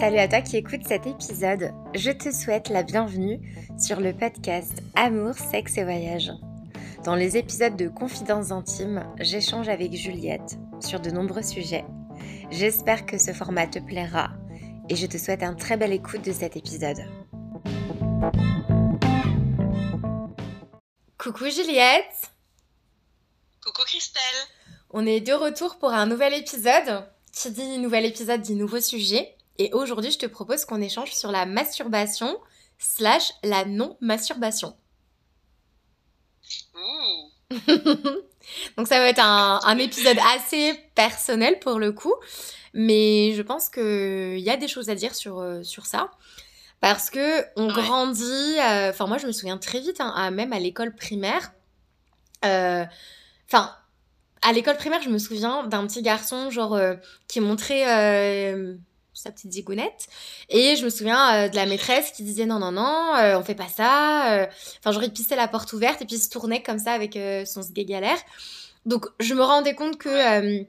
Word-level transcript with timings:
Salut 0.00 0.18
à 0.18 0.26
toi 0.26 0.40
qui 0.40 0.56
écoutes 0.56 0.86
cet 0.86 1.06
épisode. 1.06 1.70
Je 1.94 2.10
te 2.10 2.32
souhaite 2.32 2.70
la 2.70 2.82
bienvenue 2.82 3.40
sur 3.78 4.00
le 4.00 4.12
podcast 4.12 4.82
Amour, 4.94 5.34
sexe 5.34 5.76
et 5.76 5.84
voyage. 5.84 6.32
Dans 7.04 7.14
les 7.14 7.36
épisodes 7.36 7.76
de 7.76 7.88
Confidences 7.88 8.50
intimes, 8.50 9.04
j'échange 9.20 9.68
avec 9.68 9.92
Juliette 9.92 10.56
sur 10.80 10.98
de 10.98 11.10
nombreux 11.10 11.42
sujets. 11.42 11.84
J'espère 12.50 13.06
que 13.06 13.18
ce 13.18 13.32
format 13.32 13.66
te 13.66 13.78
plaira 13.78 14.30
et 14.88 14.96
je 14.96 15.06
te 15.06 15.18
souhaite 15.18 15.42
un 15.42 15.54
très 15.54 15.76
bel 15.76 15.92
écoute 15.92 16.24
de 16.24 16.32
cet 16.32 16.56
épisode. 16.56 17.04
Coucou 21.18 21.44
Juliette 21.50 22.30
Coucou 23.64 23.82
Christelle 23.84 24.22
On 24.90 25.06
est 25.06 25.20
de 25.20 25.34
retour 25.34 25.76
pour 25.76 25.92
un 25.92 26.06
nouvel 26.06 26.34
épisode. 26.34 27.06
Qui 27.32 27.50
dit 27.50 27.78
nouvel 27.78 28.04
épisode 28.06 28.42
dit 28.42 28.54
nouveau 28.54 28.80
sujet. 28.80 29.36
Et 29.58 29.70
aujourd'hui, 29.72 30.10
je 30.10 30.18
te 30.18 30.26
propose 30.26 30.64
qu'on 30.64 30.80
échange 30.80 31.12
sur 31.12 31.30
la 31.30 31.46
masturbation 31.46 32.38
slash 32.78 33.32
la 33.42 33.64
non-masturbation. 33.64 34.76
Donc 38.76 38.88
ça 38.88 38.98
va 38.98 39.08
être 39.08 39.22
un, 39.22 39.78
épisode 39.78 40.18
assez 40.34 40.74
personnel 40.94 41.58
pour 41.60 41.78
le 41.78 41.92
coup, 41.92 42.14
mais 42.74 43.34
je 43.34 43.42
pense 43.42 43.68
qu'il 43.68 44.38
y 44.38 44.50
a 44.50 44.56
des 44.56 44.68
choses 44.68 44.88
à 44.88 44.94
dire 44.94 45.14
sur, 45.14 45.38
euh, 45.40 45.62
sur 45.62 45.86
ça. 45.86 46.10
Parce 46.80 47.10
que 47.10 47.44
on 47.56 47.68
grandit, 47.68 48.58
euh, 48.58 48.90
enfin 48.90 49.06
moi 49.06 49.18
je 49.18 49.26
me 49.26 49.32
souviens 49.32 49.58
très 49.58 49.78
vite, 49.80 50.00
hein, 50.00 50.30
même 50.32 50.52
à 50.52 50.58
l'école 50.58 50.94
primaire. 50.94 51.52
Euh, 52.44 52.84
enfin, 53.46 53.72
à 54.42 54.52
l'école 54.52 54.76
primaire, 54.76 55.00
je 55.02 55.08
me 55.08 55.18
souviens 55.18 55.64
d'un 55.64 55.86
petit 55.86 56.02
garçon 56.02 56.50
genre 56.50 56.76
qui 57.28 57.40
montrait 57.40 57.84
sa 59.14 59.30
petite 59.30 59.52
zigounette. 59.52 60.08
Et 60.48 60.76
je 60.76 60.84
me 60.84 60.90
souviens 60.90 61.44
euh, 61.44 61.48
de 61.48 61.56
la 61.56 61.66
maîtresse 61.66 62.10
qui 62.12 62.22
disait 62.22 62.46
non, 62.46 62.58
non, 62.58 62.72
non, 62.72 63.14
euh, 63.16 63.38
on 63.38 63.44
fait 63.44 63.54
pas 63.54 63.68
ça. 63.68 64.32
Euh. 64.32 64.46
Enfin, 64.84 64.98
il 65.02 65.12
pissait 65.12 65.36
la 65.36 65.48
porte 65.48 65.72
ouverte 65.72 66.02
et 66.02 66.06
puis 66.06 66.16
il 66.16 66.20
se 66.20 66.30
tournait 66.30 66.62
comme 66.62 66.78
ça 66.78 66.92
avec 66.92 67.18
son 67.46 67.62
sgeg 67.62 67.86
galère. 67.86 68.18
Donc, 68.86 69.06
je 69.20 69.34
me 69.34 69.42
rendais 69.42 69.74
compte 69.74 69.98
que 69.98 70.64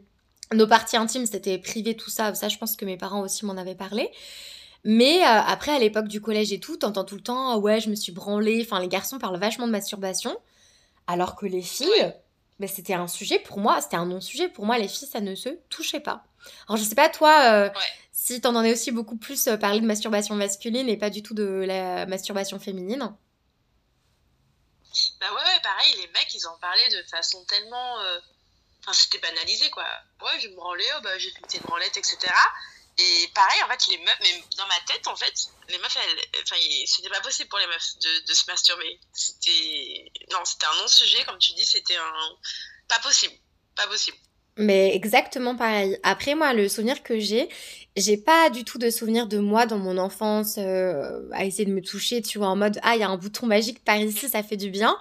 nos 0.53 0.67
parties 0.67 0.97
intimes, 0.97 1.25
c'était 1.25 1.57
privé, 1.57 1.95
tout 1.95 2.09
ça. 2.09 2.35
Ça, 2.35 2.47
je 2.47 2.57
pense 2.57 2.75
que 2.75 2.85
mes 2.85 2.97
parents 2.97 3.21
aussi 3.21 3.45
m'en 3.45 3.57
avaient 3.57 3.75
parlé. 3.75 4.11
Mais 4.83 5.23
après, 5.23 5.71
à 5.71 5.79
l'époque 5.79 6.07
du 6.07 6.21
collège 6.21 6.51
et 6.51 6.59
tout, 6.59 6.77
t'entends 6.77 7.05
tout 7.05 7.15
le 7.15 7.21
temps, 7.21 7.57
ouais, 7.57 7.79
je 7.79 7.89
me 7.89 7.95
suis 7.95 8.11
branlée. 8.11 8.61
Enfin, 8.63 8.79
les 8.79 8.89
garçons 8.89 9.17
parlent 9.17 9.39
vachement 9.39 9.65
de 9.65 9.71
masturbation. 9.71 10.35
Alors 11.07 11.35
que 11.35 11.45
les 11.45 11.61
filles, 11.61 12.13
ben, 12.59 12.69
c'était 12.69 12.93
un 12.93 13.07
sujet 13.07 13.39
pour 13.39 13.59
moi, 13.59 13.81
c'était 13.81 13.95
un 13.95 14.05
non-sujet. 14.05 14.47
Pour 14.47 14.65
moi, 14.65 14.77
les 14.77 14.87
filles, 14.87 15.07
ça 15.07 15.21
ne 15.21 15.33
se 15.33 15.49
touchait 15.69 15.99
pas. 15.99 16.23
Alors, 16.67 16.77
je 16.77 16.83
sais 16.83 16.95
pas, 16.95 17.09
toi, 17.09 17.71
si 18.23 18.39
t'en 18.39 18.55
en 18.55 18.63
es 18.63 18.71
aussi 18.71 18.91
beaucoup 18.91 19.17
plus 19.17 19.47
euh, 19.47 19.57
parlé 19.57 19.81
de 19.81 19.85
masturbation 19.85 20.33
masculine 20.35 20.87
et 20.87 20.95
pas 20.95 21.09
du 21.09 21.21
tout 21.21 21.33
de 21.33 21.65
la 21.67 22.05
masturbation 22.05 22.57
féminine. 22.57 23.13
Bah 25.19 25.33
ouais, 25.33 25.43
ouais, 25.43 25.61
pareil, 25.61 25.93
les 25.97 26.07
mecs, 26.07 26.33
ils 26.33 26.47
en 26.47 26.57
parlaient 26.59 26.89
de 26.89 27.03
façon 27.09 27.43
tellement... 27.43 27.99
Euh, 27.99 28.19
enfin, 28.79 28.93
c'était 28.93 29.17
banalisé, 29.17 29.69
quoi. 29.71 29.85
Ouais, 30.21 30.39
je 30.39 30.47
me 30.47 30.55
branlais, 30.55 30.85
bah, 31.03 31.17
j'ai 31.17 31.31
fait 31.31 31.57
une 31.57 31.63
branlette, 31.63 31.97
etc. 31.97 32.17
Et 32.97 33.29
pareil, 33.35 33.61
en 33.63 33.67
fait, 33.67 33.87
les 33.87 33.97
meufs, 33.97 34.19
mais 34.21 34.41
dans 34.55 34.67
ma 34.67 34.79
tête, 34.87 35.05
en 35.07 35.17
fait, 35.17 35.33
les 35.67 35.77
meufs, 35.79 35.97
enfin, 36.43 36.55
c'était 36.85 37.09
pas 37.09 37.19
possible 37.19 37.49
pour 37.49 37.59
les 37.59 37.67
meufs 37.67 37.97
de, 37.99 38.25
de 38.25 38.33
se 38.33 38.45
masturber. 38.47 39.01
C'était, 39.11 40.09
non, 40.31 40.45
c'était 40.45 40.67
un 40.67 40.75
non-sujet, 40.77 41.25
comme 41.25 41.39
tu 41.39 41.51
dis, 41.55 41.65
c'était 41.65 41.97
un, 41.97 42.37
pas 42.87 42.99
possible, 42.99 43.35
pas 43.75 43.87
possible. 43.87 44.17
Mais 44.57 44.95
exactement 44.95 45.55
pareil. 45.55 45.97
Après, 46.03 46.35
moi, 46.35 46.53
le 46.53 46.69
souvenir 46.69 47.01
que 47.01 47.17
j'ai, 47.17 47.49
j'ai 47.97 48.17
pas 48.17 48.51
du 48.51 48.63
tout 48.63 48.77
de 48.77 48.89
souvenir 48.91 49.27
de 49.27 49.39
moi 49.39 49.65
dans 49.65 49.79
mon 49.79 49.97
enfance 49.97 50.55
euh, 50.59 51.21
à 51.31 51.45
essayer 51.45 51.65
de 51.65 51.73
me 51.73 51.81
toucher, 51.81 52.21
tu 52.21 52.37
vois, 52.37 52.47
en 52.47 52.55
mode 52.55 52.79
ah, 52.83 52.95
il 52.95 52.99
y 52.99 53.03
a 53.03 53.09
un 53.09 53.17
bouton 53.17 53.47
magique 53.47 53.83
par 53.83 53.97
ici, 53.97 54.29
ça 54.29 54.43
fait 54.43 54.57
du 54.57 54.69
bien. 54.69 54.95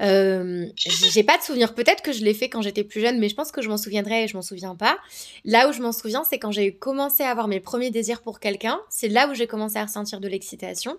Euh, 0.00 0.66
j'ai 0.76 1.24
pas 1.24 1.38
de 1.38 1.42
souvenir. 1.42 1.74
Peut-être 1.74 2.02
que 2.02 2.12
je 2.12 2.24
l'ai 2.24 2.34
fait 2.34 2.48
quand 2.48 2.62
j'étais 2.62 2.84
plus 2.84 3.00
jeune, 3.00 3.18
mais 3.18 3.28
je 3.28 3.34
pense 3.34 3.50
que 3.50 3.62
je 3.62 3.68
m'en 3.68 3.76
souviendrai 3.76 4.24
et 4.24 4.28
je 4.28 4.36
m'en 4.36 4.42
souviens 4.42 4.76
pas. 4.76 4.96
Là 5.44 5.68
où 5.68 5.72
je 5.72 5.82
m'en 5.82 5.92
souviens, 5.92 6.22
c'est 6.28 6.38
quand 6.38 6.52
j'ai 6.52 6.72
commencé 6.72 7.24
à 7.24 7.30
avoir 7.30 7.48
mes 7.48 7.58
premiers 7.58 7.90
désirs 7.90 8.22
pour 8.22 8.38
quelqu'un. 8.38 8.80
C'est 8.90 9.08
là 9.08 9.28
où 9.28 9.34
j'ai 9.34 9.48
commencé 9.48 9.76
à 9.76 9.84
ressentir 9.84 10.20
de 10.20 10.28
l'excitation. 10.28 10.98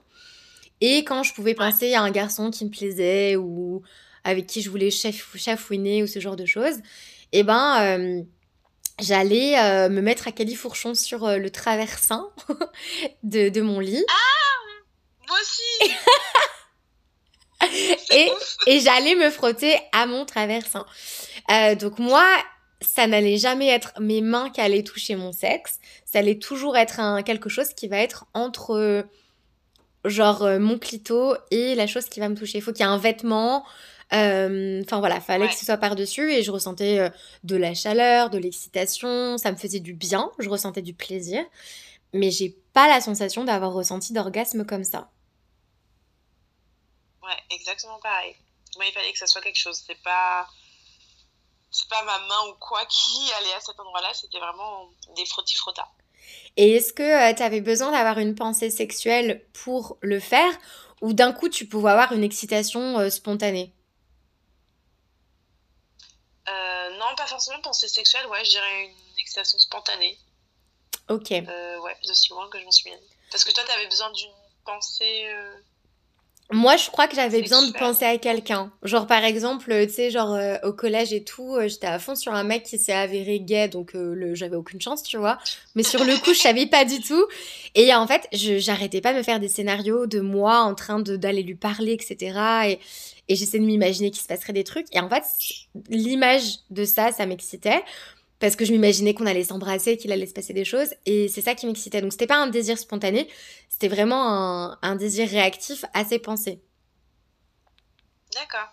Et 0.81 0.99
quand 1.05 1.23
je 1.23 1.33
pouvais 1.33 1.53
penser 1.53 1.93
à 1.93 2.01
un 2.01 2.11
garçon 2.11 2.51
qui 2.51 2.65
me 2.65 2.69
plaisait 2.69 3.37
ou 3.37 3.83
avec 4.25 4.47
qui 4.47 4.61
je 4.61 4.69
voulais 4.69 4.89
chafouiner 4.91 6.03
ou 6.03 6.07
ce 6.07 6.19
genre 6.19 6.35
de 6.35 6.45
choses 6.45 6.79
et 7.31 7.39
eh 7.39 7.43
ben 7.43 7.83
euh, 7.83 8.23
j'allais 8.99 9.59
euh, 9.59 9.87
me 9.89 10.01
mettre 10.01 10.27
à 10.27 10.31
califourchon 10.31 10.95
sur 10.95 11.25
euh, 11.25 11.37
le 11.37 11.51
traversin 11.51 12.27
de, 13.23 13.49
de, 13.49 13.61
mon 13.61 13.79
lit. 13.79 14.03
Ah 14.09 15.27
Moi 15.27 15.37
aussi 15.39 15.95
Et, 18.11 18.31
et 18.65 18.79
j'allais 18.79 19.13
me 19.13 19.29
frotter 19.29 19.75
à 19.91 20.07
mon 20.07 20.25
traversin. 20.25 20.85
donc 21.79 21.99
moi, 21.99 22.25
ça 22.81 23.05
n'allait 23.05 23.37
jamais 23.37 23.67
être 23.67 23.93
mes 23.99 24.21
mains 24.21 24.49
qui 24.49 24.61
allaient 24.61 24.83
toucher 24.83 25.15
mon 25.15 25.33
sexe. 25.33 25.79
Ça 26.05 26.19
allait 26.19 26.39
toujours 26.39 26.77
être 26.77 26.99
un, 26.99 27.21
quelque 27.21 27.49
chose 27.49 27.73
qui 27.73 27.87
va 27.89 27.97
être 27.97 28.25
entre 28.33 29.05
genre 30.05 30.47
mon 30.59 30.79
clito 30.79 31.35
et 31.51 31.75
la 31.75 31.85
chose 31.85 32.05
qui 32.05 32.21
va 32.21 32.29
me 32.29 32.35
toucher. 32.35 32.57
Il 32.59 32.61
faut 32.61 32.71
qu'il 32.71 32.85
y 32.85 32.89
ait 32.89 32.91
un 32.91 32.97
vêtement, 32.97 33.65
enfin 34.11 34.99
voilà, 34.99 35.21
fallait 35.21 35.47
que 35.47 35.53
ce 35.53 35.65
soit 35.65 35.77
par-dessus 35.77 36.31
et 36.31 36.41
je 36.41 36.51
ressentais 36.51 36.99
euh, 36.99 37.09
de 37.43 37.55
la 37.55 37.75
chaleur, 37.75 38.29
de 38.29 38.39
l'excitation, 38.39 39.37
ça 39.37 39.51
me 39.51 39.57
faisait 39.57 39.79
du 39.79 39.93
bien, 39.93 40.31
je 40.39 40.49
ressentais 40.49 40.81
du 40.81 40.93
plaisir, 40.93 41.43
mais 42.13 42.31
j'ai 42.31 42.57
pas 42.73 42.87
la 42.87 43.01
sensation 43.01 43.43
d'avoir 43.43 43.71
ressenti 43.71 44.13
d'orgasme 44.13 44.65
comme 44.65 44.83
ça. 44.83 45.11
Ouais, 47.21 47.37
exactement 47.51 47.99
pareil. 47.99 48.35
Moi, 48.77 48.85
il 48.87 48.93
fallait 48.93 49.11
que 49.11 49.19
ça 49.19 49.27
soit 49.27 49.41
quelque 49.41 49.59
chose. 49.59 49.83
C'est 49.85 50.01
pas, 50.01 50.47
c'est 51.69 51.87
pas 51.89 52.03
ma 52.03 52.17
main 52.19 52.51
ou 52.51 52.55
quoi 52.59 52.83
qui 52.85 53.31
allait 53.39 53.53
à 53.53 53.59
cet 53.59 53.79
endroit-là. 53.79 54.09
C'était 54.13 54.39
vraiment 54.39 54.89
des 55.15 55.25
frottis-frottas. 55.25 55.87
Et 56.57 56.71
est-ce 56.73 56.93
que 56.93 57.03
euh, 57.03 57.33
tu 57.35 57.43
avais 57.43 57.61
besoin 57.61 57.91
d'avoir 57.91 58.17
une 58.17 58.33
pensée 58.33 58.71
sexuelle 58.71 59.45
pour 59.53 59.97
le 60.01 60.19
faire 60.19 60.51
ou 61.01 61.13
d'un 61.13 61.31
coup 61.31 61.47
tu 61.47 61.65
pouvais 61.67 61.91
avoir 61.91 62.11
une 62.11 62.23
excitation 62.23 63.09
spontanée 63.09 63.73
euh, 66.49 66.97
non, 67.09 67.15
pas 67.15 67.27
forcément 67.27 67.59
pensée 67.61 67.87
sexuelle, 67.87 68.25
ouais, 68.27 68.43
je 68.45 68.51
dirais 68.51 68.83
une 68.85 69.19
excitation 69.19 69.57
spontanée. 69.59 70.17
Ok. 71.09 71.31
Euh, 71.31 71.79
ouais, 71.79 71.95
de 72.07 72.13
si 72.13 72.29
loin 72.29 72.47
que 72.49 72.59
je 72.59 72.65
m'en 72.65 72.71
souviens. 72.71 72.97
Parce 73.31 73.43
que 73.43 73.51
toi, 73.51 73.63
tu 73.65 73.71
avais 73.71 73.87
besoin 73.87 74.11
d'une 74.11 74.31
pensée. 74.65 75.25
Euh, 75.25 75.53
Moi, 76.51 76.77
je 76.77 76.89
crois 76.89 77.07
que 77.07 77.15
j'avais 77.15 77.41
besoin 77.41 77.65
de 77.65 77.71
penser 77.73 78.05
à 78.05 78.17
quelqu'un. 78.17 78.71
Genre, 78.83 79.07
par 79.07 79.23
exemple, 79.23 79.73
tu 79.87 79.93
sais, 79.93 80.11
genre 80.11 80.37
au 80.63 80.73
collège 80.73 81.13
et 81.13 81.23
tout, 81.23 81.57
j'étais 81.65 81.87
à 81.87 81.99
fond 81.99 82.15
sur 82.15 82.33
un 82.33 82.43
mec 82.43 82.63
qui 82.63 82.77
s'est 82.77 82.93
avéré 82.93 83.39
gay, 83.39 83.67
donc 83.67 83.95
j'avais 84.33 84.55
aucune 84.55 84.81
chance, 84.81 85.03
tu 85.03 85.17
vois. 85.17 85.39
Mais 85.75 85.83
sur 85.83 86.03
le 86.03 86.17
coup, 86.17 86.33
je 86.33 86.39
savais 86.39 86.67
pas 86.67 86.85
du 86.85 87.01
tout. 87.01 87.25
Et 87.75 87.93
en 87.93 88.05
fait, 88.07 88.27
j'arrêtais 88.31 89.01
pas 89.01 89.13
de 89.13 89.19
me 89.19 89.23
faire 89.23 89.39
des 89.39 89.47
scénarios 89.47 90.05
de 90.05 90.19
moi 90.19 90.59
en 90.59 90.75
train 90.75 90.99
d'aller 90.99 91.43
lui 91.43 91.55
parler, 91.55 91.93
etc. 91.93 92.39
Et, 92.67 92.79
et 93.29 93.35
j'essaie 93.35 93.59
de 93.59 93.63
m'imaginer 93.65 94.11
qu'il 94.11 94.21
se 94.21 94.27
passerait 94.27 94.53
des 94.53 94.63
trucs. 94.63 94.87
Et 94.93 94.99
en 94.99 95.07
fait, 95.07 95.23
l'image 95.89 96.57
de 96.71 96.83
ça, 96.83 97.11
ça 97.11 97.25
m'excitait 97.25 97.81
parce 98.39 98.55
que 98.55 98.65
je 98.65 98.71
m'imaginais 98.71 99.13
qu'on 99.13 99.25
allait 99.25 99.43
s'embrasser, 99.43 99.97
qu'il 99.97 100.11
allait 100.11 100.25
se 100.25 100.33
passer 100.33 100.53
des 100.53 100.65
choses, 100.65 100.93
et 101.05 101.27
c'est 101.27 101.41
ça 101.41 101.55
qui 101.55 101.65
m'excitait. 101.67 102.01
Donc 102.01 102.13
c'était 102.13 102.27
pas 102.27 102.37
un 102.37 102.47
désir 102.47 102.77
spontané, 102.77 103.27
c'était 103.69 103.89
vraiment 103.89 104.77
un, 104.81 104.95
désir 104.95 105.27
réactif 105.27 105.85
assez 105.93 106.19
pensé. 106.19 106.61
D'accord. 108.33 108.69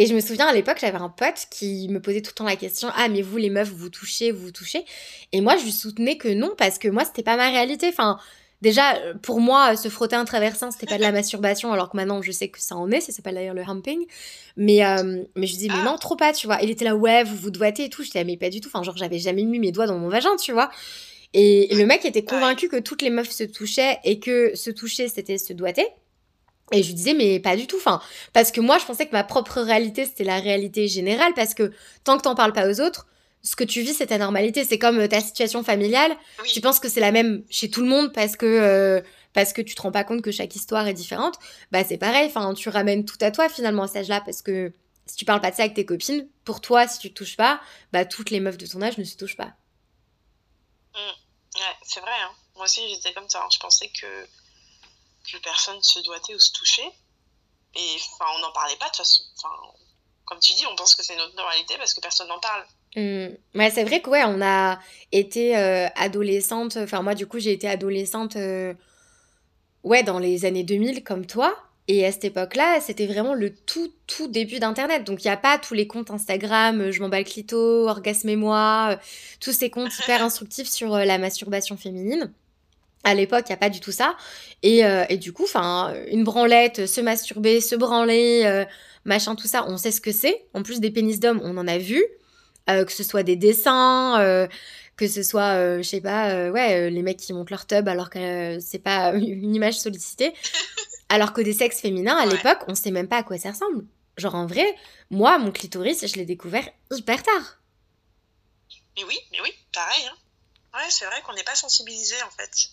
Et 0.00 0.06
je 0.06 0.14
me 0.14 0.20
souviens 0.20 0.46
à 0.46 0.52
l'époque, 0.52 0.78
j'avais 0.80 0.98
un 0.98 1.08
pote 1.08 1.48
qui 1.50 1.88
me 1.88 2.00
posait 2.00 2.22
tout 2.22 2.30
le 2.30 2.34
temps 2.36 2.44
la 2.44 2.54
question 2.54 2.88
Ah, 2.94 3.08
mais 3.08 3.20
vous 3.20 3.36
les 3.36 3.50
meufs, 3.50 3.68
vous 3.68 3.90
touchez, 3.90 4.30
vous 4.30 4.44
vous 4.44 4.52
touchez? 4.52 4.84
Et 5.32 5.40
moi, 5.40 5.56
je 5.56 5.64
lui 5.64 5.72
soutenais 5.72 6.16
que 6.16 6.28
non, 6.28 6.54
parce 6.56 6.78
que 6.78 6.86
moi, 6.86 7.04
c'était 7.04 7.24
pas 7.24 7.36
ma 7.36 7.50
réalité. 7.50 7.88
Enfin, 7.88 8.20
Déjà, 8.60 8.96
euh, 8.96 9.14
pour 9.14 9.40
moi, 9.40 9.76
se 9.76 9.88
frotter 9.88 10.16
un 10.16 10.24
traversin, 10.24 10.70
c'était 10.70 10.86
pas 10.86 10.96
de 10.96 11.02
la 11.02 11.12
masturbation, 11.12 11.72
alors 11.72 11.90
que 11.90 11.96
maintenant, 11.96 12.22
je 12.22 12.32
sais 12.32 12.48
que 12.48 12.60
ça 12.60 12.74
en 12.76 12.90
est, 12.90 13.00
ça 13.00 13.12
s'appelle 13.12 13.36
d'ailleurs 13.36 13.54
le 13.54 13.62
humping. 13.62 14.04
Mais, 14.56 14.84
euh, 14.84 15.22
mais 15.36 15.46
je 15.46 15.56
dis, 15.56 15.68
mais 15.68 15.84
non, 15.84 15.96
trop 15.96 16.16
pas, 16.16 16.32
tu 16.32 16.46
vois. 16.48 16.60
Il 16.62 16.70
était 16.70 16.84
là, 16.84 16.96
ouais, 16.96 17.22
vous 17.22 17.36
vous 17.36 17.50
doigtez 17.50 17.84
et 17.84 17.88
tout. 17.88 18.02
Je 18.02 18.08
disais, 18.08 18.24
mais 18.24 18.36
pas 18.36 18.50
du 18.50 18.60
tout. 18.60 18.68
Enfin, 18.72 18.82
genre, 18.82 18.96
j'avais 18.96 19.20
jamais 19.20 19.44
mis 19.44 19.60
mes 19.60 19.70
doigts 19.70 19.86
dans 19.86 19.98
mon 19.98 20.08
vagin, 20.08 20.34
tu 20.36 20.52
vois. 20.52 20.70
Et 21.34 21.68
le 21.74 21.86
mec 21.86 22.04
était 22.04 22.24
convaincu 22.24 22.68
que 22.68 22.78
toutes 22.78 23.02
les 23.02 23.10
meufs 23.10 23.30
se 23.30 23.44
touchaient 23.44 23.98
et 24.02 24.18
que 24.18 24.54
se 24.56 24.70
toucher, 24.70 25.08
c'était 25.08 25.38
se 25.38 25.52
doiter. 25.52 25.86
Et 26.72 26.82
je 26.82 26.88
lui 26.88 26.94
disais, 26.94 27.14
mais 27.14 27.38
pas 27.40 27.56
du 27.56 27.66
tout. 27.66 27.76
Enfin, 27.76 28.00
parce 28.32 28.50
que 28.50 28.60
moi, 28.60 28.78
je 28.78 28.84
pensais 28.86 29.06
que 29.06 29.12
ma 29.12 29.24
propre 29.24 29.60
réalité, 29.60 30.04
c'était 30.04 30.24
la 30.24 30.40
réalité 30.40 30.88
générale, 30.88 31.32
parce 31.34 31.54
que 31.54 31.70
tant 32.04 32.16
que 32.18 32.22
t'en 32.22 32.34
parles 32.34 32.52
pas 32.52 32.68
aux 32.68 32.80
autres, 32.80 33.06
ce 33.42 33.56
que 33.56 33.64
tu 33.64 33.82
vis, 33.82 33.94
c'est 33.94 34.08
ta 34.08 34.18
normalité. 34.18 34.64
C'est 34.64 34.78
comme 34.78 34.98
euh, 34.98 35.08
ta 35.08 35.20
situation 35.20 35.62
familiale. 35.62 36.16
Tu 36.44 36.60
penses 36.60 36.80
que 36.80 36.88
c'est 36.88 37.00
la 37.00 37.12
même 37.12 37.44
chez 37.50 37.70
tout 37.70 37.80
le 37.80 37.88
monde 37.88 38.12
parce 38.12 38.36
que, 38.36 38.46
euh, 38.46 39.00
parce 39.32 39.52
que 39.52 39.62
tu 39.62 39.74
te 39.74 39.82
rends 39.82 39.92
pas 39.92 40.04
compte 40.04 40.22
que 40.22 40.32
chaque 40.32 40.54
histoire 40.54 40.86
est 40.86 40.94
différente. 40.94 41.36
Bah, 41.70 41.84
c'est 41.84 41.98
pareil. 41.98 42.26
Enfin, 42.26 42.52
tu 42.54 42.68
ramènes 42.68 43.04
tout 43.04 43.18
à 43.20 43.30
toi 43.30 43.48
finalement 43.48 43.84
à 43.84 43.86
cet 43.86 43.96
âge-là 43.96 44.20
parce 44.20 44.42
que 44.42 44.72
si 45.06 45.16
tu 45.16 45.24
parles 45.24 45.40
pas 45.40 45.50
de 45.50 45.56
ça 45.56 45.62
avec 45.62 45.74
tes 45.74 45.86
copines, 45.86 46.28
pour 46.44 46.60
toi, 46.60 46.86
si 46.86 46.98
tu 46.98 47.10
te 47.10 47.14
touches 47.14 47.36
pas, 47.36 47.60
bah, 47.92 48.04
toutes 48.04 48.30
les 48.30 48.40
meufs 48.40 48.58
de 48.58 48.66
ton 48.66 48.82
âge 48.82 48.98
ne 48.98 49.04
se 49.04 49.16
touchent 49.16 49.36
pas. 49.36 49.52
Mmh. 50.94 51.60
Ouais, 51.60 51.76
c'est 51.84 52.00
vrai. 52.00 52.20
Hein. 52.22 52.32
Moi 52.56 52.64
aussi, 52.64 52.82
j'étais 52.90 53.12
comme 53.14 53.28
ça. 53.28 53.42
Hein. 53.42 53.48
Je 53.52 53.58
pensais 53.58 53.88
que, 53.88 54.26
que 55.32 55.38
personne 55.38 55.82
se 55.82 56.00
doigtait 56.00 56.34
ou 56.34 56.38
se 56.40 56.52
touchait. 56.52 56.90
Et 57.74 57.96
enfin, 58.12 58.30
on 58.36 58.40
n'en 58.40 58.52
parlait 58.52 58.76
pas 58.76 58.86
de 58.86 58.90
toute 58.90 58.98
façon. 58.98 59.22
Enfin, 59.36 59.54
comme 60.24 60.40
tu 60.40 60.52
dis, 60.54 60.66
on 60.66 60.76
pense 60.76 60.94
que 60.94 61.02
c'est 61.02 61.16
notre 61.16 61.34
normalité 61.36 61.78
parce 61.78 61.94
que 61.94 62.00
personne 62.00 62.28
n'en 62.28 62.40
parle. 62.40 62.66
Mmh. 62.98 63.28
Ouais, 63.54 63.70
c'est 63.70 63.84
vrai 63.84 64.00
que 64.00 64.10
ouais, 64.10 64.24
on 64.26 64.42
a 64.42 64.80
été 65.12 65.56
euh, 65.56 65.86
adolescente. 65.94 66.76
Enfin, 66.78 67.02
moi, 67.02 67.14
du 67.14 67.26
coup, 67.26 67.38
j'ai 67.38 67.52
été 67.52 67.68
adolescente 67.68 68.34
euh, 68.34 68.74
ouais, 69.84 70.02
dans 70.02 70.18
les 70.18 70.44
années 70.44 70.64
2000 70.64 71.04
comme 71.04 71.24
toi. 71.24 71.56
Et 71.86 72.04
à 72.04 72.10
cette 72.10 72.24
époque-là, 72.24 72.80
c'était 72.80 73.06
vraiment 73.06 73.34
le 73.34 73.54
tout, 73.54 73.92
tout 74.08 74.26
début 74.26 74.58
d'Internet. 74.58 75.04
Donc, 75.04 75.24
il 75.24 75.28
n'y 75.28 75.32
a 75.32 75.36
pas 75.36 75.58
tous 75.58 75.74
les 75.74 75.86
comptes 75.86 76.10
Instagram, 76.10 76.80
euh, 76.80 76.92
je 76.92 77.00
m'en 77.00 77.08
bats 77.08 77.18
le 77.18 77.24
clito, 77.24 77.88
orgasme-moi, 77.88 78.98
tous 79.40 79.52
ces 79.52 79.70
comptes 79.70 79.96
hyper 80.02 80.22
instructifs 80.22 80.68
sur 80.68 80.98
la 80.98 81.18
masturbation 81.18 81.76
féminine. 81.76 82.32
À 83.04 83.14
l'époque, 83.14 83.44
il 83.46 83.52
n'y 83.52 83.54
a 83.54 83.58
pas 83.58 83.70
du 83.70 83.78
tout 83.78 83.92
ça. 83.92 84.16
Et, 84.64 84.80
et 85.08 85.16
du 85.18 85.32
coup, 85.32 85.44
enfin, 85.44 85.94
une 86.10 86.24
branlette, 86.24 86.86
se 86.86 87.00
masturber, 87.00 87.60
se 87.60 87.76
branler, 87.76 88.64
machin, 89.04 89.36
tout 89.36 89.46
ça, 89.46 89.64
on 89.68 89.76
sait 89.76 89.92
ce 89.92 90.00
que 90.00 90.10
c'est. 90.10 90.44
En 90.52 90.64
plus 90.64 90.80
des 90.80 90.90
pénis 90.90 91.20
d'hommes, 91.20 91.40
on 91.44 91.56
en 91.56 91.68
a 91.68 91.78
vu. 91.78 92.04
Euh, 92.68 92.84
que 92.84 92.92
ce 92.92 93.02
soit 93.02 93.22
des 93.22 93.36
dessins, 93.36 94.20
euh, 94.20 94.46
que 94.96 95.08
ce 95.08 95.22
soit, 95.22 95.54
euh, 95.54 95.78
je 95.78 95.88
sais 95.88 96.00
pas, 96.00 96.50
ouais, 96.50 96.90
les 96.90 97.02
mecs 97.02 97.16
qui 97.16 97.32
montent 97.32 97.50
leur 97.50 97.66
tub 97.66 97.88
alors 97.88 98.10
que 98.10 98.58
c'est 98.60 98.78
pas 98.78 99.12
une 99.14 99.54
image 99.54 99.78
sollicitée. 99.78 100.34
Alors 101.10 101.32
que 101.32 101.40
des 101.40 101.54
sexes 101.54 101.80
féminins, 101.80 102.18
à 102.18 102.26
l'époque, 102.26 102.58
on 102.68 102.74
sait 102.74 102.90
même 102.90 103.08
pas 103.08 103.16
à 103.16 103.22
quoi 103.22 103.38
ça 103.38 103.52
ressemble. 103.52 103.86
Genre 104.18 104.34
en 104.34 104.44
vrai, 104.44 104.76
moi, 105.08 105.38
mon 105.38 105.50
clitoris, 105.50 106.06
je 106.06 106.16
l'ai 106.16 106.26
découvert 106.26 106.68
hyper 106.90 107.22
tard. 107.22 107.60
Mais 108.94 109.04
oui, 109.04 109.18
mais 109.32 109.40
oui, 109.40 109.48
pareil. 109.72 110.04
Hein. 110.06 110.16
Ouais, 110.74 110.90
c'est 110.90 111.06
vrai 111.06 111.22
qu'on 111.24 111.32
n'est 111.32 111.44
pas 111.44 111.54
sensibilisé 111.54 112.14
en 112.26 112.30
fait. 112.30 112.68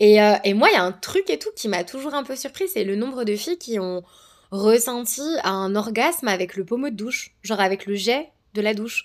Et, 0.00 0.16
et 0.16 0.52
moi, 0.52 0.68
il 0.68 0.74
y 0.74 0.76
a 0.76 0.82
un 0.82 0.92
truc 0.92 1.30
et 1.30 1.38
tout 1.38 1.48
qui 1.56 1.68
m'a 1.68 1.82
toujours 1.82 2.12
un 2.12 2.24
peu 2.24 2.36
surpris, 2.36 2.68
c'est 2.68 2.84
le 2.84 2.94
nombre 2.94 3.24
de 3.24 3.34
filles 3.34 3.56
qui 3.56 3.78
ont 3.78 4.04
ressenti 4.50 5.22
un 5.44 5.74
orgasme 5.76 6.28
avec 6.28 6.56
le 6.56 6.66
pommeau 6.66 6.90
de 6.90 6.96
douche, 6.96 7.32
genre 7.42 7.60
avec 7.60 7.86
le 7.86 7.94
jet 7.94 8.33
de 8.54 8.60
la 8.62 8.74
douche. 8.74 9.04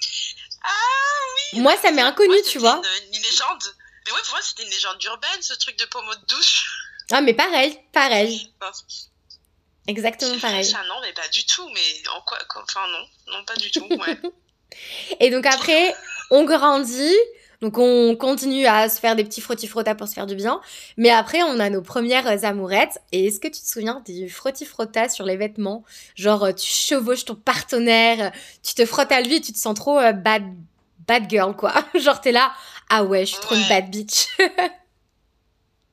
Ah 0.63 0.69
oui 1.53 1.59
Moi, 1.59 1.75
ça 1.77 1.91
m'est 1.91 2.01
inconnu, 2.01 2.35
tu 2.49 2.59
vois. 2.59 2.75
Une, 2.75 3.15
une, 3.15 3.21
légende. 3.21 3.63
Mais 4.05 4.11
ouais, 4.11 4.19
pour 4.23 4.31
moi, 4.31 4.41
c'était 4.41 4.63
une 4.63 4.69
légende 4.69 5.03
urbaine, 5.03 5.41
ce 5.41 5.53
truc 5.55 5.77
de 5.77 5.85
pommeau 5.85 6.13
de 6.15 6.25
douche. 6.27 6.65
Ah, 7.11 7.21
mais 7.21 7.33
pareil, 7.33 7.77
pareil. 7.91 8.51
Exactement 9.87 10.37
pareil. 10.37 10.65
Ça, 10.65 10.83
non, 10.87 11.01
mais 11.01 11.13
pas 11.13 11.27
du 11.29 11.45
tout. 11.45 11.67
Mais 11.73 12.07
en 12.15 12.21
quoi, 12.21 12.37
Enfin, 12.55 12.87
non, 12.87 13.07
non, 13.33 13.43
pas 13.45 13.55
du 13.55 13.71
tout. 13.71 13.87
Ouais. 13.89 14.19
Et 15.19 15.31
donc 15.31 15.45
après, 15.45 15.95
on 16.29 16.43
grandit. 16.43 17.17
Donc 17.61 17.77
on 17.77 18.15
continue 18.15 18.65
à 18.67 18.87
se 18.87 18.99
faire 18.99 19.15
des 19.15 19.23
petits 19.23 19.41
frottis-frottas 19.41 19.95
pour 19.95 20.07
se 20.07 20.13
faire 20.13 20.25
du 20.25 20.35
bien. 20.35 20.61
Mais 20.95 21.09
après, 21.09 21.43
on 21.43 21.59
a 21.59 21.69
nos 21.69 21.81
premières 21.81 22.45
amourettes. 22.45 22.99
Et 23.11 23.27
est-ce 23.27 23.39
que 23.39 23.47
tu 23.47 23.59
te 23.59 23.67
souviens 23.67 24.01
du 24.05 24.29
frottis-frottas 24.29 25.09
sur 25.09 25.25
les 25.25 25.35
vêtements? 25.35 25.83
Genre, 26.15 26.55
tu 26.55 26.71
chevauches 26.71 27.25
ton 27.25 27.35
partenaire, 27.35 28.31
tu 28.63 28.73
te 28.73 28.85
frottes 28.85 29.11
à 29.11 29.21
lui, 29.21 29.41
tu 29.41 29.51
te 29.51 29.57
sens 29.57 29.75
trop 29.75 29.99
euh, 29.99 30.13
bad, 30.13 30.43
bad 31.07 31.29
girl, 31.29 31.55
quoi. 31.55 31.73
Genre, 31.95 32.21
t'es 32.21 32.31
là, 32.31 32.53
ah 32.89 33.03
ouais, 33.03 33.25
je 33.25 33.33
suis 33.33 33.41
trop 33.41 33.55
une 33.55 33.67
bad 33.67 33.89
bitch. 33.89 34.27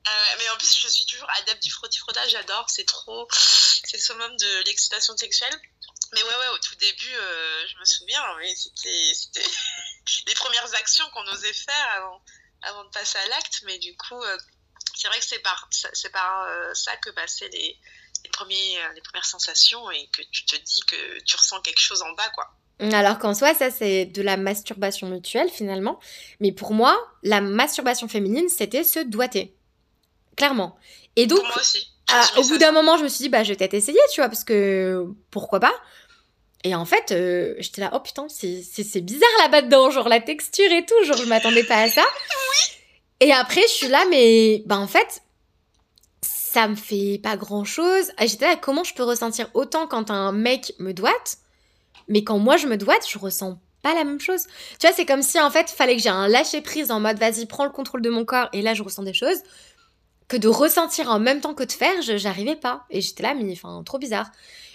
Euh, 0.06 0.34
mais 0.38 0.48
en 0.50 0.56
plus, 0.56 0.78
je 0.80 0.86
suis 0.86 1.04
toujours 1.04 1.26
adepte 1.40 1.64
du 1.64 1.70
frottis-frottage, 1.72 2.30
j'adore, 2.30 2.66
c'est 2.68 2.86
trop. 2.86 3.26
C'est 3.32 3.96
le 3.96 4.02
summum 4.02 4.36
de 4.36 4.64
l'excitation 4.66 5.16
sexuelle. 5.16 5.52
Mais 6.12 6.22
ouais, 6.22 6.28
ouais, 6.28 6.54
au 6.54 6.58
tout 6.58 6.74
début, 6.76 7.14
euh, 7.14 7.66
je 7.68 7.78
me 7.78 7.84
souviens, 7.84 8.22
oui, 8.38 8.54
c'était 8.56 9.12
les 10.26 10.34
premières 10.34 10.74
actions 10.74 11.04
qu'on 11.12 11.26
osait 11.32 11.52
faire 11.52 11.88
avant, 11.96 12.22
avant 12.62 12.84
de 12.84 12.90
passer 12.90 13.18
à 13.18 13.28
l'acte. 13.28 13.62
Mais 13.66 13.78
du 13.78 13.96
coup, 13.96 14.22
euh, 14.22 14.36
c'est 14.94 15.08
vrai 15.08 15.18
que 15.18 15.24
c'est 15.24 15.40
par, 15.40 15.68
c'est 15.70 16.10
par 16.10 16.44
euh, 16.44 16.74
ça 16.74 16.96
que 16.98 17.10
passaient 17.10 17.48
les, 17.48 17.78
les, 18.24 18.30
premiers, 18.30 18.78
les 18.94 19.00
premières 19.02 19.26
sensations 19.26 19.90
et 19.90 20.08
que 20.08 20.22
tu 20.30 20.44
te 20.46 20.56
dis 20.56 20.80
que 20.86 21.20
tu 21.24 21.36
ressens 21.36 21.60
quelque 21.62 21.80
chose 21.80 22.02
en 22.02 22.12
bas, 22.12 22.28
quoi. 22.30 22.50
Alors 22.78 23.18
qu'en 23.18 23.34
soi, 23.34 23.54
ça 23.54 23.70
c'est 23.70 24.04
de 24.04 24.20
la 24.20 24.36
masturbation 24.36 25.08
mutuelle 25.08 25.48
finalement. 25.48 25.98
Mais 26.40 26.52
pour 26.52 26.72
moi, 26.72 26.94
la 27.22 27.40
masturbation 27.40 28.06
féminine, 28.06 28.50
c'était 28.50 28.84
se 28.84 28.98
doiter. 28.98 29.56
Clairement. 30.36 30.78
Et 31.16 31.26
donc, 31.26 31.38
pour 31.38 31.48
moi 31.48 31.60
aussi. 31.60 31.88
Au 32.36 32.42
bout 32.42 32.58
d'un 32.58 32.72
moment, 32.72 32.96
je 32.96 33.04
me 33.04 33.08
suis 33.08 33.24
dit, 33.24 33.28
bah, 33.28 33.42
je 33.42 33.50
vais 33.50 33.56
peut-être 33.56 33.74
essayer, 33.74 33.98
tu 34.12 34.20
vois, 34.20 34.28
parce 34.28 34.44
que 34.44 35.06
pourquoi 35.30 35.60
pas 35.60 35.72
et 36.64 36.74
en 36.74 36.84
fait, 36.84 37.12
euh, 37.12 37.54
j'étais 37.58 37.80
là, 37.80 37.90
oh 37.94 38.00
putain, 38.00 38.26
c'est 38.28 39.00
bizarre 39.00 39.28
là-bas 39.42 39.62
dedans, 39.62 39.88
genre 39.90 40.08
la 40.08 40.20
texture 40.20 40.72
et 40.72 40.84
tout, 40.84 41.04
genre 41.04 41.16
je 41.16 41.26
m'attendais 41.26 41.62
pas 41.62 41.76
à 41.76 41.88
ça. 41.88 42.02
Et 43.20 43.32
après, 43.32 43.62
je 43.62 43.72
suis 43.72 43.86
là, 43.86 44.04
mais 44.10 44.64
bah 44.66 44.76
en 44.76 44.88
fait, 44.88 45.22
ça 46.22 46.66
me 46.66 46.74
fait 46.74 47.20
pas 47.22 47.36
grand-chose. 47.36 48.10
J'étais 48.20 48.48
là, 48.48 48.56
comment 48.56 48.82
je 48.82 48.94
peux 48.94 49.04
ressentir 49.04 49.48
autant 49.54 49.86
quand 49.86 50.10
un 50.10 50.32
mec 50.32 50.74
me 50.80 50.92
doite, 50.92 51.38
mais 52.08 52.24
quand 52.24 52.38
moi 52.38 52.56
je 52.56 52.66
me 52.66 52.76
doite, 52.76 53.06
je 53.08 53.18
ressens 53.18 53.60
pas 53.82 53.94
la 53.94 54.02
même 54.02 54.20
chose. 54.20 54.42
Tu 54.80 54.88
vois, 54.88 54.96
c'est 54.96 55.06
comme 55.06 55.22
si 55.22 55.38
en 55.38 55.50
fait, 55.50 55.70
il 55.70 55.76
fallait 55.76 55.94
que 55.94 56.02
j'ai 56.02 56.08
un 56.08 56.26
lâcher 56.26 56.62
prise 56.62 56.90
en 56.90 56.98
mode 56.98 57.20
vas-y, 57.20 57.46
prends 57.46 57.64
le 57.64 57.70
contrôle 57.70 58.02
de 58.02 58.10
mon 58.10 58.24
corps 58.24 58.48
et 58.52 58.60
là 58.60 58.74
je 58.74 58.82
ressens 58.82 59.04
des 59.04 59.14
choses 59.14 59.38
que 60.28 60.36
de 60.36 60.48
ressentir 60.48 61.08
en 61.10 61.20
même 61.20 61.40
temps 61.40 61.54
que 61.54 61.64
de 61.64 61.72
faire, 61.72 62.02
j'arrivais 62.02 62.56
pas. 62.56 62.84
Et 62.90 63.00
j'étais 63.00 63.22
là, 63.22 63.34
mais 63.34 63.50
enfin, 63.52 63.82
trop 63.84 63.98
bizarre. 63.98 64.30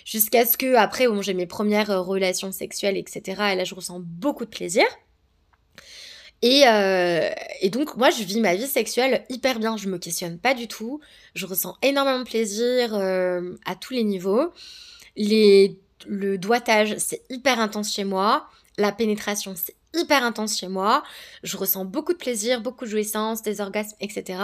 Jusqu'à 0.06 0.46
ce 0.46 0.58
que, 0.58 0.76
après, 0.76 1.08
bon, 1.08 1.22
j'ai 1.22 1.34
mes 1.34 1.46
premières 1.46 1.92
euh, 1.92 2.02
relations 2.02 2.52
sexuelles, 2.52 2.98
etc. 2.98 3.22
Et 3.54 3.56
là, 3.56 3.64
je 3.64 3.76
ressens 3.76 4.00
beaucoup 4.02 4.46
de 4.46 4.50
plaisir. 4.50 4.86
Et, 6.42 6.68
euh, 6.68 7.30
et, 7.62 7.70
donc, 7.70 7.96
moi, 7.98 8.10
je 8.10 8.24
vis 8.24 8.40
ma 8.40 8.56
vie 8.56 8.68
sexuelle 8.68 9.26
hyper 9.30 9.60
bien. 9.60 9.78
Je 9.78 9.88
me 9.90 10.00
questionne 10.00 10.40
pas 10.40 10.54
du 10.56 10.68
tout. 10.68 11.00
Je 11.36 11.46
ressens 11.46 11.76
énormément 11.84 12.20
de 12.20 12.24
plaisir 12.24 12.96
euh, 12.96 13.56
à 13.66 13.76
tous 13.76 13.94
les 13.94 14.04
niveaux. 14.04 14.52
Le 15.16 16.38
doigtage, 16.38 16.96
c'est 16.98 17.22
hyper 17.30 17.60
intense 17.60 17.94
chez 17.94 18.06
moi. 18.06 18.48
La 18.78 18.92
pénétration, 18.92 19.54
c'est 19.56 19.76
hyper 19.94 20.24
intense 20.24 20.58
chez 20.58 20.68
moi. 20.68 21.04
Je 21.44 21.58
ressens 21.58 21.86
beaucoup 21.86 22.14
de 22.14 22.18
plaisir, 22.18 22.62
beaucoup 22.62 22.86
de 22.86 22.90
jouissance, 22.90 23.44
des 23.44 23.62
orgasmes, 23.62 23.98
etc. 24.00 24.40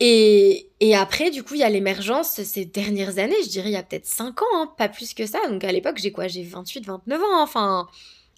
Et, 0.00 0.70
et 0.80 0.94
après, 0.94 1.30
du 1.30 1.42
coup, 1.42 1.54
il 1.54 1.60
y 1.60 1.64
a 1.64 1.68
l'émergence 1.68 2.42
ces 2.42 2.64
dernières 2.64 3.18
années, 3.18 3.34
je 3.42 3.48
dirais 3.48 3.68
il 3.68 3.72
y 3.72 3.76
a 3.76 3.82
peut-être 3.82 4.06
5 4.06 4.42
ans, 4.42 4.46
hein, 4.54 4.72
pas 4.78 4.88
plus 4.88 5.12
que 5.12 5.26
ça. 5.26 5.38
Donc 5.48 5.64
à 5.64 5.72
l'époque, 5.72 5.98
j'ai 5.98 6.12
quoi? 6.12 6.28
J'ai 6.28 6.44
28, 6.44 6.86
29 6.86 7.20
ans, 7.20 7.42
enfin, 7.42 7.88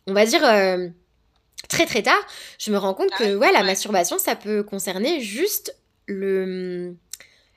on 0.06 0.14
va 0.14 0.24
dire 0.24 0.44
euh, 0.44 0.88
très 1.68 1.86
très 1.86 2.02
tard. 2.02 2.20
Je 2.58 2.70
me 2.70 2.78
rends 2.78 2.94
compte 2.94 3.10
que 3.10 3.36
ouais, 3.36 3.52
la 3.52 3.62
masturbation, 3.62 4.18
ça 4.18 4.36
peut 4.36 4.62
concerner 4.62 5.20
juste 5.20 5.76
le 6.06 6.96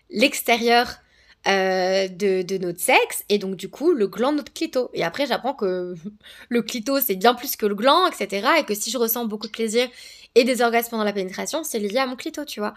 l'extérieur 0.09 0.97
euh, 1.47 2.07
de, 2.07 2.41
de, 2.43 2.57
notre 2.57 2.79
sexe 2.79 3.25
et 3.27 3.37
donc 3.37 3.57
du 3.57 3.69
coup 3.69 3.91
le 3.91 4.07
gland 4.07 4.31
de 4.31 4.37
notre 4.37 4.53
clito. 4.53 4.89
Et 4.93 5.03
après 5.03 5.25
j'apprends 5.27 5.53
que 5.53 5.95
le 6.49 6.61
clito 6.61 6.99
c'est 6.99 7.15
bien 7.15 7.33
plus 7.35 7.55
que 7.55 7.65
le 7.65 7.75
gland, 7.75 8.07
etc. 8.07 8.47
Et 8.59 8.63
que 8.65 8.75
si 8.75 8.91
je 8.91 8.97
ressens 8.97 9.25
beaucoup 9.25 9.47
de 9.47 9.51
plaisir 9.51 9.87
et 10.35 10.43
des 10.43 10.61
orgasmes 10.61 10.91
pendant 10.91 11.03
la 11.03 11.13
pénétration, 11.13 11.63
c'est 11.63 11.79
lié 11.79 11.97
à 11.97 12.05
mon 12.05 12.15
clito, 12.15 12.45
tu 12.45 12.59
vois. 12.59 12.73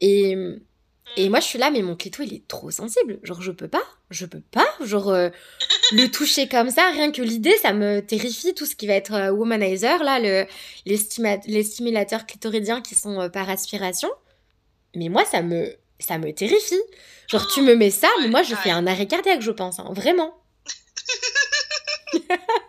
Et, 0.00 0.36
et 1.16 1.28
moi, 1.28 1.40
je 1.40 1.46
suis 1.46 1.58
là, 1.58 1.70
mais 1.70 1.82
mon 1.82 1.96
clito, 1.96 2.22
il 2.22 2.34
est 2.34 2.46
trop 2.46 2.70
sensible. 2.70 3.18
Genre, 3.22 3.42
je 3.42 3.50
peux 3.50 3.68
pas. 3.68 3.82
Je 4.10 4.26
peux 4.26 4.40
pas. 4.40 4.66
Genre, 4.80 5.08
euh, 5.08 5.30
le 5.92 6.06
toucher 6.06 6.48
comme 6.48 6.70
ça, 6.70 6.90
rien 6.92 7.10
que 7.10 7.22
l'idée, 7.22 7.56
ça 7.56 7.72
me 7.72 8.00
terrifie. 8.00 8.54
Tout 8.54 8.66
ce 8.66 8.76
qui 8.76 8.86
va 8.86 8.94
être 8.94 9.14
euh, 9.14 9.30
womanizer, 9.30 10.02
là, 10.04 10.20
le, 10.20 10.46
les, 10.86 10.98
les, 11.46 11.62
stimulateurs 11.62 12.26
clitoridiens 12.26 12.80
qui 12.80 12.94
sont 12.94 13.20
euh, 13.20 13.28
par 13.28 13.50
aspiration. 13.50 14.10
Mais 14.94 15.08
moi, 15.08 15.24
ça 15.24 15.42
me, 15.42 15.74
ça 15.98 16.18
me 16.18 16.32
terrifie. 16.32 16.80
Genre, 17.28 17.46
tu 17.48 17.62
me 17.62 17.74
mets 17.74 17.90
ça, 17.90 18.08
mais 18.20 18.28
moi, 18.28 18.42
je 18.42 18.54
fais 18.54 18.70
un 18.70 18.86
arrêt 18.86 19.06
cardiaque, 19.06 19.42
je 19.42 19.50
pense. 19.50 19.80
Hein, 19.80 19.90
vraiment. 19.92 20.34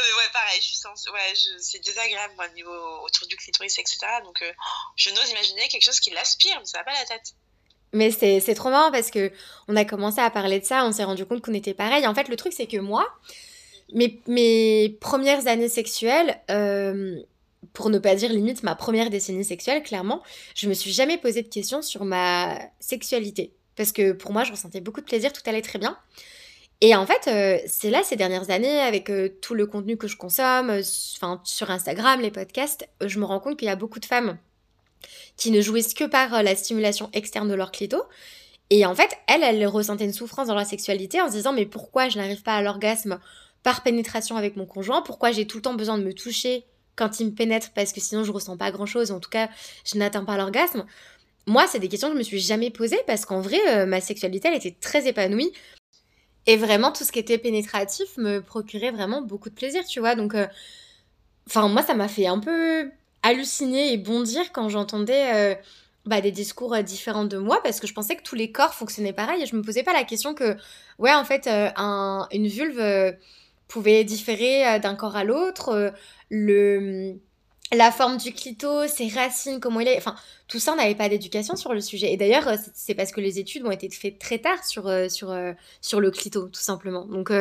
ouais, 0.00 0.30
pareil, 0.32 0.60
je 0.60 0.66
suis 0.66 0.76
sens... 0.76 1.06
ouais, 1.12 1.34
c'est 1.58 1.82
désagréable, 1.84 2.34
moi, 2.36 2.46
au 2.50 2.54
niveau 2.54 3.04
autour 3.04 3.26
du 3.26 3.36
clitoris, 3.36 3.78
etc. 3.78 3.98
Donc, 4.24 4.42
euh, 4.42 4.52
je 4.96 5.10
n'ose 5.10 5.30
imaginer 5.30 5.68
quelque 5.68 5.84
chose 5.84 6.00
qui 6.00 6.10
l'aspire, 6.10 6.56
mais 6.58 6.66
ça 6.66 6.78
va 6.78 6.84
pas 6.84 6.92
la 6.92 7.04
tête. 7.04 7.34
Mais 7.92 8.10
c'est 8.10 8.54
trop 8.54 8.70
marrant 8.70 8.90
parce 8.90 9.10
que 9.10 9.32
on 9.68 9.76
a 9.76 9.84
commencé 9.84 10.20
à 10.20 10.30
parler 10.30 10.60
de 10.60 10.64
ça, 10.64 10.84
on 10.84 10.92
s'est 10.92 11.04
rendu 11.04 11.24
compte 11.24 11.42
qu'on 11.42 11.54
était 11.54 11.74
pareil. 11.74 12.06
En 12.06 12.14
fait, 12.14 12.28
le 12.28 12.36
truc, 12.36 12.52
c'est 12.52 12.66
que 12.66 12.76
moi, 12.76 13.08
mes, 13.94 14.20
mes 14.26 14.90
premières 15.00 15.46
années 15.46 15.68
sexuelles, 15.68 16.40
euh, 16.50 17.16
pour 17.72 17.90
ne 17.90 17.98
pas 17.98 18.14
dire 18.14 18.30
limite 18.30 18.62
ma 18.62 18.74
première 18.74 19.08
décennie 19.08 19.44
sexuelle, 19.44 19.82
clairement, 19.82 20.22
je 20.54 20.68
me 20.68 20.74
suis 20.74 20.92
jamais 20.92 21.16
posé 21.18 21.42
de 21.42 21.48
questions 21.48 21.80
sur 21.80 22.04
ma 22.04 22.58
sexualité. 22.80 23.52
Parce 23.76 23.92
que 23.92 24.12
pour 24.12 24.32
moi, 24.32 24.44
je 24.44 24.50
ressentais 24.52 24.80
beaucoup 24.80 25.00
de 25.00 25.06
plaisir, 25.06 25.32
tout 25.32 25.42
allait 25.46 25.62
très 25.62 25.78
bien. 25.78 25.98
Et 26.82 26.94
en 26.94 27.06
fait, 27.06 27.28
euh, 27.28 27.58
c'est 27.66 27.90
là 27.90 28.02
ces 28.02 28.16
dernières 28.16 28.50
années, 28.50 28.80
avec 28.80 29.08
euh, 29.08 29.30
tout 29.40 29.54
le 29.54 29.66
contenu 29.66 29.96
que 29.96 30.08
je 30.08 30.16
consomme, 30.16 30.70
euh, 30.70 30.82
enfin 31.16 31.40
sur 31.44 31.70
Instagram, 31.70 32.20
les 32.20 32.30
podcasts, 32.30 32.86
je 33.04 33.18
me 33.18 33.24
rends 33.24 33.40
compte 33.40 33.58
qu'il 33.58 33.66
y 33.66 33.70
a 33.70 33.76
beaucoup 33.76 34.00
de 34.00 34.04
femmes 34.04 34.36
qui 35.36 35.50
ne 35.50 35.60
jouissent 35.60 35.94
que 35.94 36.04
par 36.04 36.42
la 36.42 36.54
stimulation 36.54 37.08
externe 37.12 37.48
de 37.48 37.54
leur 37.54 37.72
clito. 37.72 38.02
Et 38.68 38.84
en 38.84 38.94
fait, 38.94 39.16
elles, 39.26 39.42
elles 39.42 39.66
ressentaient 39.66 40.04
une 40.04 40.12
souffrance 40.12 40.48
dans 40.48 40.54
leur 40.54 40.66
sexualité 40.66 41.20
en 41.20 41.28
se 41.28 41.32
disant 41.32 41.52
mais 41.52 41.66
pourquoi 41.66 42.08
je 42.08 42.18
n'arrive 42.18 42.42
pas 42.42 42.56
à 42.56 42.62
l'orgasme 42.62 43.20
par 43.62 43.82
pénétration 43.82 44.36
avec 44.36 44.56
mon 44.56 44.66
conjoint? 44.66 45.02
Pourquoi 45.02 45.32
j'ai 45.32 45.46
tout 45.46 45.58
le 45.58 45.62
temps 45.62 45.74
besoin 45.74 45.98
de 45.98 46.04
me 46.04 46.12
toucher 46.12 46.64
quand 46.96 47.20
il 47.20 47.26
me 47.26 47.32
pénètre? 47.32 47.70
Parce 47.74 47.92
que 47.92 48.00
sinon 48.00 48.24
je 48.24 48.32
ressens 48.32 48.56
pas 48.56 48.70
grand 48.70 48.86
chose, 48.86 49.12
en 49.12 49.20
tout 49.20 49.30
cas 49.30 49.48
je 49.84 49.96
n'atteins 49.96 50.24
pas 50.24 50.36
l'orgasme. 50.36 50.84
Moi, 51.46 51.66
c'est 51.68 51.78
des 51.78 51.88
questions 51.88 52.08
que 52.08 52.14
je 52.14 52.18
me 52.18 52.24
suis 52.24 52.40
jamais 52.40 52.70
posées 52.70 52.98
parce 53.06 53.24
qu'en 53.24 53.40
vrai, 53.40 53.86
ma 53.86 54.00
sexualité, 54.00 54.48
elle 54.48 54.56
était 54.56 54.74
très 54.80 55.06
épanouie. 55.06 55.52
Et 56.46 56.56
vraiment, 56.56 56.92
tout 56.92 57.04
ce 57.04 57.12
qui 57.12 57.18
était 57.18 57.38
pénétratif 57.38 58.16
me 58.18 58.40
procurait 58.40 58.90
vraiment 58.90 59.22
beaucoup 59.22 59.50
de 59.50 59.54
plaisir, 59.54 59.84
tu 59.84 60.00
vois. 60.00 60.14
Donc, 60.14 60.34
euh, 60.34 60.46
enfin, 61.48 61.68
moi, 61.68 61.82
ça 61.82 61.94
m'a 61.94 62.08
fait 62.08 62.26
un 62.26 62.38
peu 62.38 62.90
halluciner 63.22 63.92
et 63.92 63.98
bondir 63.98 64.52
quand 64.52 64.68
j'entendais 64.68 65.34
euh, 65.34 65.54
bah, 66.04 66.20
des 66.20 66.30
discours 66.30 66.76
différents 66.84 67.24
de 67.24 67.38
moi 67.38 67.60
parce 67.64 67.80
que 67.80 67.86
je 67.88 67.94
pensais 67.94 68.14
que 68.16 68.22
tous 68.22 68.36
les 68.36 68.52
corps 68.52 68.74
fonctionnaient 68.74 69.12
pareil 69.12 69.42
et 69.42 69.46
je 69.46 69.56
me 69.56 69.62
posais 69.62 69.82
pas 69.82 69.92
la 69.92 70.04
question 70.04 70.34
que, 70.34 70.56
ouais, 70.98 71.12
en 71.12 71.24
fait, 71.24 71.48
un, 71.48 72.28
une 72.32 72.46
vulve 72.46 73.16
pouvait 73.68 74.04
différer 74.04 74.78
d'un 74.78 74.94
corps 74.94 75.16
à 75.16 75.24
l'autre. 75.24 75.92
le 76.30 77.18
la 77.72 77.90
forme 77.90 78.16
du 78.16 78.32
clito, 78.32 78.86
ses 78.86 79.08
racines, 79.08 79.58
comment 79.60 79.80
il 79.80 79.88
est. 79.88 79.96
Enfin, 79.96 80.14
tout 80.46 80.60
ça, 80.60 80.72
on 80.72 80.76
n'avait 80.76 80.94
pas 80.94 81.08
d'éducation 81.08 81.56
sur 81.56 81.72
le 81.74 81.80
sujet. 81.80 82.12
Et 82.12 82.16
d'ailleurs, 82.16 82.46
euh, 82.48 82.56
c'est 82.74 82.94
parce 82.94 83.10
que 83.10 83.20
les 83.20 83.38
études 83.38 83.64
ont 83.66 83.70
été 83.70 83.88
faites 83.90 84.18
très 84.18 84.38
tard 84.38 84.64
sur, 84.64 84.86
euh, 84.86 85.08
euh, 85.24 85.54
le 85.98 86.10
clito, 86.10 86.46
tout 86.48 86.60
simplement. 86.60 87.06
Donc, 87.06 87.32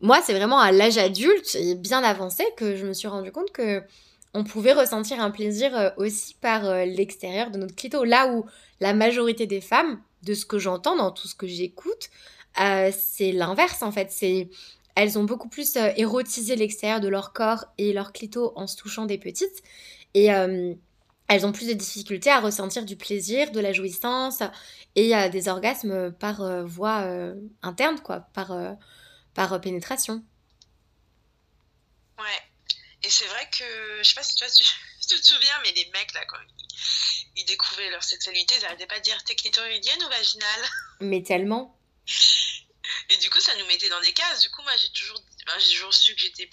moi, 0.00 0.20
c'est 0.24 0.34
vraiment 0.34 0.58
à 0.58 0.72
l'âge 0.72 0.98
adulte 0.98 1.54
et 1.54 1.74
bien 1.74 2.02
avancé 2.02 2.44
que 2.56 2.76
je 2.76 2.86
me 2.86 2.92
suis 2.92 3.08
rendu 3.08 3.30
compte 3.30 3.52
que 3.52 3.82
on 4.34 4.44
pouvait 4.44 4.72
ressentir 4.72 5.20
un 5.20 5.30
plaisir 5.30 5.92
aussi 5.98 6.34
par 6.40 6.62
l'extérieur 6.86 7.50
de 7.50 7.58
notre 7.58 7.74
clito. 7.74 8.02
Là 8.02 8.32
où 8.32 8.46
la 8.80 8.94
majorité 8.94 9.46
des 9.46 9.60
femmes, 9.60 10.00
de 10.22 10.34
ce 10.34 10.46
que 10.46 10.58
j'entends 10.58 10.96
dans 10.96 11.10
tout 11.10 11.28
ce 11.28 11.34
que 11.34 11.46
j'écoute, 11.46 12.08
c'est 12.56 13.32
l'inverse 13.32 13.82
en 13.82 13.92
fait. 13.92 14.10
C'est 14.10 14.48
elles 14.94 15.18
ont 15.18 15.24
beaucoup 15.24 15.48
plus 15.48 15.76
euh, 15.76 15.90
érotisé 15.96 16.56
l'extérieur 16.56 17.00
de 17.00 17.08
leur 17.08 17.32
corps 17.32 17.64
et 17.78 17.92
leur 17.92 18.12
clito 18.12 18.52
en 18.56 18.66
se 18.66 18.76
touchant 18.76 19.06
des 19.06 19.18
petites. 19.18 19.62
Et 20.14 20.32
euh, 20.32 20.74
elles 21.28 21.46
ont 21.46 21.52
plus 21.52 21.68
de 21.68 21.72
difficultés 21.72 22.30
à 22.30 22.40
ressentir 22.40 22.84
du 22.84 22.96
plaisir, 22.96 23.50
de 23.52 23.60
la 23.60 23.72
jouissance 23.72 24.42
et 24.94 25.16
euh, 25.16 25.28
des 25.28 25.48
orgasmes 25.48 26.12
par 26.12 26.66
voie 26.66 27.06
interne, 27.62 28.00
quoi, 28.00 28.20
par, 28.34 28.54
par 29.34 29.60
pénétration. 29.60 30.22
Ouais. 32.18 32.42
Et 33.04 33.10
c'est 33.10 33.26
vrai 33.26 33.48
que, 33.50 34.02
je 34.02 34.08
sais 34.08 34.14
pas 34.14 34.22
si 34.22 34.36
toi 34.36 34.46
tu, 34.48 34.62
te 35.08 35.26
souviens, 35.26 35.54
mais 35.62 35.72
les 35.72 35.86
mecs, 35.92 36.12
là, 36.12 36.20
quand 36.28 36.36
ils, 37.36 37.44
découvraient 37.46 37.90
leur 37.90 38.04
sexualité, 38.04 38.54
ils 38.58 38.62
n'arrêtaient 38.62 38.86
pas 38.86 38.98
de 38.98 39.04
dire 39.04 39.22
t'es 39.24 39.34
clitoridienne 39.34 40.02
ou 40.04 40.08
vaginale? 40.08 40.64
Mais 41.00 41.22
tellement. 41.22 41.76
Et 43.10 43.16
du 43.18 43.30
coup, 43.30 43.40
ça 43.40 43.54
nous 43.56 43.66
mettait 43.66 43.88
dans 43.88 44.00
des 44.00 44.12
cases. 44.12 44.40
Du 44.40 44.50
coup, 44.50 44.62
moi, 44.62 44.72
j'ai 44.76 44.90
toujours, 44.90 45.22
j'ai 45.58 45.74
toujours 45.74 45.94
su 45.94 46.14
que 46.14 46.20
j'étais 46.20 46.48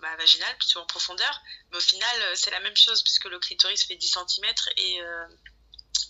bah, 0.00 0.14
vaginale, 0.18 0.56
plutôt 0.58 0.80
en 0.80 0.86
profondeur. 0.86 1.42
Mais 1.70 1.78
au 1.78 1.80
final, 1.80 2.16
euh, 2.22 2.34
c'est 2.34 2.50
la 2.50 2.60
même 2.60 2.76
chose, 2.76 3.02
puisque 3.02 3.24
le 3.26 3.38
clitoris 3.38 3.84
fait 3.84 3.96
10 3.96 4.06
cm 4.06 4.52
et, 4.76 5.00
euh, 5.00 5.26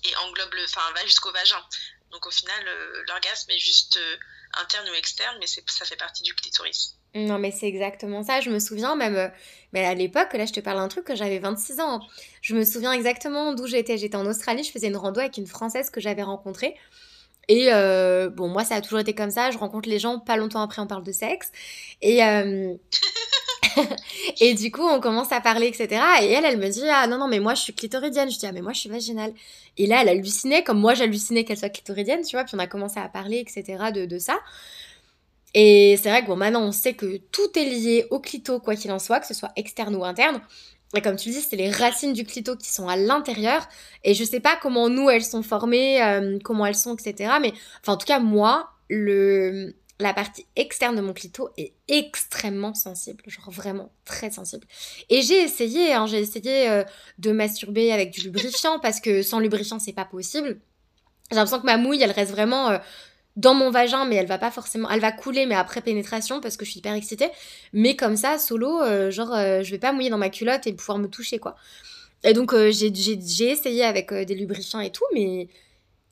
et 0.04 0.16
englobe 0.16 0.54
le, 0.54 0.64
enfin, 0.64 0.80
va 0.94 1.04
jusqu'au 1.04 1.32
vagin. 1.32 1.62
Donc 2.10 2.26
au 2.26 2.30
final, 2.30 2.66
euh, 2.66 3.04
l'orgasme 3.08 3.50
est 3.50 3.58
juste 3.58 3.98
interne 4.54 4.88
ou 4.88 4.94
externe, 4.94 5.36
mais 5.40 5.46
ça 5.46 5.84
fait 5.84 5.96
partie 5.96 6.22
du 6.22 6.34
clitoris. 6.34 6.94
Non, 7.14 7.38
mais 7.38 7.50
c'est 7.50 7.66
exactement 7.66 8.22
ça. 8.22 8.40
Je 8.40 8.50
me 8.50 8.58
souviens 8.58 8.94
même, 8.94 9.32
mais 9.72 9.84
à 9.84 9.94
l'époque, 9.94 10.32
là, 10.34 10.44
je 10.46 10.52
te 10.52 10.60
parle 10.60 10.78
d'un 10.78 10.88
truc 10.88 11.04
que 11.04 11.16
j'avais 11.16 11.38
26 11.38 11.80
ans. 11.80 12.06
Je 12.42 12.54
me 12.54 12.64
souviens 12.64 12.92
exactement 12.92 13.54
d'où 13.54 13.66
j'étais. 13.66 13.96
J'étais 13.96 14.16
en 14.16 14.26
Australie, 14.26 14.64
je 14.64 14.70
faisais 14.70 14.88
une 14.88 14.96
rando 14.96 15.20
avec 15.20 15.36
une 15.36 15.46
Française 15.46 15.90
que 15.90 16.00
j'avais 16.00 16.22
rencontrée. 16.22 16.76
Et 17.48 17.68
euh, 17.72 18.28
bon, 18.28 18.48
moi, 18.48 18.64
ça 18.64 18.76
a 18.76 18.80
toujours 18.80 18.98
été 18.98 19.14
comme 19.14 19.30
ça. 19.30 19.50
Je 19.50 19.58
rencontre 19.58 19.88
les 19.88 19.98
gens, 19.98 20.18
pas 20.18 20.36
longtemps 20.36 20.62
après, 20.62 20.82
on 20.82 20.86
parle 20.86 21.04
de 21.04 21.12
sexe. 21.12 21.52
Et, 22.02 22.24
euh, 22.24 22.74
et 24.40 24.54
du 24.54 24.72
coup, 24.72 24.82
on 24.82 25.00
commence 25.00 25.30
à 25.32 25.40
parler, 25.40 25.68
etc. 25.68 26.02
Et 26.22 26.32
elle, 26.32 26.44
elle 26.44 26.58
me 26.58 26.68
dit 26.68 26.88
Ah 26.90 27.06
non, 27.06 27.18
non, 27.18 27.28
mais 27.28 27.38
moi, 27.38 27.54
je 27.54 27.62
suis 27.62 27.72
clitoridienne. 27.72 28.30
Je 28.30 28.38
dis 28.38 28.46
Ah, 28.46 28.52
mais 28.52 28.62
moi, 28.62 28.72
je 28.72 28.80
suis 28.80 28.88
vaginale. 28.88 29.32
Et 29.78 29.86
là, 29.86 30.02
elle 30.02 30.08
hallucinait, 30.08 30.64
comme 30.64 30.80
moi, 30.80 30.94
j'hallucinais 30.94 31.44
qu'elle 31.44 31.58
soit 31.58 31.68
clitoridienne, 31.68 32.22
tu 32.22 32.36
vois. 32.36 32.44
Puis 32.44 32.56
on 32.56 32.58
a 32.58 32.66
commencé 32.66 32.98
à 32.98 33.08
parler, 33.08 33.38
etc. 33.38 33.92
de, 33.94 34.06
de 34.06 34.18
ça. 34.18 34.38
Et 35.54 35.96
c'est 36.02 36.10
vrai 36.10 36.22
que 36.22 36.26
bon, 36.26 36.36
maintenant, 36.36 36.62
on 36.62 36.72
sait 36.72 36.94
que 36.94 37.16
tout 37.32 37.58
est 37.58 37.64
lié 37.64 38.06
au 38.10 38.20
clito, 38.20 38.60
quoi 38.60 38.76
qu'il 38.76 38.92
en 38.92 38.98
soit, 38.98 39.20
que 39.20 39.26
ce 39.26 39.34
soit 39.34 39.52
externe 39.56 39.94
ou 39.96 40.04
interne. 40.04 40.40
Comme 41.00 41.16
tu 41.16 41.28
le 41.28 41.34
dis, 41.34 41.40
c'est 41.42 41.56
les 41.56 41.70
racines 41.70 42.12
du 42.12 42.24
clito 42.24 42.56
qui 42.56 42.72
sont 42.72 42.88
à 42.88 42.96
l'intérieur. 42.96 43.68
Et 44.04 44.14
je 44.14 44.24
sais 44.24 44.40
pas 44.40 44.58
comment 44.60 44.88
nous, 44.88 45.10
elles 45.10 45.24
sont 45.24 45.42
formées, 45.42 46.02
euh, 46.02 46.38
comment 46.42 46.66
elles 46.66 46.74
sont, 46.74 46.94
etc. 46.94 47.34
Mais 47.40 47.52
enfin, 47.80 47.94
en 47.94 47.96
tout 47.96 48.06
cas, 48.06 48.18
moi, 48.18 48.70
la 48.90 50.12
partie 50.14 50.46
externe 50.56 50.96
de 50.96 51.00
mon 51.00 51.12
clito 51.12 51.50
est 51.56 51.72
extrêmement 51.88 52.74
sensible. 52.74 53.24
Genre 53.26 53.50
vraiment 53.50 53.90
très 54.04 54.30
sensible. 54.30 54.66
Et 55.10 55.22
j'ai 55.22 55.42
essayé, 55.42 55.92
hein, 55.92 56.06
j'ai 56.06 56.20
essayé 56.20 56.68
euh, 56.68 56.84
de 57.18 57.32
masturber 57.32 57.92
avec 57.92 58.10
du 58.10 58.22
lubrifiant 58.22 58.78
parce 58.78 59.00
que 59.00 59.22
sans 59.22 59.38
lubrifiant, 59.38 59.78
c'est 59.78 59.92
pas 59.92 60.04
possible. 60.04 60.60
J'ai 61.30 61.36
l'impression 61.36 61.60
que 61.60 61.66
ma 61.66 61.76
mouille, 61.76 62.02
elle 62.02 62.12
reste 62.12 62.30
vraiment 62.30 62.70
euh, 62.70 62.78
dans 63.36 63.54
mon 63.54 63.70
vagin, 63.70 64.06
mais 64.06 64.16
elle 64.16 64.26
va 64.26 64.38
pas 64.38 64.50
forcément, 64.50 64.90
elle 64.90 65.00
va 65.00 65.12
couler, 65.12 65.46
mais 65.46 65.54
après 65.54 65.82
pénétration 65.82 66.40
parce 66.40 66.56
que 66.56 66.64
je 66.64 66.70
suis 66.70 66.78
hyper 66.78 66.94
excitée. 66.94 67.30
Mais 67.72 67.94
comme 67.94 68.16
ça, 68.16 68.38
solo, 68.38 68.82
euh, 68.82 69.10
genre, 69.10 69.32
euh, 69.34 69.62
je 69.62 69.70
vais 69.70 69.78
pas 69.78 69.92
mouiller 69.92 70.10
dans 70.10 70.18
ma 70.18 70.30
culotte 70.30 70.66
et 70.66 70.72
pouvoir 70.72 70.98
me 70.98 71.08
toucher, 71.08 71.38
quoi. 71.38 71.54
Et 72.24 72.32
donc, 72.32 72.54
euh, 72.54 72.72
j'ai 72.72 73.50
essayé 73.50 73.84
avec 73.84 74.12
des 74.12 74.34
lubrifiants 74.34 74.80
et 74.80 74.90
tout, 74.90 75.04
mais 75.14 75.48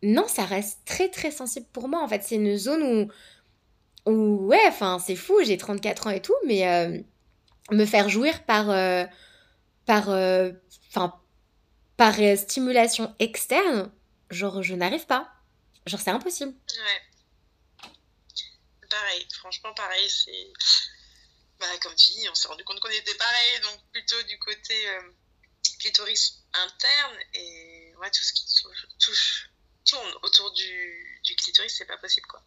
non, 0.02 0.26
ça 0.28 0.44
reste 0.44 0.80
très 0.84 1.08
très 1.08 1.30
sensible 1.30 1.66
pour 1.72 1.88
moi. 1.88 2.02
En 2.02 2.08
fait, 2.08 2.22
c'est 2.22 2.36
une 2.36 2.56
zone 2.58 2.82
où, 4.06 4.10
où 4.10 4.46
ouais, 4.46 4.60
enfin, 4.68 4.98
c'est 5.04 5.16
fou, 5.16 5.38
j'ai 5.44 5.56
34 5.56 6.08
ans 6.08 6.10
et 6.10 6.20
tout, 6.20 6.34
mais 6.46 7.04
me 7.70 7.86
faire 7.86 8.10
jouir 8.10 8.42
par, 8.44 8.66
par, 9.86 10.08
enfin, 10.90 11.14
par 11.96 12.14
stimulation 12.36 13.14
externe, 13.18 13.90
genre, 14.30 14.62
je 14.62 14.74
n'arrive 14.74 15.06
pas. 15.06 15.28
Genre, 15.86 16.00
c'est 16.00 16.10
impossible. 16.10 16.52
Ouais 16.52 17.13
pareil. 19.04 19.26
Franchement, 19.38 19.74
pareil, 19.74 20.08
c'est. 20.08 20.52
Bah, 21.60 21.66
comme 21.82 21.94
tu 21.94 22.10
dis, 22.10 22.28
on 22.30 22.34
s'est 22.34 22.48
rendu 22.48 22.64
compte 22.64 22.80
qu'on 22.80 22.88
était 22.88 23.14
pareil, 23.14 23.60
donc 23.62 23.80
plutôt 23.92 24.20
du 24.24 24.38
côté 24.38 24.74
euh, 24.88 25.02
clitoris 25.78 26.44
interne 26.52 27.16
et 27.34 27.92
ouais, 28.00 28.10
tout 28.10 28.24
ce 28.24 28.32
qui 28.32 28.44
touche, 28.98 29.50
tourne 29.84 30.10
autour 30.22 30.52
du, 30.52 31.20
du 31.24 31.36
clitoris, 31.36 31.72
c'est 31.78 31.84
pas 31.84 31.96
possible 31.98 32.26
quoi. 32.26 32.42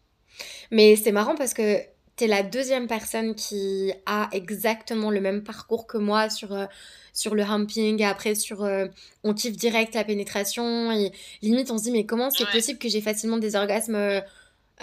Mais 0.71 0.97
c'est 0.97 1.13
marrant 1.13 1.35
parce 1.35 1.53
que 1.53 1.81
t'es 2.17 2.27
la 2.27 2.43
deuxième 2.43 2.87
personne 2.87 3.33
qui 3.33 3.93
a 4.05 4.27
exactement 4.33 5.09
le 5.09 5.21
même 5.21 5.43
parcours 5.43 5.87
que 5.87 5.97
moi 5.97 6.29
sur, 6.29 6.51
euh, 6.51 6.65
sur 7.13 7.33
le 7.33 7.43
humping, 7.43 8.01
et 8.01 8.05
après 8.05 8.35
sur 8.35 8.63
euh, 8.63 8.87
on 9.23 9.33
kiffe 9.33 9.55
direct 9.55 9.95
la 9.95 10.03
pénétration, 10.03 10.91
et 10.91 11.13
limite 11.41 11.71
on 11.71 11.77
se 11.77 11.83
dit 11.83 11.91
mais 11.91 12.05
comment 12.05 12.29
c'est 12.29 12.49
possible 12.51 12.77
que 12.77 12.89
j'ai 12.89 13.01
facilement 13.01 13.37
des 13.37 13.55
orgasmes 13.55 14.21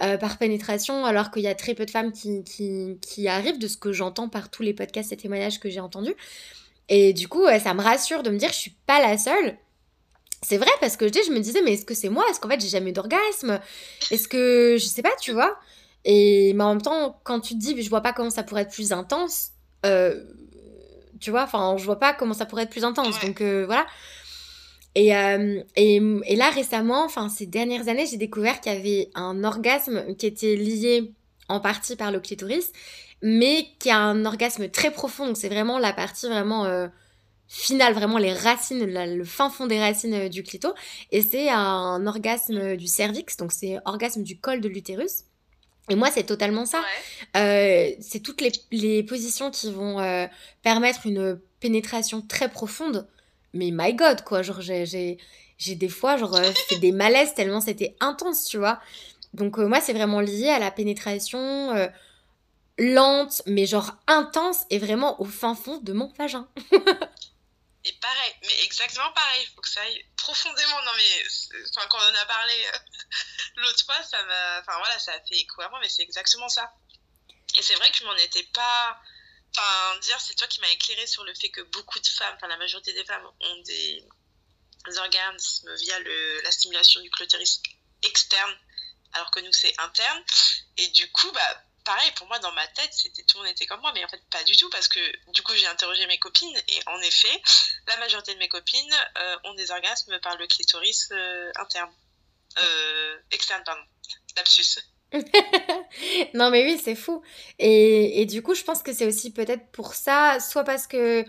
euh, 0.02 0.16
par 0.16 0.38
pénétration, 0.38 1.04
alors 1.04 1.30
qu'il 1.30 1.42
y 1.42 1.48
a 1.48 1.54
très 1.54 1.74
peu 1.74 1.86
de 1.86 1.90
femmes 1.90 2.12
qui, 2.12 2.42
qui, 2.44 3.28
arrivent, 3.28 3.58
de 3.58 3.68
ce 3.68 3.76
que 3.76 3.92
j'entends 3.92 4.28
par 4.28 4.50
tous 4.50 4.62
les 4.62 4.74
podcasts 4.74 5.12
et 5.12 5.16
témoignages 5.16 5.60
que 5.60 5.70
j'ai 5.70 5.80
entendus. 5.80 6.14
Et 6.88 7.12
du 7.12 7.28
coup, 7.28 7.46
ça 7.62 7.74
me 7.74 7.80
rassure 7.80 8.22
de 8.22 8.30
me 8.30 8.36
dire 8.36 8.48
que 8.48 8.54
je 8.54 8.60
suis 8.60 8.76
pas 8.86 9.00
la 9.00 9.16
seule. 9.16 9.56
C'est 10.42 10.58
vrai 10.58 10.70
parce 10.80 10.96
que 10.96 11.08
je, 11.08 11.20
je 11.26 11.32
me 11.32 11.40
disais, 11.40 11.62
mais 11.62 11.72
est-ce 11.72 11.86
que 11.86 11.94
c'est 11.94 12.10
moi? 12.10 12.24
Est-ce 12.30 12.38
qu'en 12.38 12.48
fait 12.50 12.60
j'ai 12.60 12.68
jamais 12.68 12.90
eu 12.90 12.92
d'orgasme? 12.92 13.60
Est-ce 14.10 14.28
que 14.28 14.76
je 14.78 14.84
sais 14.84 15.00
pas, 15.00 15.14
tu 15.20 15.32
vois? 15.32 15.58
Et 16.04 16.52
mais 16.54 16.64
en 16.64 16.74
même 16.74 16.82
temps, 16.82 17.18
quand 17.24 17.40
tu 17.40 17.54
te 17.54 17.58
dis, 17.58 17.82
je 17.82 17.88
vois 17.88 18.02
pas 18.02 18.12
comment 18.12 18.30
ça 18.30 18.42
pourrait 18.42 18.62
être 18.62 18.72
plus 18.72 18.92
intense, 18.92 19.52
euh, 19.86 20.22
tu 21.20 21.30
vois, 21.30 21.44
enfin, 21.44 21.76
je 21.78 21.84
vois 21.84 21.98
pas 21.98 22.12
comment 22.12 22.34
ça 22.34 22.44
pourrait 22.44 22.64
être 22.64 22.70
plus 22.70 22.84
intense. 22.84 23.18
Donc 23.20 23.40
euh, 23.40 23.64
voilà. 23.64 23.86
Euh, 24.96 25.62
et, 25.76 25.96
et, 25.96 26.36
là, 26.36 26.50
récemment, 26.50 27.04
enfin, 27.04 27.28
ces 27.28 27.46
dernières 27.46 27.88
années, 27.88 28.06
j'ai 28.06 28.16
découvert 28.16 28.60
qu'il 28.60 28.72
y 28.72 28.76
avait 28.76 29.10
un 29.14 29.42
orgasme 29.42 30.14
qui 30.16 30.26
était 30.26 30.54
lié 30.54 31.12
en 31.48 31.60
partie 31.60 31.96
par 31.96 32.12
le 32.12 32.20
clitoris, 32.20 32.72
mais 33.22 33.66
qui 33.78 33.90
a 33.90 33.98
un 33.98 34.24
orgasme 34.24 34.68
très 34.68 34.90
profond. 34.90 35.34
C'est 35.34 35.48
vraiment 35.48 35.78
la 35.78 35.92
partie 35.92 36.28
vraiment 36.28 36.64
euh, 36.64 36.86
finale, 37.48 37.92
vraiment 37.92 38.18
les 38.18 38.32
racines, 38.32 38.86
le 38.86 39.24
fin 39.24 39.50
fond 39.50 39.66
des 39.66 39.80
racines 39.80 40.14
euh, 40.14 40.28
du 40.28 40.44
clito. 40.44 40.72
Et 41.10 41.22
c'est 41.22 41.48
un 41.48 42.06
orgasme 42.06 42.76
du 42.76 42.86
cervix, 42.86 43.36
donc 43.36 43.52
c'est 43.52 43.78
orgasme 43.84 44.22
du 44.22 44.38
col 44.38 44.60
de 44.60 44.68
l'utérus. 44.68 45.24
Et 45.90 45.96
moi, 45.96 46.10
c'est 46.10 46.24
totalement 46.24 46.64
ça. 46.64 46.82
c'est 47.34 48.22
toutes 48.22 48.40
les, 48.40 48.52
les, 48.70 49.02
positions 49.02 49.50
qui 49.50 49.70
vont 49.70 49.98
permettre 50.62 51.06
une 51.06 51.38
pénétration 51.60 52.22
très 52.22 52.48
profonde 52.48 53.06
mais 53.54 53.70
my 53.72 53.94
god, 53.94 54.22
quoi. 54.24 54.42
Genre, 54.42 54.60
j'ai 54.60 55.18
des 55.58 55.88
fois, 55.88 56.16
genre, 56.16 56.34
euh, 56.34 56.52
fait 56.68 56.78
des 56.78 56.92
malaises 56.92 57.34
tellement 57.34 57.60
c'était 57.60 57.96
intense, 58.00 58.44
tu 58.44 58.58
vois. 58.58 58.80
Donc, 59.32 59.58
euh, 59.58 59.66
moi, 59.66 59.80
c'est 59.80 59.92
vraiment 59.92 60.20
lié 60.20 60.50
à 60.50 60.58
la 60.58 60.70
pénétration 60.70 61.38
euh, 61.74 61.88
lente, 62.78 63.42
mais 63.46 63.66
genre 63.66 63.92
intense 64.06 64.64
et 64.70 64.78
vraiment 64.78 65.20
au 65.20 65.24
fin 65.24 65.54
fond 65.54 65.78
de 65.78 65.92
mon 65.92 66.12
vagin. 66.18 66.48
et 66.60 67.92
pareil, 67.92 68.32
mais 68.42 68.64
exactement 68.64 69.10
pareil. 69.12 69.42
Il 69.42 69.54
faut 69.54 69.60
que 69.60 69.68
ça 69.68 69.80
aille 69.80 70.04
profondément. 70.16 70.82
Non, 70.84 70.92
mais 70.96 71.24
enfin, 71.70 71.86
quand 71.88 71.98
on 71.98 72.12
en 72.12 72.22
a 72.22 72.26
parlé 72.26 72.54
l'autre 73.56 73.84
fois, 73.84 74.02
ça 74.02 74.22
m'a. 74.24 74.60
Enfin, 74.60 74.78
voilà, 74.78 74.98
ça 74.98 75.12
a 75.12 75.20
fait 75.20 75.36
écho 75.36 75.62
mais 75.80 75.88
c'est 75.88 76.02
exactement 76.02 76.48
ça. 76.48 76.72
Et 77.56 77.62
c'est 77.62 77.74
vrai 77.74 77.90
que 77.90 77.98
je 77.98 78.04
m'en 78.04 78.16
étais 78.16 78.42
pas 78.52 79.00
enfin, 79.56 79.98
dire, 80.00 80.20
c'est 80.20 80.34
toi 80.34 80.46
qui 80.46 80.60
m'as 80.60 80.68
éclairé 80.68 81.06
sur 81.06 81.24
le 81.24 81.34
fait 81.34 81.50
que 81.50 81.60
beaucoup 81.62 81.98
de 81.98 82.06
femmes, 82.06 82.34
enfin 82.36 82.48
la 82.48 82.56
majorité 82.56 82.92
des 82.92 83.04
femmes 83.04 83.26
ont 83.40 83.56
des, 83.62 84.04
orgasmes 84.98 85.74
via 85.76 85.98
le, 86.00 86.40
la 86.42 86.50
stimulation 86.50 87.00
du 87.00 87.10
clitoris 87.10 87.62
externe, 88.02 88.54
alors 89.12 89.30
que 89.30 89.40
nous 89.40 89.52
c'est 89.52 89.74
interne. 89.80 90.22
Et 90.76 90.88
du 90.88 91.10
coup, 91.12 91.30
bah 91.32 91.64
pareil, 91.84 92.10
pour 92.12 92.26
moi, 92.26 92.38
dans 92.40 92.52
ma 92.52 92.66
tête, 92.68 92.92
c'était 92.92 93.22
tout 93.24 93.38
le 93.38 93.44
monde 93.44 93.52
était 93.52 93.66
comme 93.66 93.80
moi, 93.80 93.92
mais 93.92 94.04
en 94.04 94.08
fait, 94.08 94.22
pas 94.30 94.42
du 94.44 94.56
tout, 94.56 94.68
parce 94.70 94.88
que 94.88 95.00
du 95.32 95.42
coup, 95.42 95.54
j'ai 95.54 95.66
interrogé 95.66 96.06
mes 96.06 96.18
copines, 96.18 96.62
et 96.68 96.80
en 96.86 97.00
effet, 97.00 97.42
la 97.86 97.96
majorité 97.98 98.34
de 98.34 98.38
mes 98.38 98.48
copines 98.48 98.94
euh, 99.18 99.38
ont 99.44 99.54
des 99.54 99.70
orgasmes 99.70 100.18
par 100.20 100.36
le 100.36 100.46
clitoris 100.46 101.08
euh, 101.12 101.52
interne. 101.56 101.92
Euh, 102.62 103.18
externe, 103.30 103.62
pardon. 103.64 103.82
Lapsus. 104.36 104.78
non, 106.34 106.50
mais 106.50 106.64
oui, 106.64 106.80
c'est 106.82 106.94
fou. 106.94 107.22
Et, 107.58 108.20
et, 108.20 108.26
du 108.26 108.42
coup, 108.42 108.54
je 108.54 108.64
pense 108.64 108.82
que 108.82 108.92
c'est 108.92 109.06
aussi 109.06 109.32
peut-être 109.32 109.66
pour 109.72 109.94
ça, 109.94 110.38
soit 110.40 110.64
parce 110.64 110.86
que 110.86 111.24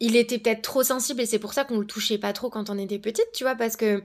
il 0.00 0.16
était 0.16 0.38
peut-être 0.38 0.62
trop 0.62 0.82
sensible 0.82 1.20
et 1.20 1.26
c'est 1.26 1.38
pour 1.38 1.52
ça 1.52 1.64
qu'on 1.64 1.78
le 1.78 1.86
touchait 1.86 2.18
pas 2.18 2.32
trop 2.32 2.50
quand 2.50 2.70
on 2.70 2.78
était 2.78 2.98
petite, 2.98 3.26
tu 3.34 3.44
vois, 3.44 3.54
parce 3.56 3.76
que 3.76 4.02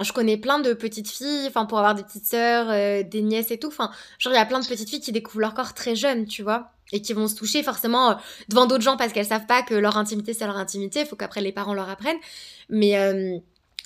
je 0.00 0.12
connais 0.12 0.36
plein 0.36 0.58
de 0.58 0.72
petites 0.72 1.10
filles, 1.10 1.46
enfin 1.48 1.66
pour 1.66 1.78
avoir 1.78 1.94
des 1.94 2.02
petites 2.02 2.26
sœurs, 2.26 2.70
euh, 2.70 3.02
des 3.02 3.22
nièces 3.22 3.50
et 3.50 3.58
tout, 3.58 3.68
enfin 3.68 3.90
genre 4.18 4.32
il 4.32 4.36
y 4.36 4.38
a 4.38 4.46
plein 4.46 4.60
de 4.60 4.66
petites 4.66 4.88
filles 4.88 5.00
qui 5.00 5.12
découvrent 5.12 5.40
leur 5.40 5.54
corps 5.54 5.74
très 5.74 5.94
jeunes, 5.94 6.26
tu 6.26 6.42
vois, 6.42 6.72
et 6.92 7.02
qui 7.02 7.12
vont 7.12 7.28
se 7.28 7.34
toucher 7.34 7.62
forcément 7.62 8.10
euh, 8.10 8.14
devant 8.48 8.66
d'autres 8.66 8.84
gens 8.84 8.96
parce 8.96 9.12
qu'elles 9.12 9.26
savent 9.26 9.46
pas 9.46 9.62
que 9.62 9.74
leur 9.74 9.96
intimité 9.96 10.34
c'est 10.34 10.46
leur 10.46 10.56
intimité, 10.56 11.00
il 11.00 11.06
faut 11.06 11.16
qu'après 11.16 11.40
les 11.40 11.52
parents 11.52 11.74
leur 11.74 11.88
apprennent, 11.88 12.20
mais 12.68 12.98
euh, 12.98 13.38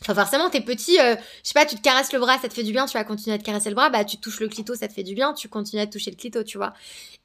Enfin, 0.02 0.14
forcément, 0.14 0.48
t'es 0.48 0.62
petit, 0.62 0.96
je 0.96 1.16
sais 1.42 1.52
pas, 1.52 1.66
tu 1.66 1.76
te 1.76 1.82
caresses 1.82 2.12
le 2.12 2.20
bras, 2.20 2.38
ça 2.38 2.48
te 2.48 2.54
fait 2.54 2.62
du 2.62 2.72
bien, 2.72 2.86
tu 2.86 2.96
vas 2.96 3.04
continuer 3.04 3.34
à 3.34 3.38
te 3.38 3.44
caresser 3.44 3.68
le 3.68 3.74
bras, 3.74 3.90
bah 3.90 4.04
tu 4.04 4.16
touches 4.16 4.40
le 4.40 4.48
clito, 4.48 4.74
ça 4.74 4.88
te 4.88 4.94
fait 4.94 5.02
du 5.02 5.14
bien, 5.14 5.34
tu 5.34 5.48
continues 5.48 5.82
à 5.82 5.86
te 5.86 5.92
toucher 5.92 6.10
le 6.10 6.16
clito, 6.16 6.42
tu 6.42 6.56
vois. 6.56 6.72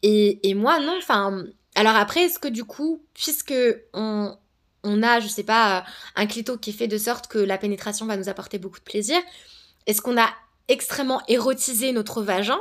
Et, 0.03 0.53
moi, 0.55 0.79
non, 0.79 0.97
enfin. 0.97 1.45
Alors 1.77 1.95
après, 1.95 2.21
est-ce 2.21 2.39
que 2.39 2.47
du 2.47 2.63
coup, 2.63 3.03
puisque 3.13 3.53
on, 3.93 4.37
on 4.83 5.03
a, 5.03 5.19
je 5.19 5.27
sais 5.27 5.43
pas, 5.43 5.83
un 6.15 6.25
clito 6.25 6.57
qui 6.57 6.71
fait 6.71 6.87
de 6.87 6.97
sorte 6.97 7.27
que 7.27 7.37
la 7.37 7.57
pénétration 7.57 8.05
va 8.05 8.15
nous 8.15 8.29
apporter 8.29 8.59
beaucoup 8.59 8.79
de 8.79 8.83
plaisir 8.83 9.17
Est-ce 9.85 10.01
qu'on 10.01 10.17
a 10.17 10.29
extrêmement 10.67 11.21
érotisé 11.27 11.91
notre 11.91 12.21
vagin 12.21 12.59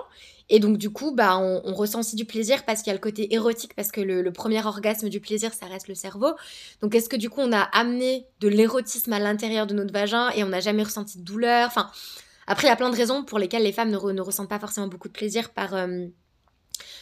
et 0.50 0.60
donc 0.60 0.76
du 0.76 0.90
coup, 0.90 1.12
bah, 1.12 1.38
on, 1.38 1.74
ressent 1.74 2.00
aussi 2.00 2.16
du 2.16 2.24
plaisir 2.24 2.64
parce 2.64 2.82
qu'il 2.82 2.88
y 2.88 2.90
a 2.90 2.94
le 2.94 3.00
côté 3.00 3.32
érotique, 3.34 3.74
parce 3.74 3.90
que 3.90 4.00
le, 4.00 4.30
premier 4.32 4.64
orgasme 4.64 5.08
du 5.08 5.20
plaisir, 5.20 5.52
ça 5.54 5.66
reste 5.66 5.88
le 5.88 5.94
cerveau. 5.94 6.34
Donc 6.82 6.94
est-ce 6.94 7.08
que 7.08 7.16
du 7.16 7.30
coup, 7.30 7.40
on 7.40 7.52
a 7.52 7.60
amené 7.60 8.26
de 8.40 8.48
l'érotisme 8.48 9.12
à 9.12 9.18
l'intérieur 9.18 9.66
de 9.66 9.74
notre 9.74 9.92
vagin 9.92 10.30
et 10.30 10.44
on 10.44 10.48
n'a 10.48 10.60
jamais 10.60 10.82
ressenti 10.82 11.18
de 11.18 11.24
douleur? 11.24 11.66
Enfin, 11.66 11.90
après, 12.46 12.66
il 12.66 12.70
y 12.70 12.72
a 12.72 12.76
plein 12.76 12.90
de 12.90 12.96
raisons 12.96 13.24
pour 13.24 13.38
lesquelles 13.38 13.62
les 13.62 13.72
femmes 13.72 13.90
ne, 13.90 14.20
ressentent 14.20 14.50
pas 14.50 14.58
forcément 14.58 14.88
beaucoup 14.88 15.08
de 15.08 15.14
plaisir 15.14 15.50
par, 15.50 15.74
euh, 15.74 16.06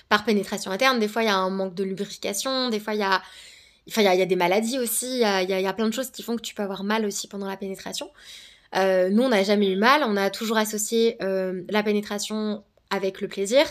par 0.09 0.25
pénétration 0.25 0.71
interne. 0.71 1.01
Des 1.01 1.09
fois, 1.09 1.23
il 1.23 1.27
y 1.27 1.31
a 1.31 1.37
un 1.37 1.51
manque 1.51 1.75
de 1.75 1.83
lubrification, 1.83 2.71
des 2.71 2.79
fois, 2.79 2.95
il 2.95 3.01
y 3.01 3.05
a, 3.05 3.23
Enfin, 3.89 4.03
il 4.03 4.21
y, 4.21 4.27
des 4.27 4.37
maladies 4.37 4.79
aussi, 4.79 5.07
il 5.07 5.19
y 5.19 5.25
a, 5.25 5.43
y 5.43 5.67
a, 5.67 5.73
plein 5.73 5.89
de 5.89 5.93
choses 5.93 6.11
qui 6.13 6.23
font 6.23 6.37
que 6.37 6.43
tu 6.43 6.55
peux 6.55 6.63
avoir 6.63 6.85
mal 6.85 7.05
aussi 7.05 7.27
pendant 7.27 7.49
la 7.49 7.57
pénétration. 7.57 8.09
Euh, 8.77 9.11
nous, 9.11 9.25
on 9.25 9.29
n'a 9.29 9.43
jamais 9.43 9.73
eu 9.73 9.77
mal, 9.77 10.03
on 10.07 10.17
a 10.17 10.31
toujours 10.31 10.57
associé 10.57 11.17
euh, 11.21 11.63
la 11.69 11.83
pénétration 11.83 12.63
avec 12.93 13.21
le 13.21 13.27
plaisir. 13.27 13.65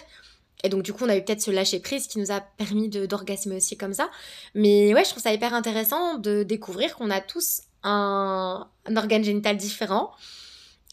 Et 0.64 0.70
donc, 0.70 0.84
du 0.84 0.94
coup, 0.94 1.06
on 1.06 1.10
a 1.10 1.16
eu 1.16 1.24
peut-être 1.24 1.42
ce 1.42 1.50
lâcher 1.50 1.80
prise 1.80 2.08
qui 2.08 2.20
nous 2.20 2.32
a 2.32 2.42
permis 2.42 2.90
d'orgasmer 2.90 3.56
aussi 3.56 3.78
comme 3.78 3.94
ça. 3.94 4.12
Mais 4.54 4.94
ouais, 4.94 5.04
je 5.04 5.10
trouve 5.10 5.24
ça 5.24 5.34
hyper 5.34 5.54
intéressant 5.54 6.18
de 6.18 6.44
découvrir 6.44 6.96
qu'on 6.96 7.10
a 7.10 7.22
tous 7.22 7.62
un, 7.84 8.68
un 8.86 8.98
organe 8.98 9.24
génital 9.24 9.58
différent 9.58 10.12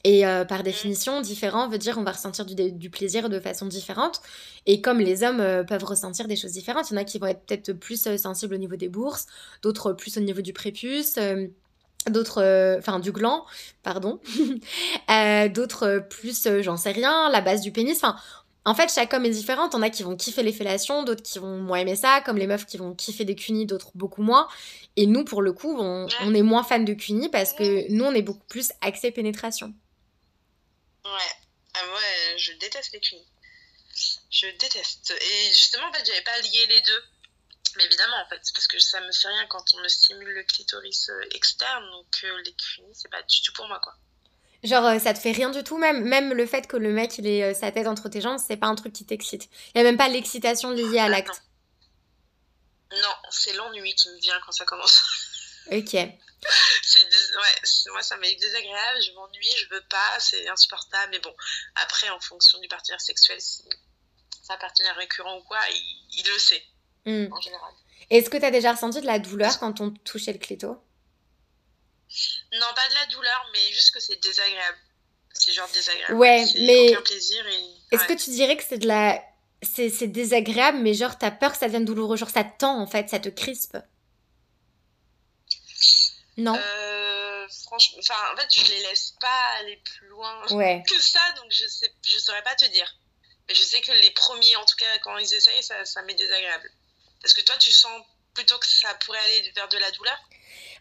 et 0.04 0.24
euh, 0.24 0.44
par 0.44 0.62
définition, 0.62 1.20
différent 1.20 1.68
veut 1.68 1.78
dire 1.78 1.98
on 1.98 2.04
va 2.04 2.12
ressentir 2.12 2.46
du, 2.46 2.90
plaisir 2.90 3.28
de 3.28 3.40
façon 3.40 3.66
différente. 3.66 4.20
Et 4.66 4.80
comme 4.80 5.00
les 5.00 5.22
hommes 5.24 5.40
euh, 5.40 5.64
peuvent 5.64 5.84
ressentir 5.84 6.28
des 6.28 6.36
choses 6.36 6.52
différentes, 6.52 6.90
il 6.90 6.94
y 6.94 6.96
en 6.98 7.00
a 7.00 7.04
qui 7.04 7.18
vont 7.18 7.26
être 7.26 7.44
peut-être 7.44 7.72
plus 7.72 8.06
euh, 8.06 8.16
sensibles 8.16 8.54
au 8.54 8.58
niveau 8.58 8.76
des 8.76 8.88
bourses, 8.88 9.26
d'autres 9.62 9.92
plus 9.92 10.16
au 10.16 10.20
niveau 10.20 10.40
du 10.40 10.52
prépuce, 10.52 11.18
d'autres, 12.08 12.76
enfin 12.78 13.00
du 13.00 13.12
gland, 13.12 13.44
pardon, 13.82 14.20
d'autres 15.54 16.06
plus, 16.08 16.48
j'en 16.62 16.76
sais 16.76 16.92
rien, 16.92 17.30
la 17.30 17.40
base 17.40 17.60
du 17.60 17.72
pénis. 17.72 17.96
Enfin, 17.96 18.16
en 18.68 18.74
fait, 18.74 18.92
chaque 18.92 19.14
homme 19.14 19.24
est 19.24 19.30
différent. 19.30 19.70
On 19.72 19.80
a 19.80 19.88
qui 19.88 20.02
vont 20.02 20.14
kiffer 20.14 20.42
les 20.42 20.52
fellations, 20.52 21.02
d'autres 21.02 21.22
qui 21.22 21.38
vont 21.38 21.56
moins 21.58 21.78
aimer 21.78 21.96
ça, 21.96 22.20
comme 22.20 22.36
les 22.36 22.46
meufs 22.46 22.66
qui 22.66 22.76
vont 22.76 22.94
kiffer 22.94 23.24
des 23.24 23.34
cunis, 23.34 23.64
d'autres 23.64 23.92
beaucoup 23.94 24.22
moins. 24.22 24.46
Et 24.96 25.06
nous, 25.06 25.24
pour 25.24 25.40
le 25.40 25.54
coup, 25.54 25.74
on, 25.78 26.06
on 26.20 26.34
est 26.34 26.42
moins 26.42 26.62
fan 26.62 26.84
de 26.84 26.92
cunis 26.92 27.30
parce 27.30 27.54
que 27.54 27.90
nous, 27.90 28.04
on 28.04 28.12
est 28.12 28.20
beaucoup 28.20 28.44
plus 28.46 28.72
axé 28.82 29.10
pénétration. 29.10 29.72
Ouais. 31.04 31.32
Ah, 31.74 31.86
moi, 31.88 32.00
je 32.36 32.52
déteste 32.60 32.92
les 32.92 33.00
cunis. 33.00 33.26
Je 34.30 34.46
déteste. 34.58 35.14
Et 35.18 35.48
justement, 35.54 35.86
en 35.88 35.92
fait, 35.92 36.04
j'avais 36.04 36.20
pas 36.20 36.38
lié 36.42 36.66
les 36.68 36.80
deux. 36.82 37.02
Mais 37.76 37.84
évidemment, 37.84 38.16
en 38.24 38.28
fait, 38.28 38.40
parce 38.54 38.66
que 38.66 38.78
ça 38.78 39.00
me 39.00 39.12
fait 39.12 39.28
rien 39.28 39.46
quand 39.46 39.64
on 39.74 39.80
me 39.80 39.88
stimule 39.88 40.28
le 40.28 40.42
clitoris 40.42 41.10
euh, 41.10 41.20
externe. 41.32 41.84
Donc, 41.90 42.06
euh, 42.24 42.42
les 42.44 42.54
cunis, 42.54 42.94
c'est 42.94 43.10
pas 43.10 43.22
du 43.22 43.42
tout 43.42 43.52
pour 43.52 43.68
moi, 43.68 43.78
quoi. 43.82 43.94
Genre, 44.64 44.84
euh, 44.84 44.98
ça 44.98 45.14
te 45.14 45.18
fait 45.18 45.32
rien 45.32 45.50
du 45.50 45.62
tout, 45.62 45.78
même, 45.78 46.02
même 46.02 46.32
le 46.32 46.46
fait 46.46 46.66
que 46.66 46.76
le 46.76 46.92
mec 46.92 47.18
il 47.18 47.26
ait 47.26 47.54
sa 47.54 47.70
tête 47.70 47.86
entre 47.86 48.08
tes 48.08 48.20
jambes, 48.20 48.40
c'est 48.44 48.56
pas 48.56 48.66
un 48.66 48.74
truc 48.74 48.92
qui 48.92 49.06
t'excite. 49.06 49.48
Il 49.74 49.78
y 49.78 49.80
a 49.80 49.84
même 49.84 49.96
pas 49.96 50.08
l'excitation 50.08 50.70
liée 50.70 50.98
à 50.98 51.04
ah, 51.04 51.08
l'acte. 51.08 51.42
Non, 52.90 53.14
c'est 53.30 53.52
l'ennui 53.52 53.94
qui 53.94 54.08
me 54.08 54.18
vient 54.18 54.40
quand 54.44 54.52
ça 54.52 54.64
commence. 54.64 55.02
Ok. 55.70 55.92
ouais, 55.92 56.14
moi 57.90 58.02
ça 58.02 58.16
eu 58.16 58.36
désagréable, 58.36 59.02
je 59.02 59.12
m'ennuie, 59.12 59.54
je 59.58 59.68
veux 59.74 59.82
pas, 59.82 60.18
c'est 60.18 60.48
insupportable. 60.48 61.10
Mais 61.12 61.18
bon, 61.18 61.34
après, 61.74 62.08
en 62.08 62.20
fonction 62.20 62.58
du 62.60 62.68
partenaire 62.68 63.00
sexuel, 63.02 63.38
si 63.40 63.62
c'est 64.42 64.52
un 64.52 64.56
partenaire 64.56 64.96
récurrent 64.96 65.36
ou 65.36 65.42
quoi, 65.42 65.60
il, 65.70 66.26
le 66.26 66.38
sait, 66.38 66.64
hmm. 67.06 67.32
en 67.32 67.40
général. 67.40 67.72
Est-ce 68.10 68.30
que 68.30 68.36
tu 68.36 68.44
as 68.44 68.50
déjà 68.50 68.72
ressenti 68.72 69.00
de 69.00 69.06
la 69.06 69.18
douleur 69.18 69.58
quand 69.58 69.80
on 69.80 69.90
touchait 69.90 70.32
le 70.32 70.38
clito? 70.38 70.68
Non, 72.52 72.66
pas 72.74 72.88
de 72.88 72.94
la 72.94 73.06
douleur, 73.06 73.50
mais 73.52 73.72
juste 73.72 73.92
que 73.92 74.00
c'est 74.00 74.20
désagréable. 74.22 74.78
C'est 75.34 75.52
genre 75.52 75.68
désagréable. 75.72 76.14
Ouais, 76.14 76.44
mais. 76.56 76.90
Aucun 76.90 77.02
plaisir. 77.02 77.46
Et... 77.46 77.94
Est-ce 77.94 78.04
que 78.04 78.14
tu 78.14 78.30
dirais 78.30 78.56
que 78.56 78.64
c'est 78.64 78.78
de 78.78 78.86
la. 78.86 79.22
C'est 79.62 80.06
désagréable, 80.06 80.78
mais 80.78 80.94
genre 80.94 81.18
t'as 81.18 81.32
peur 81.32 81.52
que 81.52 81.58
ça 81.58 81.66
devienne 81.66 81.84
douloureux, 81.84 82.16
genre 82.16 82.30
ça 82.30 82.44
tend 82.44 82.80
en 82.80 82.86
fait, 82.86 83.08
ça 83.08 83.18
te 83.18 83.28
crispe? 83.28 83.76
Non? 86.36 86.54
Euh, 86.54 87.48
franchement, 87.64 87.98
enfin, 87.98 88.32
en 88.32 88.36
fait, 88.36 88.46
je 88.54 88.72
les 88.72 88.82
laisse 88.84 89.16
pas 89.20 89.58
aller 89.58 89.76
plus 89.78 90.06
loin 90.06 90.44
que 90.46 91.00
ça, 91.00 91.32
donc 91.36 91.50
je 91.50 91.66
sais, 91.66 91.92
je 92.06 92.18
saurais 92.18 92.42
pas 92.42 92.54
te 92.54 92.66
dire. 92.66 92.96
Mais 93.48 93.54
je 93.54 93.62
sais 93.62 93.80
que 93.80 93.90
les 93.90 94.12
premiers, 94.12 94.54
en 94.56 94.64
tout 94.64 94.76
cas, 94.76 94.98
quand 95.02 95.18
ils 95.18 95.34
essayent, 95.34 95.62
ça, 95.64 95.84
ça 95.84 96.02
m'est 96.02 96.14
désagréable. 96.14 96.70
Parce 97.22 97.34
que 97.34 97.42
toi, 97.42 97.56
tu 97.58 97.70
sens 97.70 97.92
plutôt 98.34 98.58
que 98.58 98.66
ça 98.66 98.88
pourrait 99.04 99.18
aller 99.18 99.52
vers 99.54 99.68
de 99.68 99.78
la 99.78 99.90
douleur? 99.92 100.16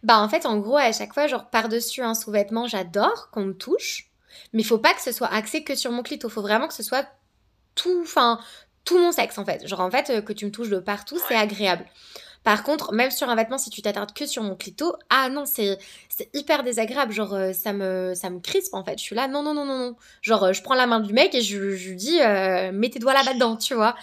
Bah, 0.03 0.19
en 0.19 0.29
fait, 0.29 0.45
en 0.45 0.57
gros, 0.57 0.77
à 0.77 0.91
chaque 0.91 1.13
fois, 1.13 1.27
genre, 1.27 1.49
par-dessus 1.49 2.01
un 2.01 2.13
sous-vêtement, 2.13 2.67
j'adore 2.67 3.29
qu'on 3.31 3.45
me 3.45 3.53
touche. 3.53 4.09
Mais 4.53 4.61
il 4.61 4.65
faut 4.65 4.77
pas 4.77 4.93
que 4.93 5.01
ce 5.01 5.11
soit 5.11 5.33
axé 5.33 5.63
que 5.63 5.75
sur 5.75 5.91
mon 5.91 6.03
clito. 6.03 6.29
Faut 6.29 6.41
vraiment 6.41 6.67
que 6.67 6.73
ce 6.73 6.83
soit 6.83 7.07
tout, 7.75 8.01
enfin, 8.03 8.39
tout 8.85 8.99
mon 8.99 9.11
sexe, 9.11 9.37
en 9.37 9.45
fait. 9.45 9.67
Genre, 9.67 9.79
en 9.79 9.91
fait, 9.91 10.09
euh, 10.09 10.21
que 10.21 10.33
tu 10.33 10.45
me 10.45 10.51
touches 10.51 10.69
de 10.69 10.79
partout, 10.79 11.19
c'est 11.27 11.35
agréable. 11.35 11.85
Par 12.47 12.63
contre, 12.63 12.93
même 12.93 13.11
sur 13.11 13.27
un 13.29 13.35
vêtement, 13.35 13.57
si 13.57 13.69
tu 13.69 13.81
t'attardes 13.81 14.13
que 14.13 14.25
sur 14.25 14.41
mon 14.41 14.55
clito, 14.55 14.95
ah 15.09 15.27
non, 15.27 15.43
c'est 15.45 15.77
hyper 16.33 16.63
désagréable. 16.63 17.11
Genre, 17.11 17.33
euh, 17.33 17.51
ça 17.51 17.73
me, 17.73 18.13
ça 18.15 18.29
me 18.29 18.39
crispe 18.39 18.73
en 18.73 18.85
fait. 18.85 18.97
Je 18.97 19.03
suis 19.03 19.15
là, 19.17 19.27
non, 19.27 19.43
non, 19.43 19.53
non, 19.53 19.65
non, 19.65 19.77
non. 19.77 19.95
Genre, 20.21 20.45
euh, 20.45 20.53
je 20.53 20.61
prends 20.61 20.75
la 20.75 20.87
main 20.87 21.01
du 21.01 21.11
mec 21.11 21.35
et 21.35 21.41
je, 21.41 21.57
lui 21.57 21.95
dis, 21.97 22.21
euh, 22.21 22.71
mets 22.71 22.89
tes 22.89 22.99
doigts 22.99 23.13
là-bas 23.13 23.33
dedans, 23.33 23.57
tu 23.57 23.73
vois. 23.73 23.97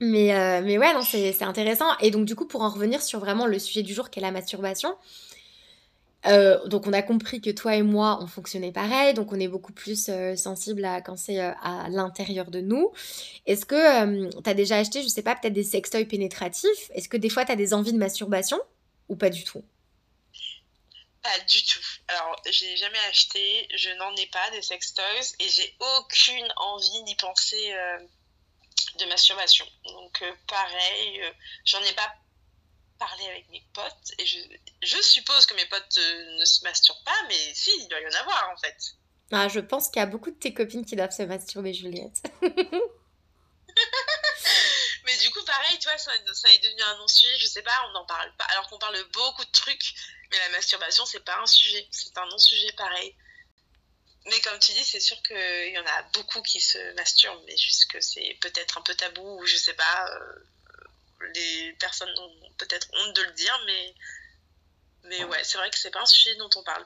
Mais, 0.00 0.60
mais 0.62 0.78
ouais, 0.78 0.92
c'est 1.04 1.42
intéressant. 1.42 1.86
Et 2.00 2.10
donc, 2.10 2.26
du 2.26 2.36
coup, 2.36 2.46
pour 2.46 2.62
en 2.62 2.68
revenir 2.68 3.02
sur 3.02 3.18
vraiment 3.20 3.46
le 3.46 3.58
sujet 3.58 3.82
du 3.82 3.94
jour 3.94 4.10
qui 4.10 4.18
est 4.18 4.22
la 4.22 4.30
masturbation, 4.30 4.94
euh, 6.26 6.66
donc 6.66 6.86
on 6.86 6.92
a 6.92 7.02
compris 7.02 7.40
que 7.40 7.50
toi 7.50 7.76
et 7.76 7.82
moi, 7.82 8.18
on 8.20 8.26
fonctionnait 8.26 8.72
pareil, 8.72 9.14
donc 9.14 9.32
on 9.32 9.38
est 9.38 9.48
beaucoup 9.48 9.72
plus 9.72 10.08
euh, 10.08 10.34
sensible 10.34 10.84
à 10.84 11.00
quand 11.00 11.16
c'est 11.16 11.40
euh, 11.40 11.52
à 11.62 11.88
l'intérieur 11.88 12.50
de 12.50 12.60
nous. 12.60 12.92
Est-ce 13.46 13.64
que 13.64 14.30
tu 14.42 14.50
as 14.50 14.54
déjà 14.54 14.78
acheté, 14.78 15.02
je 15.02 15.08
sais 15.08 15.22
pas, 15.22 15.36
peut-être 15.36 15.52
des 15.52 15.62
sextoys 15.64 16.04
pénétratifs? 16.04 16.90
Est-ce 16.94 17.08
que 17.08 17.16
des 17.16 17.28
fois 17.28 17.44
tu 17.44 17.52
as 17.52 17.56
des 17.56 17.74
envies 17.74 17.92
de 17.92 17.98
masturbation? 17.98 18.58
Ou 19.08 19.14
pas 19.14 19.30
du 19.30 19.44
tout? 19.44 19.62
Pas 21.22 21.38
du 21.48 21.62
tout. 21.62 21.80
Alors, 22.08 22.40
j'ai 22.50 22.76
jamais 22.76 22.98
acheté, 23.08 23.68
je 23.74 23.90
n'en 23.98 24.14
ai 24.16 24.26
pas 24.26 24.50
des 24.52 24.62
sextoys 24.62 25.34
et 25.38 25.48
j'ai 25.48 25.76
aucune 25.98 26.48
envie 26.56 27.02
d'y 27.04 27.14
penser 27.16 27.72
de 28.98 29.04
masturbation. 29.06 29.66
Donc 29.84 30.24
pareil, 30.46 31.22
j'en 31.64 31.82
ai 31.82 31.92
pas 31.92 32.14
parler 32.98 33.26
avec 33.26 33.48
mes 33.50 33.62
potes 33.72 34.12
et 34.18 34.26
je, 34.26 34.38
je 34.82 35.00
suppose 35.02 35.46
que 35.46 35.54
mes 35.54 35.66
potes 35.66 35.98
euh, 35.98 36.38
ne 36.38 36.44
se 36.44 36.62
masturbent 36.64 37.04
pas, 37.04 37.22
mais 37.28 37.54
si, 37.54 37.70
il 37.78 37.88
doit 37.88 38.00
y 38.00 38.06
en 38.06 38.20
avoir 38.20 38.50
en 38.52 38.56
fait. 38.56 38.94
Ah, 39.32 39.48
je 39.48 39.60
pense 39.60 39.88
qu'il 39.88 40.00
y 40.00 40.02
a 40.02 40.06
beaucoup 40.06 40.30
de 40.30 40.38
tes 40.38 40.54
copines 40.54 40.84
qui 40.84 40.94
doivent 40.96 41.10
se 41.10 41.22
masturber, 41.22 41.74
Juliette. 41.74 42.22
mais 42.42 42.56
du 45.18 45.30
coup, 45.30 45.44
pareil, 45.44 45.78
tu 45.78 45.88
vois, 45.88 45.98
ça, 45.98 46.12
ça 46.32 46.52
est 46.52 46.62
devenu 46.62 46.82
un 46.82 46.98
non-sujet, 46.98 47.38
je 47.38 47.46
sais 47.46 47.62
pas, 47.62 47.72
on 47.88 47.92
n'en 47.92 48.06
parle 48.06 48.32
pas, 48.36 48.44
alors 48.44 48.68
qu'on 48.68 48.78
parle 48.78 48.96
beaucoup 49.12 49.44
de 49.44 49.50
trucs, 49.50 49.94
mais 50.30 50.38
la 50.38 50.50
masturbation, 50.50 51.04
c'est 51.06 51.24
pas 51.24 51.40
un 51.40 51.46
sujet, 51.46 51.88
c'est 51.90 52.16
un 52.16 52.26
non-sujet 52.26 52.72
pareil. 52.76 53.14
Mais 54.26 54.40
comme 54.40 54.58
tu 54.58 54.72
dis, 54.72 54.84
c'est 54.84 55.00
sûr 55.00 55.20
qu'il 55.22 55.72
y 55.72 55.78
en 55.78 55.86
a 55.86 56.02
beaucoup 56.14 56.42
qui 56.42 56.60
se 56.60 56.78
masturbent, 56.94 57.42
mais 57.46 57.56
juste 57.56 57.90
que 57.90 58.00
c'est 58.00 58.36
peut-être 58.40 58.78
un 58.78 58.82
peu 58.82 58.94
tabou, 58.94 59.40
ou 59.40 59.46
je 59.46 59.56
sais 59.56 59.74
pas. 59.74 60.10
Euh, 60.10 61.26
les 61.34 61.72
personnes 61.78 62.12
ont 62.18 62.50
peut-être 62.58 62.88
honte 62.92 63.16
de 63.16 63.22
le 63.22 63.32
dire, 63.32 63.60
mais, 63.66 63.94
mais 65.04 65.24
ouais, 65.24 65.38
c'est 65.44 65.58
vrai 65.58 65.70
que 65.70 65.78
c'est 65.78 65.90
pas 65.90 66.02
un 66.02 66.06
sujet 66.06 66.34
dont 66.36 66.50
on 66.56 66.62
parle. 66.62 66.84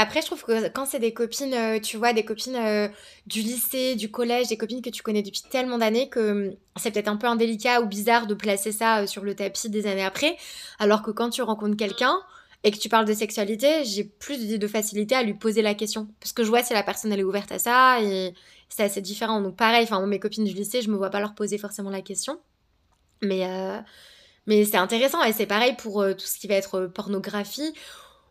Après, 0.00 0.20
je 0.22 0.26
trouve 0.26 0.44
que 0.44 0.68
quand 0.68 0.86
c'est 0.86 1.00
des 1.00 1.12
copines, 1.12 1.52
euh, 1.52 1.80
tu 1.80 1.96
vois, 1.96 2.12
des 2.12 2.24
copines 2.24 2.54
euh, 2.54 2.88
du 3.26 3.42
lycée, 3.42 3.96
du 3.96 4.10
collège, 4.10 4.46
des 4.46 4.56
copines 4.56 4.80
que 4.80 4.90
tu 4.90 5.02
connais 5.02 5.22
depuis 5.22 5.42
tellement 5.42 5.76
d'années 5.76 6.08
que 6.08 6.48
hum, 6.50 6.56
c'est 6.76 6.92
peut-être 6.92 7.08
un 7.08 7.16
peu 7.16 7.26
indélicat 7.26 7.80
ou 7.80 7.86
bizarre 7.86 8.28
de 8.28 8.34
placer 8.34 8.70
ça 8.70 9.06
sur 9.08 9.24
le 9.24 9.34
tapis 9.34 9.68
des 9.68 9.86
années 9.86 10.04
après. 10.04 10.38
Alors 10.78 11.02
que 11.02 11.10
quand 11.10 11.30
tu 11.30 11.42
rencontres 11.42 11.76
quelqu'un 11.76 12.16
et 12.64 12.70
que 12.70 12.76
tu 12.76 12.88
parles 12.88 13.04
de 13.04 13.14
sexualité, 13.14 13.84
j'ai 13.84 14.04
plus 14.04 14.58
de 14.58 14.66
facilité 14.66 15.14
à 15.14 15.22
lui 15.22 15.34
poser 15.34 15.62
la 15.62 15.74
question. 15.74 16.08
Parce 16.20 16.32
que 16.32 16.42
je 16.42 16.48
vois 16.48 16.62
si 16.62 16.72
la 16.72 16.82
personne 16.82 17.12
elle 17.12 17.20
est 17.20 17.24
ouverte 17.24 17.52
à 17.52 17.58
ça 17.58 18.00
et 18.02 18.34
c'est 18.68 18.82
assez 18.82 19.00
différent. 19.00 19.40
Donc 19.40 19.56
pareil, 19.56 19.84
enfin, 19.84 20.04
mes 20.06 20.18
copines 20.18 20.44
du 20.44 20.52
lycée, 20.52 20.82
je 20.82 20.90
me 20.90 20.96
vois 20.96 21.10
pas 21.10 21.20
leur 21.20 21.34
poser 21.34 21.58
forcément 21.58 21.90
la 21.90 22.02
question. 22.02 22.40
Mais, 23.22 23.46
mais 24.46 24.64
c'est 24.64 24.76
intéressant 24.76 25.22
et 25.24 25.32
c'est 25.32 25.46
pareil 25.46 25.74
pour 25.76 26.04
tout 26.16 26.26
ce 26.26 26.38
qui 26.38 26.46
va 26.48 26.54
être 26.54 26.86
pornographie 26.86 27.74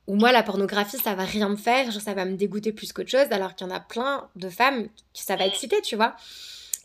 ou 0.07 0.15
moi 0.15 0.31
la 0.31 0.41
pornographie 0.41 0.97
ça 0.97 1.13
va 1.13 1.23
rien 1.23 1.49
me 1.49 1.57
faire, 1.57 1.91
genre 1.91 2.01
ça 2.01 2.13
va 2.13 2.25
me 2.25 2.35
dégoûter 2.35 2.71
plus 2.71 2.93
qu'autre 2.93 3.11
chose, 3.11 3.27
alors 3.31 3.55
qu'il 3.55 3.67
y 3.67 3.69
en 3.69 3.75
a 3.75 3.79
plein 3.79 4.29
de 4.35 4.49
femmes 4.49 4.87
qui 5.13 5.23
ça 5.23 5.35
va 5.35 5.45
exciter, 5.45 5.81
tu 5.81 5.95
vois. 5.95 6.15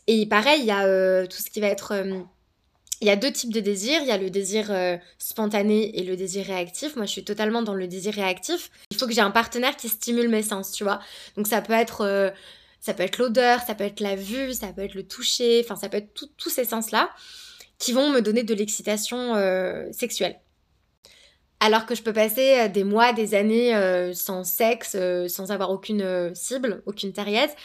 Et 0.07 0.25
pareil, 0.25 0.59
il 0.59 0.65
y 0.65 0.71
a 0.71 0.85
euh, 0.85 1.25
tout 1.25 1.37
ce 1.37 1.49
qui 1.49 1.61
va 1.61 1.67
être... 1.67 1.93
Euh, 3.03 3.05
il 3.05 3.07
y 3.07 3.09
a 3.09 3.15
deux 3.15 3.31
types 3.31 3.53
de 3.53 3.59
désirs, 3.59 4.01
il 4.01 4.07
y 4.07 4.11
a 4.11 4.17
le 4.17 4.29
désir 4.29 4.71
euh, 4.71 4.97
spontané 5.17 5.99
et 5.99 6.03
le 6.03 6.15
désir 6.15 6.45
réactif. 6.45 6.95
Moi 6.95 7.05
je 7.05 7.11
suis 7.11 7.23
totalement 7.23 7.61
dans 7.61 7.75
le 7.75 7.87
désir 7.87 8.13
réactif. 8.13 8.71
Il 8.91 8.97
faut 8.97 9.07
que 9.07 9.13
j'ai 9.13 9.21
un 9.21 9.31
partenaire 9.31 9.75
qui 9.75 9.89
stimule 9.89 10.29
mes 10.29 10.43
sens, 10.43 10.71
tu 10.71 10.83
vois. 10.83 10.99
Donc 11.35 11.47
ça 11.47 11.61
peut 11.61 11.73
être... 11.73 12.33
ça 12.79 12.93
peut 12.93 13.03
être 13.03 13.17
l'odeur, 13.17 13.61
ça 13.61 13.75
peut 13.75 13.85
être 13.85 13.99
la 13.99 14.15
vue, 14.15 14.53
ça 14.53 14.67
peut 14.73 14.83
être 14.83 14.95
le 14.95 15.03
toucher, 15.07 15.61
enfin 15.63 15.75
ça 15.75 15.89
peut 15.89 15.97
être 15.97 16.13
tous 16.13 16.49
ces 16.49 16.65
sens-là 16.65 17.09
qui 17.79 17.91
vont 17.91 18.09
me 18.09 18.21
donner 18.21 18.43
de 18.43 18.53
l'excitation 18.53 19.35
sexuelle. 19.91 20.39
Alors 21.63 21.85
que 21.85 21.95
je 21.95 22.03
peux 22.03 22.11
passer 22.11 22.59
euh, 22.59 22.67
des 22.67 22.83
mois, 22.83 23.13
des 23.13 23.35
années 23.35 23.73
euh, 23.73 24.13
sans 24.13 24.43
sexe, 24.43 24.97
euh, 24.99 25.29
sans 25.29 25.49
avoir 25.49 25.71
aucune 25.71 26.35
cible, 26.35 26.83
aucune 26.85 27.13
tariette, 27.13 27.55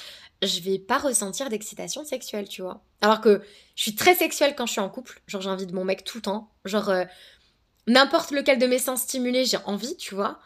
je 0.42 0.60
vais 0.60 0.78
pas 0.78 0.98
ressentir 0.98 1.48
d'excitation 1.48 2.04
sexuelle, 2.04 2.48
tu 2.48 2.62
vois. 2.62 2.82
Alors 3.00 3.20
que 3.20 3.42
je 3.74 3.82
suis 3.82 3.94
très 3.94 4.14
sexuelle 4.14 4.54
quand 4.56 4.66
je 4.66 4.72
suis 4.72 4.80
en 4.80 4.88
couple, 4.88 5.20
genre 5.26 5.40
j'ai 5.40 5.50
envie 5.50 5.66
de 5.66 5.74
mon 5.74 5.84
mec 5.84 6.04
tout 6.04 6.18
le 6.18 6.22
temps, 6.22 6.50
genre 6.64 6.92
n'importe 7.86 8.30
lequel 8.30 8.58
de 8.58 8.66
mes 8.66 8.78
sens 8.78 9.02
stimulés, 9.02 9.44
j'ai 9.44 9.58
envie, 9.64 9.96
tu 9.96 10.14
vois. 10.14 10.38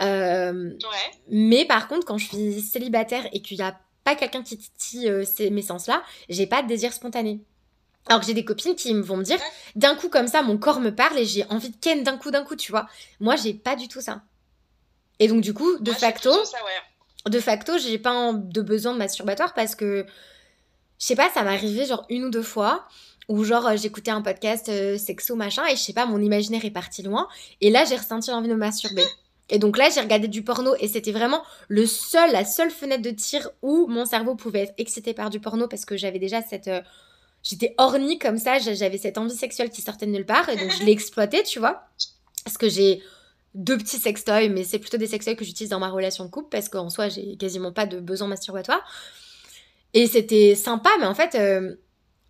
Mais 0.00 1.64
par 1.66 1.88
contre, 1.88 2.06
quand 2.06 2.18
je 2.18 2.26
suis 2.26 2.60
célibataire 2.60 3.26
et 3.32 3.42
qu'il 3.42 3.56
n'y 3.58 3.64
a 3.64 3.78
pas 4.04 4.14
quelqu'un 4.14 4.42
qui 4.42 4.58
titille 4.58 5.10
mes 5.50 5.62
sens-là, 5.62 6.02
j'ai 6.28 6.46
pas 6.46 6.62
de 6.62 6.68
désir 6.68 6.92
spontané. 6.92 7.40
Alors 8.06 8.20
que 8.20 8.26
j'ai 8.26 8.34
des 8.34 8.44
copines 8.44 8.74
qui 8.74 8.92
vont 8.92 9.16
me 9.16 9.24
dire, 9.24 9.38
d'un 9.76 9.94
coup 9.94 10.10
comme 10.10 10.28
ça, 10.28 10.42
mon 10.42 10.58
corps 10.58 10.80
me 10.80 10.94
parle 10.94 11.18
et 11.18 11.24
j'ai 11.24 11.46
envie 11.46 11.70
de 11.70 11.76
ken 11.76 12.02
d'un 12.02 12.18
coup, 12.18 12.30
d'un 12.30 12.44
coup, 12.44 12.54
tu 12.54 12.70
vois. 12.70 12.86
Moi, 13.18 13.36
j'ai 13.36 13.54
pas 13.54 13.76
du 13.76 13.88
tout 13.88 14.02
ça. 14.02 14.22
Et 15.20 15.28
donc, 15.28 15.40
du 15.40 15.54
coup, 15.54 15.78
de 15.78 15.90
facto, 15.90 16.30
de 17.28 17.40
facto, 17.40 17.78
j'ai 17.78 17.98
pas 17.98 18.32
de 18.32 18.60
besoin 18.60 18.92
de 18.92 18.98
masturbatoire 18.98 19.54
parce 19.54 19.74
que, 19.74 20.06
je 20.98 21.06
sais 21.06 21.16
pas, 21.16 21.30
ça 21.30 21.42
m'est 21.42 21.50
arrivé 21.50 21.86
genre 21.86 22.04
une 22.08 22.24
ou 22.24 22.30
deux 22.30 22.42
fois 22.42 22.86
où 23.28 23.44
genre 23.44 23.66
euh, 23.66 23.76
j'écoutais 23.76 24.10
un 24.10 24.20
podcast 24.20 24.68
euh, 24.68 24.98
sexo 24.98 25.34
machin 25.34 25.64
et 25.66 25.76
je 25.76 25.80
sais 25.80 25.94
pas, 25.94 26.06
mon 26.06 26.20
imaginaire 26.20 26.64
est 26.64 26.70
parti 26.70 27.02
loin 27.02 27.26
et 27.62 27.70
là 27.70 27.86
j'ai 27.86 27.96
ressenti 27.96 28.30
l'envie 28.30 28.48
de 28.48 28.54
me 28.54 28.58
masturber. 28.58 29.04
Et 29.50 29.58
donc 29.58 29.76
là, 29.76 29.90
j'ai 29.94 30.00
regardé 30.00 30.26
du 30.26 30.42
porno 30.42 30.74
et 30.80 30.88
c'était 30.88 31.12
vraiment 31.12 31.42
le 31.68 31.86
seul, 31.86 32.32
la 32.32 32.44
seule 32.44 32.70
fenêtre 32.70 33.02
de 33.02 33.10
tir 33.10 33.50
où 33.60 33.86
mon 33.88 34.06
cerveau 34.06 34.36
pouvait 34.36 34.62
être 34.62 34.74
excité 34.78 35.12
par 35.12 35.28
du 35.28 35.38
porno 35.38 35.68
parce 35.68 35.84
que 35.84 35.96
j'avais 35.96 36.18
déjà 36.18 36.40
cette 36.40 36.68
euh, 36.68 36.80
j'étais 37.42 37.74
ornie 37.76 38.18
comme 38.18 38.38
ça, 38.38 38.58
j'avais 38.58 38.96
cette 38.96 39.18
envie 39.18 39.36
sexuelle 39.36 39.68
qui 39.70 39.82
sortait 39.82 40.06
de 40.06 40.12
nulle 40.12 40.24
part 40.24 40.48
et 40.48 40.56
donc 40.56 40.70
je 40.70 40.82
l'ai 40.82 40.92
exploité, 40.92 41.42
tu 41.42 41.58
vois. 41.58 41.84
Parce 42.44 42.56
que 42.56 42.68
j'ai 42.70 43.02
deux 43.54 43.78
petits 43.78 43.98
sextoys, 43.98 44.48
mais 44.48 44.64
c'est 44.64 44.78
plutôt 44.78 44.96
des 44.96 45.06
sextoys 45.06 45.36
que 45.36 45.44
j'utilise 45.44 45.70
dans 45.70 45.78
ma 45.78 45.90
relation 45.90 46.24
de 46.24 46.30
couple 46.30 46.48
parce 46.50 46.68
qu'en 46.68 46.90
soi, 46.90 47.08
j'ai 47.08 47.36
quasiment 47.36 47.72
pas 47.72 47.86
de 47.86 48.00
besoin 48.00 48.28
masturbatoire. 48.28 48.84
Et 49.92 50.08
c'était 50.08 50.54
sympa, 50.56 50.90
mais 50.98 51.06
en 51.06 51.14
fait, 51.14 51.36
euh, 51.36 51.76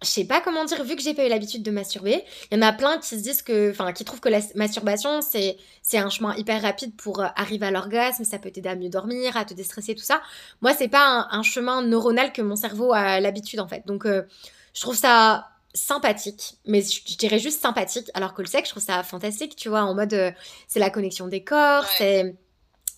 je 0.02 0.08
sais 0.08 0.24
pas 0.24 0.40
comment 0.40 0.64
dire, 0.64 0.84
vu 0.84 0.96
que 0.96 1.02
j'ai 1.02 1.14
pas 1.14 1.24
eu 1.24 1.28
l'habitude 1.28 1.62
de 1.62 1.70
masturber, 1.70 2.22
il 2.50 2.56
y 2.56 2.58
en 2.58 2.62
a 2.62 2.72
plein 2.72 2.98
qui 2.98 3.08
se 3.08 3.14
disent 3.14 3.42
que, 3.42 3.70
enfin, 3.70 3.92
qui 3.92 4.04
trouvent 4.04 4.20
que 4.20 4.28
la 4.28 4.40
masturbation, 4.54 5.22
c'est, 5.22 5.56
c'est 5.82 5.98
un 5.98 6.10
chemin 6.10 6.37
hyper 6.37 6.60
rapide 6.60 6.94
pour 6.94 7.20
euh, 7.20 7.26
arriver 7.37 7.66
à 7.66 7.70
l'orgasme, 7.70 8.24
ça 8.24 8.38
peut 8.38 8.50
t'aider 8.50 8.68
à 8.68 8.76
mieux 8.76 8.90
dormir, 8.90 9.37
à 9.37 9.46
te 9.46 9.54
déstresser, 9.54 9.94
tout 9.94 10.04
ça. 10.04 10.20
Moi, 10.60 10.74
c'est 10.74 10.88
pas 10.88 11.26
un, 11.30 11.42
chemin 11.42 11.82
neuronal 11.82 12.32
que 12.32 12.42
mon 12.42 12.56
cerveau 12.56 12.92
a 12.92 13.18
l'habitude, 13.20 13.60
en 13.60 13.68
fait. 13.68 13.87
Donc, 13.87 14.04
euh, 14.04 14.22
je 14.74 14.80
trouve 14.82 14.96
ça 14.96 15.48
sympathique, 15.74 16.54
mais 16.64 16.82
je, 16.82 17.16
dirais 17.16 17.40
juste 17.40 17.60
sympathique, 17.60 18.10
alors 18.14 18.32
que 18.32 18.42
le 18.42 18.48
sexe, 18.48 18.68
je 18.68 18.74
trouve 18.74 18.82
ça 18.82 19.02
fantastique, 19.02 19.56
tu 19.56 19.68
vois, 19.68 19.82
en 19.82 19.94
mode, 19.94 20.14
euh, 20.14 20.30
c'est 20.68 20.78
la 20.78 20.90
connexion 20.90 21.26
des 21.28 21.42
corps, 21.42 21.84
c'est 21.98 22.37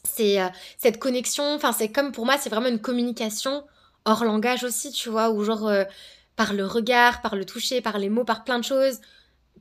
c'est 0.05 0.41
euh, 0.41 0.47
cette 0.79 0.99
connexion, 0.99 1.55
enfin 1.55 1.73
c'est 1.73 1.89
comme 1.89 2.13
pour 2.13 2.27
moi, 2.27 2.37
c'est 2.39 2.51
vraiment 2.51 2.69
une 2.69 2.81
communication 2.81 3.65
hors 4.05 4.25
langage 4.25 4.63
aussi, 4.63 4.93
tu 4.93 5.09
vois, 5.09 5.31
ou 5.31 5.43
genre 5.43 5.67
euh, 5.67 5.85
par 6.37 6.53
le 6.53 6.65
regard, 6.67 7.23
par 7.23 7.35
le 7.35 7.45
toucher, 7.45 7.81
par 7.81 7.99
les 7.99 8.09
mots, 8.09 8.25
par 8.25 8.45
plein 8.45 8.59
de 8.59 8.65
choses, 8.65 9.01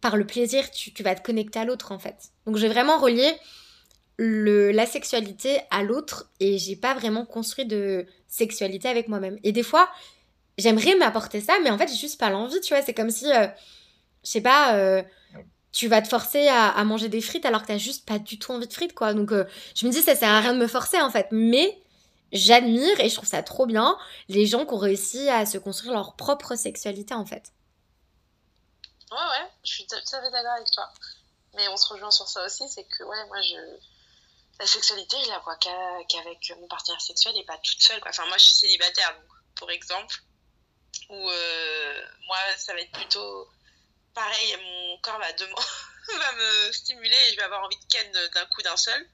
par 0.02 0.18
le 0.18 0.28
plaisir, 0.28 0.70
tu, 0.70 0.94
tu 0.94 1.02
vas 1.02 1.16
te 1.16 1.24
connecter 1.24 1.60
à 1.60 1.66
l'autre 1.66 1.92
en 1.92 2.00
fait. 2.00 2.32
Donc 2.46 2.58
j'ai 2.58 2.68
vraiment 2.68 3.00
relié 3.00 3.34
le, 4.18 4.72
la 4.72 4.86
sexualité 4.86 5.62
à 5.72 5.84
l'autre 5.84 6.30
et 6.40 6.58
j'ai 6.58 6.76
pas 6.76 6.94
vraiment 6.94 7.26
construit 7.26 7.66
de 7.66 8.06
sexualité 8.28 8.88
avec 8.88 9.08
moi-même. 9.08 9.40
Et 9.44 9.52
des 9.52 9.64
fois, 9.64 9.90
j'aimerais 10.58 10.96
m'apporter 10.96 11.42
ça, 11.42 11.54
mais 11.64 11.70
en 11.70 11.78
fait, 11.78 11.88
j'ai 11.88 11.96
juste 11.96 12.20
pas 12.20 12.30
l'envie, 12.30 12.60
tu 12.62 12.74
vois. 12.74 12.84
C'est 12.84 12.94
comme 12.94 13.10
si, 13.10 13.32
euh, 13.32 13.48
je 14.24 14.30
sais 14.30 14.42
pas, 14.42 14.76
euh, 14.76 15.04
tu 15.72 15.88
vas 15.88 16.02
te 16.02 16.08
forcer 16.08 16.48
à, 16.48 16.84
manger 16.84 17.10
des 17.10 17.22
frites 17.22 17.46
alors 17.46 17.62
que 17.62 17.68
t'as 17.68 17.78
juste 17.78 18.06
pas 18.06 18.20
du 18.20 18.40
tout 18.40 18.52
envie 18.52 18.68
de 18.68 18.74
frites, 18.74 18.94
quoi. 18.94 19.14
Donc, 19.14 19.32
euh, 19.32 19.46
je 19.76 19.86
me 19.86 19.92
dis, 19.92 20.02
ça 20.02 20.16
sert 20.16 20.30
à 20.30 20.40
rien 20.40 20.54
de 20.54 20.60
me 20.60 20.68
forcer, 20.68 21.02
en 21.02 21.10
fait. 21.10 21.28
Mais 21.32 21.82
j'admire 22.32 23.00
et 23.00 23.10
je 23.10 23.16
trouve 23.16 23.28
ça 23.28 23.44
trop 23.44 23.66
bien 23.66 23.98
les 24.30 24.46
gens 24.46 24.66
qui 24.66 24.74
ont 24.74 24.78
réussi 24.78 25.30
à 25.30 25.46
se 25.46 25.58
construire 25.58 25.94
leur 25.94 26.16
propre 26.16 26.56
sexualité, 26.56 27.14
en 27.14 27.26
fait. 27.26 27.52
Ouais, 29.12 29.18
ouais, 29.18 29.50
je 29.64 29.72
suis 29.72 29.88
tout 29.88 29.96
à 29.96 30.22
fait 30.22 30.32
d'accord 30.32 30.54
avec 30.54 30.72
toi. 30.72 30.90
Mais 31.56 31.68
on 31.70 31.78
se 31.78 31.94
rejoint 31.94 32.12
sur 32.12 32.28
ça 32.28 32.46
aussi, 32.46 32.64
c'est 32.70 32.84
que, 32.86 33.04
ouais, 33.04 33.26
moi, 33.28 33.42
je. 33.42 33.56
La 34.58 34.66
sexualité, 34.66 35.18
je 35.26 35.30
la 35.30 35.40
vois 35.40 35.58
qu'avec 35.58 36.54
mon 36.62 36.68
partenaire 36.68 37.02
sexuel 37.02 37.36
et 37.38 37.44
pas 37.44 37.58
toute 37.58 37.82
seule, 37.82 38.00
quoi. 38.00 38.12
Enfin, 38.12 38.26
moi, 38.28 38.38
je 38.38 38.46
suis 38.46 38.56
célibataire, 38.56 39.14
donc, 39.14 39.38
pour 39.56 39.70
exemple 39.70 40.24
où 41.10 41.30
euh, 41.30 42.02
moi, 42.28 42.38
ça 42.58 42.74
va 42.74 42.82
être 42.82 42.92
plutôt 42.92 43.48
pareil, 44.14 44.58
mon 44.64 44.98
corps 45.00 45.20
va, 45.20 46.32
me 46.34 46.72
stimuler 46.72 47.16
et 47.28 47.32
je 47.32 47.36
vais 47.38 47.44
avoir 47.44 47.64
envie 47.64 47.78
de 47.78 47.86
ken 47.90 48.12
d'un 48.34 48.46
coup 48.46 48.62
d'un 48.62 48.78
seul, 48.78 49.08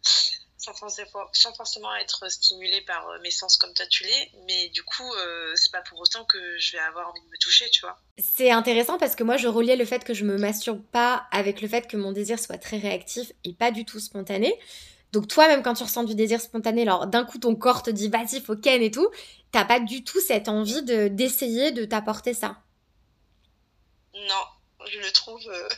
sans 0.57 0.73
forcément, 0.73 1.95
être 1.95 2.29
stimulé 2.29 2.81
par 2.81 3.09
euh, 3.09 3.19
mes 3.21 3.31
sens 3.31 3.57
comme 3.57 3.73
toi 3.73 3.85
tu 3.87 4.03
l'es, 4.03 4.31
mais 4.45 4.69
du 4.69 4.83
coup, 4.83 5.11
euh, 5.13 5.53
c'est 5.55 5.71
pas 5.71 5.81
pour 5.81 5.99
autant 5.99 6.23
que 6.25 6.57
je 6.59 6.73
vais 6.73 6.83
avoir 6.83 7.09
envie 7.09 7.21
de 7.21 7.27
me 7.27 7.37
toucher, 7.39 7.69
tu 7.71 7.81
vois. 7.81 7.97
C'est 8.17 8.51
intéressant 8.51 8.97
parce 8.97 9.15
que 9.15 9.23
moi, 9.23 9.37
je 9.37 9.47
reliais 9.47 9.75
le 9.75 9.85
fait 9.85 10.03
que 10.03 10.13
je 10.13 10.23
me 10.23 10.37
masturbe 10.37 10.83
pas 10.91 11.27
avec 11.31 11.61
le 11.61 11.67
fait 11.67 11.87
que 11.87 11.97
mon 11.97 12.11
désir 12.11 12.39
soit 12.39 12.57
très 12.57 12.77
réactif 12.77 13.31
et 13.43 13.53
pas 13.53 13.71
du 13.71 13.85
tout 13.85 13.99
spontané. 13.99 14.59
Donc 15.11 15.27
toi, 15.27 15.47
même 15.47 15.61
quand 15.61 15.73
tu 15.73 15.83
ressens 15.83 16.03
du 16.03 16.15
désir 16.15 16.39
spontané, 16.39 16.83
alors 16.83 17.07
d'un 17.07 17.25
coup 17.25 17.37
ton 17.37 17.55
corps 17.55 17.83
te 17.83 17.89
dit 17.89 18.09
vas-y, 18.09 18.41
faut 18.41 18.55
ken 18.55 18.81
et 18.81 18.91
tout, 18.91 19.09
t'as 19.51 19.65
pas 19.65 19.79
du 19.79 20.03
tout 20.03 20.21
cette 20.21 20.47
envie 20.47 20.83
de 20.83 21.09
d'essayer 21.09 21.71
de 21.71 21.85
t'apporter 21.85 22.33
ça? 22.33 22.57
Non, 24.13 24.45
je 24.87 24.99
le 24.99 25.11
trouve. 25.11 25.45
Euh, 25.47 25.69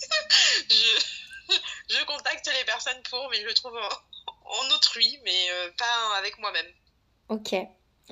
je... 0.70 1.54
je... 1.90 2.04
contacte 2.06 2.50
les 2.58 2.64
personnes 2.64 3.02
pour, 3.10 3.28
mais 3.30 3.40
je 3.40 3.46
le 3.46 3.54
trouve 3.54 3.76
en, 3.76 4.74
autrui, 4.74 5.18
mais 5.24 5.50
euh, 5.52 5.70
pas 5.76 6.16
avec 6.18 6.38
moi-même. 6.38 6.66
Ok. 7.28 7.54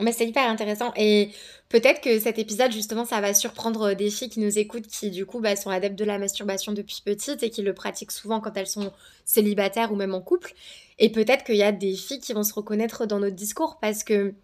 Mais 0.00 0.12
c'est 0.12 0.26
hyper 0.26 0.48
intéressant. 0.48 0.92
Et 0.96 1.30
peut-être 1.68 2.00
que 2.00 2.18
cet 2.18 2.38
épisode, 2.38 2.72
justement, 2.72 3.04
ça 3.04 3.20
va 3.20 3.34
surprendre 3.34 3.94
des 3.94 4.10
filles 4.10 4.28
qui 4.28 4.40
nous 4.40 4.58
écoutent, 4.58 4.86
qui 4.86 5.10
du 5.10 5.26
coup 5.26 5.40
bah, 5.40 5.56
sont 5.56 5.70
adeptes 5.70 5.98
de 5.98 6.04
la 6.04 6.18
masturbation 6.18 6.72
depuis 6.72 7.02
petite 7.04 7.42
et 7.42 7.50
qui 7.50 7.62
le 7.62 7.74
pratiquent 7.74 8.12
souvent 8.12 8.40
quand 8.40 8.56
elles 8.56 8.66
sont 8.66 8.92
célibataires 9.24 9.92
ou 9.92 9.96
même 9.96 10.14
en 10.14 10.20
couple. 10.20 10.54
Et 10.98 11.10
peut-être 11.10 11.44
qu'il 11.44 11.56
y 11.56 11.62
a 11.62 11.72
des 11.72 11.94
filles 11.94 12.20
qui 12.20 12.32
vont 12.32 12.42
se 12.42 12.54
reconnaître 12.54 13.06
dans 13.06 13.18
notre 13.18 13.36
discours 13.36 13.78
parce 13.80 14.04
que 14.04 14.34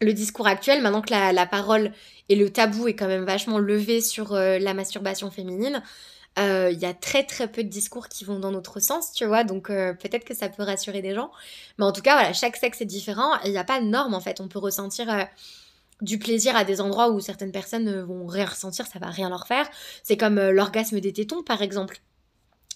le 0.00 0.12
discours 0.12 0.46
actuel, 0.46 0.82
maintenant 0.82 1.02
que 1.02 1.10
la, 1.10 1.46
parole 1.46 1.92
et 2.28 2.36
le 2.36 2.50
tabou 2.50 2.88
est 2.88 2.94
quand 2.94 3.06
même 3.06 3.24
vachement 3.24 3.58
levé 3.58 4.00
sur 4.00 4.32
euh, 4.32 4.58
la 4.58 4.72
masturbation 4.72 5.30
féminine, 5.30 5.82
euh, 6.38 6.70
il 6.72 6.78
y 6.78 6.86
a 6.86 6.94
très 6.94 7.24
très 7.24 7.48
peu 7.50 7.64
de 7.64 7.68
discours 7.68 8.08
qui 8.08 8.24
vont 8.24 8.38
dans 8.38 8.52
notre 8.52 8.78
sens, 8.80 9.12
tu 9.12 9.24
vois, 9.24 9.42
donc 9.42 9.68
euh, 9.68 9.92
peut-être 9.94 10.24
que 10.24 10.34
ça 10.34 10.48
peut 10.48 10.62
rassurer 10.62 11.02
des 11.02 11.14
gens. 11.14 11.30
Mais 11.78 11.84
en 11.84 11.92
tout 11.92 12.02
cas, 12.02 12.14
voilà, 12.14 12.32
chaque 12.32 12.56
sexe 12.56 12.80
est 12.80 12.86
différent 12.86 13.34
et 13.42 13.48
il 13.48 13.50
n'y 13.50 13.58
a 13.58 13.64
pas 13.64 13.80
de 13.80 13.86
norme 13.86 14.14
en 14.14 14.20
fait. 14.20 14.40
On 14.40 14.48
peut 14.48 14.60
ressentir 14.60 15.12
euh, 15.12 15.24
du 16.02 16.18
plaisir 16.18 16.56
à 16.56 16.64
des 16.64 16.80
endroits 16.80 17.10
où 17.10 17.20
certaines 17.20 17.52
personnes 17.52 18.02
vont 18.02 18.26
rien 18.26 18.46
ressentir, 18.46 18.86
ça 18.86 18.98
va 19.00 19.08
rien 19.08 19.28
leur 19.28 19.46
faire. 19.46 19.68
C'est 20.04 20.16
comme 20.16 20.40
l'orgasme 20.40 21.00
des 21.00 21.12
tétons 21.12 21.42
par 21.42 21.62
exemple. 21.62 22.00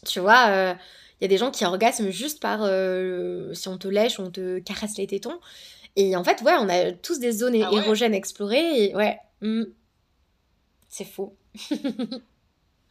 Tu 0.04 0.20
vois, 0.20 0.76
il 1.20 1.22
y 1.22 1.24
a 1.24 1.28
des 1.28 1.38
gens 1.38 1.50
qui 1.50 1.64
orgasment 1.64 2.10
juste 2.10 2.40
par 2.42 2.58
si 3.54 3.68
on 3.68 3.78
te 3.78 3.88
lèche, 3.88 4.20
on 4.20 4.30
te 4.30 4.58
caresse 4.58 4.98
les 4.98 5.06
tétons. 5.06 5.38
Et 5.96 6.16
en 6.16 6.24
fait, 6.24 6.42
ouais, 6.42 6.54
on 6.58 6.68
a 6.68 6.92
tous 6.92 7.20
des 7.20 7.32
zones 7.32 7.56
Ah 7.62 7.72
ouais? 7.72 7.78
érogènes 7.78 8.14
explorées. 8.14 8.84
Et 8.84 8.96
ouais, 8.96 9.16
hmm. 9.40 9.64
c'est 10.88 11.04
faux. 11.04 11.36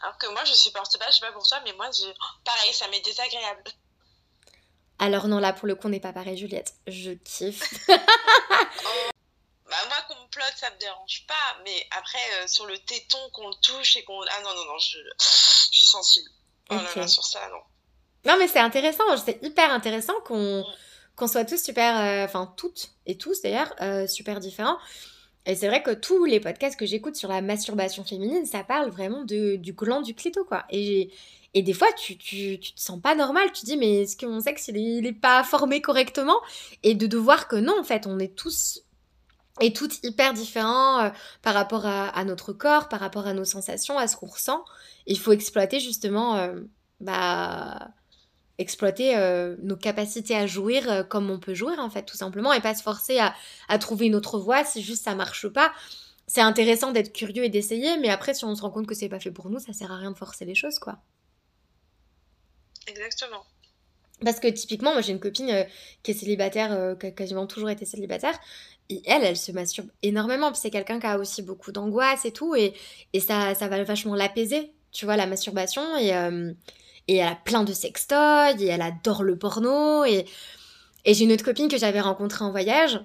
Alors 0.04 0.18
que 0.18 0.28
moi, 0.28 0.44
je 0.46 0.54
supporte 0.54 0.98
pas, 1.00 1.10
je 1.10 1.16
sais 1.16 1.26
pas 1.26 1.32
pour 1.32 1.48
toi, 1.48 1.60
mais 1.64 1.74
moi, 1.74 1.90
je... 1.92 2.04
oh, 2.06 2.26
pareil, 2.44 2.74
ça 2.74 2.88
m'est 2.90 3.00
désagréable. 3.02 3.64
Alors 5.00 5.28
non, 5.28 5.40
là, 5.40 5.54
pour 5.54 5.68
le 5.68 5.76
coup, 5.76 5.88
on 5.88 5.90
n'est 5.90 6.00
pas 6.00 6.14
pareil, 6.14 6.38
Juliette. 6.38 6.74
Je 6.88 7.12
kiffe. 7.12 7.64
Bah, 9.70 9.78
moi, 9.88 9.98
qu'on 10.08 10.22
me 10.24 10.28
plotte, 10.30 10.54
ça 10.56 10.70
me 10.70 10.78
dérange 10.78 11.26
pas, 11.28 11.58
mais 11.64 11.88
après, 11.98 12.20
euh, 12.36 12.48
sur 12.48 12.68
le 12.68 12.78
téton, 12.78 13.18
qu'on 13.32 13.48
le 13.48 13.56
touche 13.64 13.96
et 13.96 14.04
qu'on. 14.04 14.22
Ah 14.22 14.42
non, 14.44 14.54
non, 14.54 14.66
non, 14.66 14.78
je, 14.78 15.00
je 15.72 15.78
suis 15.78 15.88
sensible. 15.88 16.30
Oh 16.70 16.76
là 16.76 16.82
Ok. 16.84 16.96
là, 16.98 17.08
sur 17.08 17.26
ça, 17.26 17.40
non. 17.50 17.62
Non, 18.26 18.38
mais 18.38 18.48
c'est 18.48 18.60
intéressant. 18.60 19.04
C'est 19.18 19.40
hyper 19.42 19.72
intéressant 19.72 20.14
qu'on 20.26 20.60
Mm. 20.62 20.66
qu'on 21.16 21.28
soit 21.28 21.46
tous 21.46 21.64
super, 21.64 21.98
euh, 22.00 22.26
enfin 22.26 22.54
toutes 22.58 22.90
et 23.08 23.18
tous 23.18 23.42
d'ailleurs, 23.42 23.74
euh, 23.82 24.06
super 24.06 24.40
différents. 24.40 24.78
Et 25.46 25.56
c'est 25.56 25.68
vrai 25.68 25.84
que 25.84 25.92
tous 25.92 26.24
les 26.24 26.40
podcasts 26.40 26.80
que 26.80 26.86
j'écoute 26.86 27.16
sur 27.16 27.30
la 27.30 27.42
masturbation 27.42 28.04
féminine, 28.04 28.46
ça 28.46 28.64
parle 28.64 28.90
vraiment 28.90 29.26
de, 29.26 29.58
du 29.58 29.74
gland 29.74 30.02
du 30.02 30.16
clito, 30.16 30.46
quoi. 30.46 30.64
Et, 30.70 31.12
et 31.54 31.62
des 31.62 31.74
fois, 31.74 31.90
tu, 31.98 32.18
tu, 32.18 32.60
tu 32.60 32.74
te 32.74 32.80
sens 32.80 33.02
pas 33.02 33.14
normal. 33.14 33.52
Tu 33.54 33.62
te 33.62 33.66
dis, 33.66 33.78
mais 33.78 34.04
est-ce 34.04 34.16
que 34.16 34.26
mon 34.26 34.40
sexe, 34.40 34.70
il 34.70 34.78
est, 34.78 34.98
il 35.00 35.06
est 35.06 35.12
pas 35.12 35.44
formé 35.44 35.82
correctement? 35.82 36.40
Et 36.84 36.96
de, 36.96 37.08
de 37.08 37.18
voir 37.18 37.48
que 37.50 37.58
non, 37.58 37.78
en 37.78 37.84
fait, 37.84 38.08
on 38.08 38.20
est 38.20 38.36
tous 38.36 38.84
et 39.62 39.72
toutes 39.72 40.04
hyper 40.04 40.34
différents 40.34 41.04
euh, 41.04 41.10
par 41.42 41.54
rapport 41.54 41.86
à, 41.86 42.08
à 42.08 42.24
notre 42.24 42.54
corps, 42.54 42.90
par 42.90 43.00
rapport 43.02 43.28
à 43.28 43.34
nos 43.34 43.46
sensations, 43.46 43.98
à 43.98 44.08
ce 44.08 44.16
qu'on 44.16 44.28
ressent. 44.28 44.64
Il 45.06 45.20
faut 45.20 45.32
exploiter 45.32 45.80
justement, 45.80 46.38
euh, 46.38 46.62
bah, 47.02 47.90
exploiter 48.64 49.16
euh, 49.16 49.56
nos 49.62 49.76
capacités 49.76 50.36
à 50.36 50.48
jouir 50.48 50.90
euh, 50.90 51.04
comme 51.04 51.30
on 51.30 51.40
peut 51.40 51.54
jouir 51.54 51.78
en 51.80 51.90
fait, 51.90 52.04
tout 52.04 52.18
simplement, 52.18 52.52
et 52.54 52.62
pas 52.62 52.74
se 52.74 52.82
forcer 52.82 53.20
à, 53.20 53.36
à 53.68 53.78
trouver 53.78 54.08
une 54.08 54.16
autre 54.16 54.40
voie 54.40 54.64
si 54.64 54.82
juste 54.82 55.04
ça 55.04 55.14
marche 55.14 55.48
pas. 55.48 55.72
C'est 56.26 56.42
intéressant 56.42 56.92
d'être 56.92 57.14
curieux 57.14 57.44
et 57.44 57.50
d'essayer, 57.50 57.98
mais 58.00 58.10
après, 58.10 58.34
si 58.34 58.46
on 58.46 58.56
se 58.56 58.62
rend 58.62 58.72
compte 58.72 58.88
que 58.88 58.96
c'est 58.96 59.10
pas 59.10 59.20
fait 59.20 59.32
pour 59.32 59.50
nous, 59.50 59.60
ça 59.60 59.74
sert 59.74 59.92
à 59.92 59.98
rien 59.98 60.12
de 60.12 60.18
forcer 60.18 60.46
les 60.46 60.56
choses, 60.56 60.80
quoi. 60.80 60.98
Exactement. 62.88 63.44
Parce 64.24 64.40
que 64.40 64.48
typiquement, 64.48 64.94
moi 64.94 65.02
j'ai 65.02 65.12
une 65.12 65.20
copine 65.20 65.50
euh, 65.50 65.64
qui 66.02 66.12
est 66.12 66.14
célibataire, 66.14 66.98
qui 66.98 67.08
a 67.08 67.12
quasiment 67.12 67.46
toujours 67.46 67.70
été 67.70 67.86
célibataire, 67.86 68.40
et 68.90 69.02
elle, 69.06 69.24
elle 69.24 69.38
se 69.38 69.52
masturbe 69.52 69.90
énormément, 70.02 70.52
puis 70.52 70.62
c'est 70.62 70.72
quelqu'un 70.72 71.00
qui 71.00 71.08
a 71.08 71.18
aussi 71.20 71.42
beaucoup 71.42 71.72
d'angoisse 71.72 72.26
et 72.26 72.32
tout, 72.32 72.56
et, 72.56 72.74
et 73.12 73.20
ça, 73.20 73.54
ça 73.54 73.68
va 73.68 73.84
vachement 73.84 74.16
l'apaiser, 74.16 74.72
tu 74.92 75.06
vois, 75.06 75.18
la 75.18 75.28
masturbation, 75.28 75.98
et, 75.98 76.14
et 77.08 77.18
elle 77.18 77.28
a 77.28 77.36
plein 77.36 77.64
de 77.64 77.74
sextoys, 77.74 78.62
et 78.62 78.68
elle 78.68 78.82
adore 78.82 79.24
le 79.24 79.38
porno, 79.38 80.06
et, 80.06 80.26
et 81.06 81.14
j'ai 81.14 81.26
une 81.26 81.32
autre 81.32 81.46
copine 81.46 81.68
que 81.68 81.78
j'avais 81.78 82.02
rencontrée 82.02 82.46
en 82.46 82.52
voyage, 82.52 83.00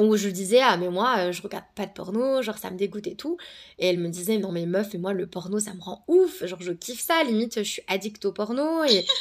où 0.00 0.16
je 0.16 0.26
lui 0.26 0.32
disais, 0.32 0.60
ah 0.60 0.76
mais 0.76 0.88
moi, 0.88 1.16
euh, 1.18 1.32
je 1.32 1.42
regarde 1.42 1.64
pas 1.74 1.86
de 1.86 1.92
porno, 1.92 2.40
genre 2.42 2.58
ça 2.58 2.70
me 2.70 2.76
dégoûte 2.76 3.06
et 3.06 3.16
tout, 3.16 3.36
et 3.78 3.88
elle 3.88 3.98
me 3.98 4.08
disait, 4.08 4.38
non 4.38 4.52
mais 4.52 4.66
meuf, 4.66 4.94
et 4.94 4.98
moi 4.98 5.12
le 5.12 5.26
porno 5.26 5.58
ça 5.58 5.74
me 5.74 5.80
rend 5.80 6.04
ouf, 6.06 6.44
genre 6.44 6.62
je 6.62 6.72
kiffe 6.72 7.00
ça, 7.00 7.24
limite 7.24 7.58
je 7.58 7.68
suis 7.68 7.82
addict 7.88 8.24
au 8.24 8.32
porno, 8.32 8.84
et... 8.84 9.04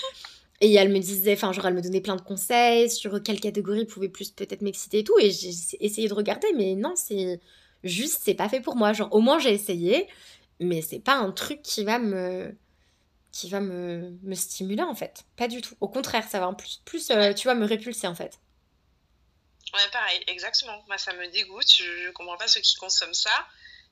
Et 0.60 0.73
elle 0.73 0.89
me 0.89 1.00
disait, 1.00 1.34
enfin, 1.34 1.52
genre, 1.52 1.67
elle 1.67 1.76
me 1.76 1.82
donnait 1.82 2.02
plein 2.02 2.15
de 2.15 2.21
conseils 2.21 2.89
sur 2.89 3.21
quelle 3.21 3.39
catégorie 3.39 3.86
pouvait 3.86 4.10
plus 4.10 4.32
peut-être 4.32 4.63
m'exciter 4.63 5.00
et 5.00 5.04
tout. 5.04 5.13
Et 5.19 5.30
j'ai 5.30 5.52
essayé 5.80 6.08
de 6.08 6.13
regarder, 6.13 6.47
mais 6.56 6.73
non, 6.73 6.93
c'est 6.95 7.39
juste, 7.84 8.21
c'est 8.23 8.34
pas 8.34 8.50
fait 8.50 8.60
pour 8.60 8.76
moi. 8.76 8.93
Genre, 8.93 9.13
au 9.13 9.19
moins, 9.21 9.38
j'ai 9.38 9.54
essayé, 9.54 10.08
mais 10.60 10.82
c'est 10.82 11.00
pas 11.00 11.15
un 11.15 11.32
truc 11.32 11.62
qui 11.62 11.84
va 11.84 12.00
me 12.00 12.56
qui 13.32 13.50
va 13.50 13.60
me, 13.60 14.18
me 14.24 14.36
stimuler 14.36 14.84
en 14.84 14.96
fait. 14.96 15.24
Pas 15.36 15.48
du 15.48 15.62
tout. 15.62 15.76
Au 15.82 15.88
contraire, 15.88 16.28
ça 16.28 16.40
va 16.40 16.48
en 16.48 16.54
plus, 16.54 16.82
plus 16.86 17.10
euh, 17.12 17.34
tu 17.34 17.44
vois, 17.48 17.56
me 17.56 17.66
répulser 17.66 18.08
en 18.08 18.16
fait. 18.16 18.40
Ouais, 19.74 19.90
pareil, 19.92 20.24
exactement. 20.28 20.82
Moi, 20.88 20.98
ça 20.98 21.13
me 21.13 21.28
dégoûte. 21.32 21.68
Je, 21.78 21.84
je 22.06 22.10
comprends 22.12 22.38
pas 22.38 22.48
ceux 22.48 22.62
qui 22.62 22.76
consomment 22.78 23.13
ça. 23.13 23.30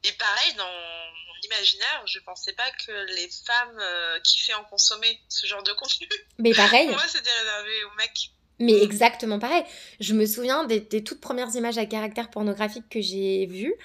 Et 0.04 0.12
pareil, 0.14 0.54
dans 0.56 0.66
mon 0.66 1.42
imaginaire, 1.44 2.04
je 2.08 2.20
pensais 2.20 2.54
pas 2.54 2.70
que 2.86 2.92
les 3.16 3.30
femmes 3.46 3.78
euh, 3.80 4.20
kiffaient 4.22 4.54
en 4.54 4.64
consommer 4.66 5.20
ce 5.30 5.46
genre 5.48 5.64
de 5.64 5.74
contenu. 5.74 6.08
Mais 6.40 6.54
pareil, 6.54 6.88
Pour 6.88 6.96
moi, 6.98 7.08
c'était 7.08 7.30
réservé 7.32 7.84
aux 7.86 7.96
mecs. 7.98 8.32
mais 8.60 8.82
exactement 8.82 9.38
pareil. 9.40 9.64
Je 10.00 10.14
me 10.14 10.26
souviens 10.26 10.64
des, 10.66 10.80
des 10.80 11.04
toutes 11.04 11.22
premières 11.22 11.54
images 11.56 11.78
à 11.78 11.86
caractère 11.86 12.30
pornographique 12.30 12.88
que 12.90 13.02
j'ai 13.02 13.46
vues. 13.48 13.76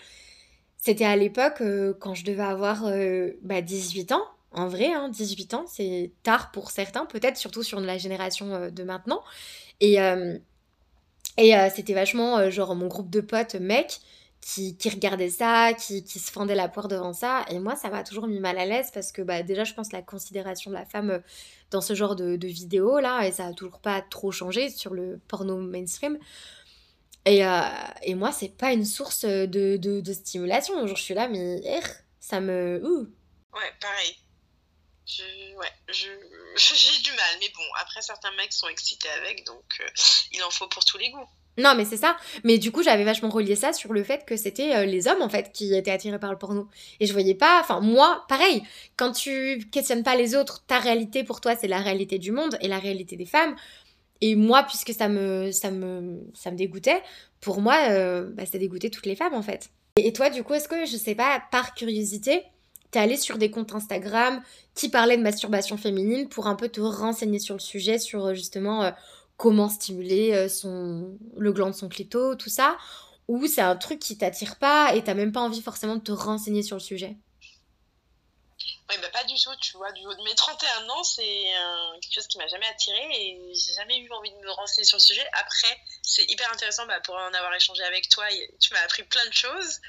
C'était 0.76 1.04
à 1.04 1.16
l'époque 1.16 1.60
euh, 1.60 1.92
quand 2.00 2.14
je 2.14 2.24
devais 2.24 2.42
avoir 2.42 2.86
euh, 2.86 3.32
bah, 3.42 3.60
18 3.62 4.12
ans. 4.12 4.26
En 4.52 4.66
vrai, 4.68 4.92
hein, 4.92 5.08
18 5.08 5.54
ans, 5.54 5.64
c'est 5.68 6.10
tard 6.22 6.50
pour 6.50 6.70
certains, 6.70 7.06
peut-être 7.06 7.36
surtout 7.36 7.62
sur 7.62 7.80
la 7.80 7.98
génération 7.98 8.52
euh, 8.54 8.70
de 8.70 8.82
maintenant. 8.82 9.22
Et, 9.80 10.00
euh, 10.00 10.38
et 11.38 11.56
euh, 11.56 11.68
c'était 11.74 11.94
vachement 11.94 12.50
genre 12.50 12.74
mon 12.74 12.88
groupe 12.88 13.10
de 13.10 13.20
potes 13.20 13.54
mecs 13.54 14.00
qui, 14.40 14.76
qui 14.76 14.88
regardaient 14.90 15.30
ça, 15.30 15.72
qui, 15.74 16.02
qui 16.02 16.18
se 16.18 16.32
fendaient 16.32 16.54
la 16.54 16.68
poire 16.68 16.88
devant 16.88 17.12
ça. 17.12 17.44
Et 17.50 17.58
moi, 17.60 17.76
ça 17.76 17.90
m'a 17.90 18.02
toujours 18.02 18.26
mis 18.26 18.40
mal 18.40 18.58
à 18.58 18.66
l'aise 18.66 18.90
parce 18.92 19.12
que 19.12 19.22
bah, 19.22 19.42
déjà, 19.42 19.64
je 19.64 19.74
pense 19.74 19.92
la 19.92 20.02
considération 20.02 20.70
de 20.70 20.76
la 20.76 20.84
femme 20.84 21.22
dans 21.70 21.80
ce 21.80 21.94
genre 21.94 22.16
de, 22.16 22.46
vidéos 22.46 22.98
là, 22.98 23.26
et 23.26 23.32
ça 23.32 23.46
a 23.46 23.52
toujours 23.52 23.78
pas 23.78 24.02
trop 24.02 24.32
changé 24.32 24.70
sur 24.70 24.94
le 24.94 25.20
porno 25.28 25.58
mainstream. 25.58 26.18
Et, 27.26 27.44
euh, 27.44 27.60
et 28.02 28.14
moi, 28.14 28.32
c'est 28.32 28.48
pas 28.48 28.72
une 28.72 28.84
source 28.84 29.24
de, 29.24 29.76
de, 29.76 30.12
stimulation. 30.12 30.86
Genre, 30.86 30.96
je 30.96 31.02
suis 31.02 31.14
là, 31.14 31.28
mais 31.28 31.60
ça 32.18 32.40
me. 32.40 32.80
Ouais, 33.52 33.72
pareil. 33.80 34.16
Je, 35.88 36.08
j'ai 36.56 37.02
du 37.02 37.10
mal. 37.10 37.36
Mais 37.40 37.50
bon, 37.54 37.64
après, 37.80 38.02
certains 38.02 38.32
mecs 38.32 38.52
sont 38.52 38.68
excités 38.68 39.08
avec, 39.20 39.44
donc 39.46 39.64
euh, 39.80 39.88
il 40.32 40.42
en 40.42 40.50
faut 40.50 40.68
pour 40.68 40.84
tous 40.84 40.98
les 40.98 41.10
goûts. 41.10 41.28
Non, 41.58 41.74
mais 41.74 41.84
c'est 41.84 41.96
ça. 41.96 42.16
Mais 42.44 42.58
du 42.58 42.70
coup, 42.70 42.82
j'avais 42.82 43.04
vachement 43.04 43.28
relié 43.28 43.56
ça 43.56 43.72
sur 43.72 43.92
le 43.92 44.02
fait 44.02 44.24
que 44.24 44.36
c'était 44.36 44.74
euh, 44.76 44.84
les 44.86 45.08
hommes, 45.08 45.20
en 45.20 45.28
fait, 45.28 45.52
qui 45.52 45.74
étaient 45.74 45.90
attirés 45.90 46.18
par 46.18 46.30
le 46.30 46.38
porno. 46.38 46.68
Et 47.00 47.06
je 47.06 47.12
voyais 47.12 47.34
pas. 47.34 47.60
Enfin, 47.60 47.80
moi, 47.80 48.24
pareil, 48.28 48.62
quand 48.96 49.12
tu 49.12 49.68
questionnes 49.70 50.02
pas 50.02 50.16
les 50.16 50.34
autres, 50.34 50.64
ta 50.66 50.78
réalité 50.78 51.24
pour 51.24 51.40
toi, 51.40 51.56
c'est 51.56 51.68
la 51.68 51.80
réalité 51.80 52.18
du 52.18 52.32
monde 52.32 52.56
et 52.60 52.68
la 52.68 52.78
réalité 52.78 53.16
des 53.16 53.26
femmes. 53.26 53.56
Et 54.20 54.36
moi, 54.36 54.62
puisque 54.62 54.92
ça 54.92 55.08
me, 55.08 55.50
ça 55.50 55.70
me, 55.70 56.00
me 56.00 56.56
dégoûtait, 56.56 57.02
pour 57.40 57.60
moi, 57.60 57.76
euh, 57.90 58.30
bah, 58.32 58.46
ça 58.46 58.58
dégoûtait 58.58 58.90
toutes 58.90 59.06
les 59.06 59.16
femmes, 59.16 59.34
en 59.34 59.42
fait. 59.42 59.70
Et, 59.96 60.08
et 60.08 60.12
toi, 60.12 60.30
du 60.30 60.44
coup, 60.44 60.54
est-ce 60.54 60.68
que, 60.68 60.86
je 60.86 60.96
sais 60.96 61.14
pas, 61.14 61.42
par 61.50 61.74
curiosité, 61.74 62.44
t'es 62.90 62.98
allé 62.98 63.16
sur 63.16 63.38
des 63.38 63.50
comptes 63.50 63.72
Instagram 63.72 64.42
qui 64.74 64.88
parlaient 64.88 65.16
de 65.16 65.22
masturbation 65.22 65.76
féminine 65.76 66.28
pour 66.28 66.46
un 66.46 66.56
peu 66.56 66.68
te 66.68 66.80
renseigner 66.80 67.38
sur 67.38 67.54
le 67.54 67.60
sujet, 67.60 67.98
sur 67.98 68.26
euh, 68.26 68.34
justement 68.34 68.84
euh, 68.84 68.90
comment 69.36 69.68
stimuler 69.68 70.32
euh, 70.32 70.48
son, 70.48 71.16
le 71.36 71.52
gland 71.52 71.70
de 71.70 71.74
son 71.74 71.88
clito, 71.88 72.34
tout 72.34 72.50
ça? 72.50 72.76
Ou 73.28 73.46
c'est 73.46 73.60
un 73.60 73.76
truc 73.76 74.00
qui 74.00 74.18
t'attire 74.18 74.58
pas 74.58 74.94
et 74.94 75.04
t'as 75.04 75.14
même 75.14 75.32
pas 75.32 75.40
envie 75.40 75.62
forcément 75.62 75.96
de 75.96 76.02
te 76.02 76.12
renseigner 76.12 76.62
sur 76.62 76.76
le 76.76 76.80
sujet? 76.80 77.16
Ouais, 78.88 78.98
bah 78.98 79.08
pas 79.12 79.22
du 79.22 79.34
tout, 79.34 79.54
tu 79.60 79.76
vois. 79.76 79.92
Du 79.92 80.04
haut 80.04 80.14
de 80.14 80.22
mes 80.24 80.34
31 80.34 80.88
ans, 80.88 81.04
c'est 81.04 81.44
quelque 82.02 82.12
chose 82.12 82.26
qui 82.26 82.38
m'a 82.38 82.48
jamais 82.48 82.66
attiré 82.66 82.98
et 83.12 83.52
j'ai 83.54 83.72
jamais 83.74 83.98
eu 83.98 84.10
envie 84.10 84.32
de 84.32 84.36
me 84.38 84.50
renseigner 84.50 84.84
sur 84.84 84.96
le 84.96 85.02
sujet. 85.02 85.24
Après, 85.34 85.80
c'est 86.02 86.24
hyper 86.28 86.52
intéressant 86.52 86.84
bah, 86.86 86.98
pour 87.04 87.14
en 87.14 87.32
avoir 87.32 87.54
échangé 87.54 87.84
avec 87.84 88.08
toi. 88.08 88.24
Tu 88.58 88.74
m'as 88.74 88.80
appris 88.80 89.04
plein 89.04 89.24
de 89.26 89.32
choses, 89.32 89.80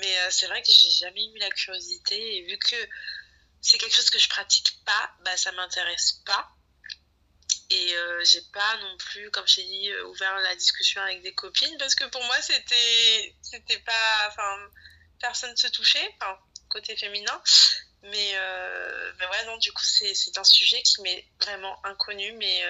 mais 0.00 0.18
euh, 0.20 0.30
c'est 0.30 0.46
vrai 0.46 0.62
que 0.62 0.70
j'ai 0.70 0.90
jamais 0.90 1.24
eu 1.26 1.38
la 1.38 1.50
curiosité 1.50 2.36
et 2.36 2.42
vu 2.46 2.58
que 2.58 2.76
c'est 3.60 3.78
quelque 3.78 3.94
chose 3.94 4.10
que 4.10 4.18
je 4.18 4.28
pratique 4.28 4.72
pas, 4.84 5.10
bah 5.24 5.36
ça 5.36 5.52
m'intéresse 5.52 6.22
pas. 6.24 6.48
Et 7.70 7.94
euh, 7.94 8.24
j'ai 8.24 8.40
pas 8.52 8.76
non 8.78 8.96
plus, 8.96 9.30
comme 9.30 9.46
je 9.46 9.56
t'ai 9.56 9.64
dit, 9.64 9.90
euh, 9.90 10.06
ouvert 10.06 10.34
la 10.38 10.54
discussion 10.56 11.02
avec 11.02 11.22
des 11.22 11.34
copines 11.34 11.76
parce 11.78 11.94
que 11.94 12.04
pour 12.04 12.22
moi 12.24 12.40
c'était 12.40 13.34
c'était 13.42 13.78
pas. 13.80 14.28
Enfin, 14.28 14.58
personne 15.20 15.56
se 15.56 15.66
touchait, 15.68 16.14
enfin, 16.20 16.38
côté 16.68 16.96
féminin. 16.96 17.42
Mais, 18.02 18.30
euh, 18.34 19.12
ouais, 19.18 19.44
non, 19.46 19.56
du 19.58 19.72
coup, 19.72 19.84
c'est 19.84 20.14
c'est 20.14 20.38
un 20.38 20.44
sujet 20.44 20.80
qui 20.82 21.02
m'est 21.02 21.26
vraiment 21.40 21.84
inconnu, 21.84 22.32
mais 22.34 22.62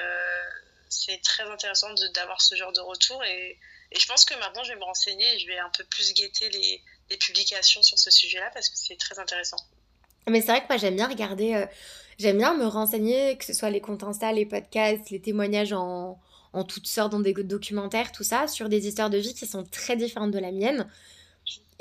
c'est 0.88 1.20
très 1.22 1.44
intéressant 1.44 1.92
de- 1.92 2.08
d'avoir 2.08 2.40
ce 2.40 2.54
genre 2.56 2.72
de 2.72 2.80
retour. 2.80 3.22
Et, 3.24 3.58
et 3.92 3.98
je 3.98 4.06
pense 4.06 4.24
que 4.24 4.38
maintenant, 4.38 4.62
je 4.64 4.72
vais 4.72 4.78
me 4.78 4.84
renseigner 4.84 5.34
et 5.34 5.38
je 5.38 5.46
vais 5.46 5.58
un 5.58 5.70
peu 5.76 5.84
plus 5.84 6.12
guetter 6.14 6.50
les, 6.50 6.82
publications 7.18 7.82
sur 7.82 7.98
ce 7.98 8.10
sujet-là 8.10 8.50
parce 8.52 8.68
que 8.68 8.76
c'est 8.76 8.96
très 8.96 9.18
intéressant. 9.18 9.56
Mais 10.28 10.42
c'est 10.42 10.48
vrai 10.48 10.60
que 10.60 10.66
moi 10.68 10.76
j'aime 10.76 10.94
bien 10.94 11.08
regarder, 11.08 11.54
euh, 11.54 11.66
j'aime 12.18 12.36
bien 12.36 12.54
me 12.54 12.66
renseigner, 12.66 13.38
que 13.38 13.46
ce 13.46 13.54
soit 13.54 13.70
les 13.70 13.80
comptes 13.80 14.02
Insta, 14.02 14.30
les 14.30 14.44
podcasts, 14.44 15.08
les 15.08 15.20
témoignages 15.20 15.72
en, 15.72 16.20
en 16.52 16.64
toutes 16.64 16.86
sortes, 16.86 17.12
dans 17.12 17.20
des 17.20 17.32
documentaires, 17.32 18.12
tout 18.12 18.24
ça, 18.24 18.46
sur 18.46 18.68
des 18.68 18.86
histoires 18.86 19.08
de 19.08 19.16
vie 19.16 19.32
qui 19.34 19.46
sont 19.46 19.64
très 19.64 19.96
différentes 19.96 20.32
de 20.32 20.38
la 20.38 20.52
mienne. 20.52 20.86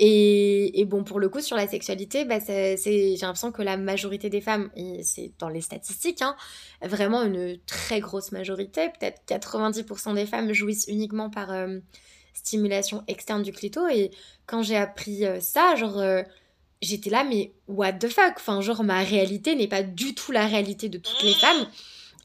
Et, 0.00 0.80
et 0.80 0.84
bon, 0.84 1.02
pour 1.02 1.18
le 1.18 1.28
coup, 1.28 1.40
sur 1.40 1.56
la 1.56 1.66
sexualité, 1.66 2.24
bah, 2.24 2.38
c'est, 2.38 2.76
j'ai 2.76 3.16
l'impression 3.20 3.50
que 3.50 3.62
la 3.62 3.76
majorité 3.76 4.30
des 4.30 4.40
femmes, 4.40 4.70
et 4.76 5.02
c'est 5.02 5.32
dans 5.38 5.48
les 5.48 5.60
statistiques, 5.60 6.22
hein, 6.22 6.36
vraiment 6.82 7.22
une 7.24 7.58
très 7.66 7.98
grosse 7.98 8.30
majorité, 8.30 8.90
peut-être 8.90 9.22
90% 9.26 10.14
des 10.14 10.26
femmes 10.26 10.52
jouissent 10.52 10.86
uniquement 10.86 11.30
par 11.30 11.50
euh, 11.50 11.80
stimulation 12.32 13.02
externe 13.08 13.42
du 13.42 13.52
clito. 13.52 13.88
Et 13.88 14.12
quand 14.46 14.62
j'ai 14.62 14.76
appris 14.76 15.26
euh, 15.26 15.40
ça, 15.40 15.74
genre, 15.74 15.98
euh, 15.98 16.22
j'étais 16.80 17.10
là, 17.10 17.24
mais 17.24 17.52
what 17.66 17.94
the 17.94 18.08
fuck? 18.08 18.34
Enfin, 18.36 18.60
genre, 18.60 18.84
ma 18.84 19.02
réalité 19.02 19.56
n'est 19.56 19.66
pas 19.66 19.82
du 19.82 20.14
tout 20.14 20.30
la 20.30 20.46
réalité 20.46 20.88
de 20.88 20.98
toutes 20.98 21.22
les 21.24 21.34
femmes. 21.34 21.66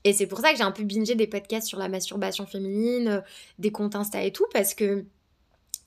Et 0.04 0.14
c'est 0.14 0.28
pour 0.28 0.42
ça 0.42 0.52
que 0.52 0.58
j'ai 0.58 0.64
un 0.64 0.72
peu 0.72 0.84
bingé 0.84 1.16
des 1.16 1.28
podcasts 1.28 1.68
sur 1.68 1.80
la 1.80 1.88
masturbation 1.88 2.46
féminine, 2.46 3.24
des 3.58 3.72
comptes 3.72 3.96
Insta 3.96 4.24
et 4.24 4.32
tout, 4.32 4.46
parce 4.54 4.76
que 4.76 5.06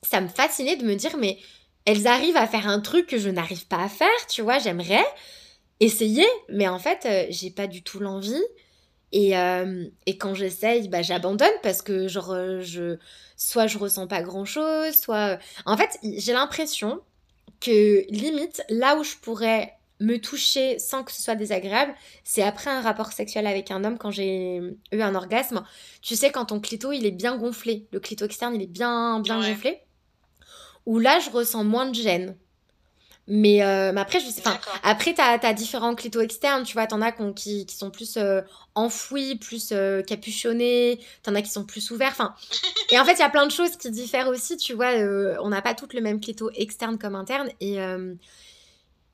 ça 0.03 0.21
me 0.21 0.29
fascinait 0.29 0.77
de 0.77 0.85
me 0.85 0.95
dire, 0.95 1.17
mais 1.19 1.39
elles 1.87 2.07
arrivent 2.07 2.37
à 2.37 2.47
faire 2.47 2.69
un 2.69 2.81
truc 2.81 3.07
que 3.07 3.19
je 3.19 3.31
n'arrive 3.31 3.67
pas 3.67 3.83
à 3.83 3.89
faire, 3.89 4.27
tu 4.29 4.43
vois, 4.43 4.59
j'aimerais 4.59 5.05
essayer, 5.81 6.27
mais 6.49 6.69
en 6.69 6.79
fait, 6.79 7.07
euh, 7.07 7.27
j'ai 7.31 7.51
pas 7.51 7.67
du 7.67 7.83
tout 7.83 8.01
l'envie. 8.01 8.43
Et, 9.13 9.39
euh, 9.39 9.87
et, 10.07 10.19
quand 10.19 10.35
j'essaye, 10.35 10.89
bah, 10.89 11.01
j'abandonne 11.01 11.49
parce 11.63 11.81
que 11.81 12.09
genre, 12.09 12.35
je, 12.61 12.99
soit 13.37 13.67
je 13.69 13.79
ressens 13.79 14.09
pas 14.09 14.21
grand 14.23 14.45
chose, 14.45 14.95
soit. 14.95 15.39
En 15.65 15.77
fait, 15.77 15.99
j'ai 16.03 16.33
l'impression 16.33 17.01
que 17.61 18.05
limite, 18.11 18.63
là 18.69 18.97
où 18.97 19.05
je 19.05 19.17
pourrais 19.17 19.77
me 20.01 20.19
toucher 20.19 20.79
sans 20.79 21.05
que 21.05 21.13
ce 21.13 21.23
soit 21.23 21.37
désagréable, 21.37 21.95
c'est 22.25 22.43
après 22.43 22.71
un 22.71 22.81
rapport 22.83 23.13
sexuel 23.13 23.47
avec 23.47 23.71
un 23.71 23.85
homme 23.85 23.97
quand 23.97 24.11
j'ai 24.11 24.61
eu 24.93 25.01
un 25.01 25.15
orgasme. 25.15 25.65
Tu 26.03 26.17
sais, 26.17 26.31
quand 26.31 26.47
ton 26.47 26.61
clito, 26.61 26.93
il 26.93 27.07
est 27.07 27.13
bien 27.13 27.37
gonflé, 27.37 27.87
le 27.93 28.01
clito 28.01 28.25
externe, 28.25 28.55
il 28.55 28.63
est 28.63 28.67
bien, 28.67 29.21
bien 29.21 29.41
gonflé, 29.41 29.81
où 30.87 30.99
là, 30.99 31.19
je 31.21 31.31
ressens 31.31 31.65
moins 31.65 31.87
de 31.87 31.95
gêne. 31.95 32.37
Mais, 33.29 33.63
euh, 33.65 33.93
après, 33.97 34.21
je 34.21 34.27
sais, 34.27 34.43
après, 34.85 35.13
t'as 35.13 35.39
as 35.43 35.53
différents 35.53 35.97
clitos 35.97 36.21
externes, 36.21 36.63
tu 36.63 36.75
vois, 36.75 36.87
t'en 36.87 37.03
as 37.03 37.11
qui, 37.11 37.67
qui, 37.67 37.75
sont 37.75 37.91
plus 37.91 38.17
euh, 38.17 38.41
enfouis, 38.77 39.35
plus 39.35 39.71
euh, 39.73 40.01
capuchonnés, 40.03 41.01
t'en 41.25 41.35
as 41.35 41.43
qui 41.43 41.51
sont 41.51 41.65
plus 41.65 41.91
ouverts, 41.91 42.13
enfin... 42.13 42.37
et 42.93 42.99
en 43.01 43.05
fait, 43.05 43.15
il 43.15 43.19
y 43.19 43.23
a 43.23 43.29
plein 43.29 43.47
de 43.47 43.51
choses 43.51 43.77
qui 43.77 43.91
diffèrent 43.91 44.29
aussi, 44.29 44.57
tu 44.57 44.75
vois, 44.75 44.93
on 45.43 45.49
n'a 45.49 45.61
pas 45.61 45.75
toutes 45.75 45.93
le 45.93 46.03
même 46.03 46.21
clito 46.21 46.51
externe 46.55 46.99
comme 46.99 47.17
interne, 47.17 47.49
et 47.61 47.79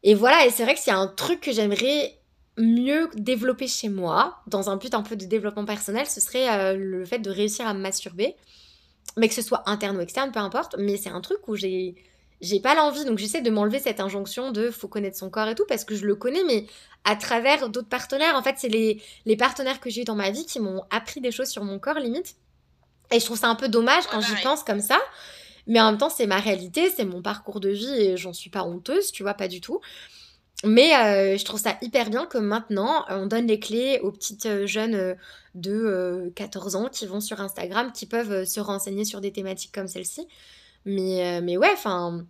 et 0.05 0.15
voilà, 0.15 0.45
et 0.45 0.51
c'est 0.51 0.65
vrai 0.65 0.75
que 0.75 0.81
c'est 0.81 0.91
un 0.91 1.07
truc 1.07 1.41
que 1.41 1.53
j'aimerais 1.53 2.19
mieux 2.59 3.09
développer 3.15 3.69
chez 3.69 3.89
moi, 3.89 4.43
dans 4.49 4.69
un 4.69 4.77
but 4.77 4.93
un 4.95 5.03
peu 5.03 5.17
de 5.17 5.25
développement 5.25 5.65
personnel, 5.65 6.07
ce 6.07 6.21
serait 6.21 6.77
le 6.77 7.05
fait 7.07 7.21
de 7.21 7.31
réussir 7.31 7.67
à 7.67 7.73
me 7.73 7.81
masturber. 7.81 8.37
Mais 9.17 9.29
que 9.29 9.35
ce 9.35 9.43
soit 9.43 9.69
interne 9.69 9.97
ou 9.97 10.01
externe, 10.01 10.33
peu 10.33 10.41
importe. 10.41 10.77
Mais 10.79 10.97
c'est 10.97 11.11
un 11.11 11.21
truc 11.21 11.47
où 11.49 11.57
j'ai 11.57 11.95
j'ai 12.43 12.59
pas 12.59 12.75
l'envie, 12.75 13.05
donc 13.05 13.19
j'essaie 13.19 13.41
de 13.41 13.51
m'enlever 13.51 13.79
cette 13.79 14.01
injonction 14.01 14.51
de 14.51 14.71
faut 14.73 14.89
connaître 14.89 15.17
son 15.17 15.31
corps 15.31 15.47
et 15.47 15.55
tout, 15.55 15.65
parce 15.69 15.85
que 15.85 15.95
je 15.95 16.05
le 16.05 16.17
connais, 16.17 16.43
mais 16.45 16.67
à 17.05 17.15
travers 17.15 17.69
d'autres 17.69 17.89
partenaires. 17.89 18.35
En 18.35 18.43
fait, 18.43 18.57
c'est 18.59 18.69
les, 18.69 19.01
les 19.27 19.37
partenaires 19.37 19.79
que 19.79 19.89
j'ai 19.91 20.03
eu 20.03 20.05
dans 20.05 20.17
ma 20.17 20.31
vie 20.31 20.45
qui 20.45 20.59
m'ont 20.59 20.83
appris 20.91 21.21
des 21.21 21.31
choses 21.31 21.49
sur 21.49 21.63
mon 21.63 21.79
corps, 21.79 22.01
limite. 22.01 22.35
Et 23.13 23.21
je 23.21 23.25
trouve 23.25 23.39
ça 23.39 23.49
un 23.49 23.55
peu 23.55 23.69
dommage 23.69 24.07
quand 24.09 24.21
j'y 24.21 24.35
pense 24.43 24.65
comme 24.65 24.81
ça. 24.81 24.99
Mais 25.69 25.81
en 25.81 25.91
même 25.91 25.99
temps, 25.99 26.11
c'est 26.11 26.27
ma 26.27 26.39
réalité, 26.39 26.91
c'est 26.91 27.05
mon 27.05 27.23
parcours 27.23 27.61
de 27.61 27.69
vie 27.69 27.93
et 27.93 28.17
j'en 28.17 28.33
suis 28.33 28.51
pas 28.51 28.65
honteuse, 28.65 29.13
tu 29.13 29.23
vois, 29.23 29.35
pas 29.35 29.47
du 29.47 29.61
tout. 29.61 29.81
Mais 30.65 30.95
euh, 30.95 31.37
je 31.37 31.45
trouve 31.45 31.61
ça 31.61 31.77
hyper 31.83 32.09
bien 32.09 32.27
que 32.27 32.39
maintenant, 32.39 33.05
on 33.09 33.27
donne 33.27 33.47
les 33.47 33.59
clés 33.59 33.99
aux 34.03 34.13
petites 34.13 34.47
euh, 34.47 34.67
jeunes 34.67 34.95
euh, 34.95 35.15
de 35.55 36.33
14 36.37 36.77
ans 36.77 36.89
qui 36.89 37.07
vont 37.07 37.21
sur 37.21 37.41
Instagram, 37.41 37.93
qui 37.93 38.07
peuvent 38.07 38.45
se 38.45 38.61
renseigner 38.61 39.05
sur 39.05 39.21
des 39.21 39.33
thématiques 39.33 39.73
comme 39.73 39.89
celle-ci. 39.89 40.27
Mais, 40.85 41.41
mais 41.43 41.57
ouais, 41.57 41.71
enfin, 41.73 42.25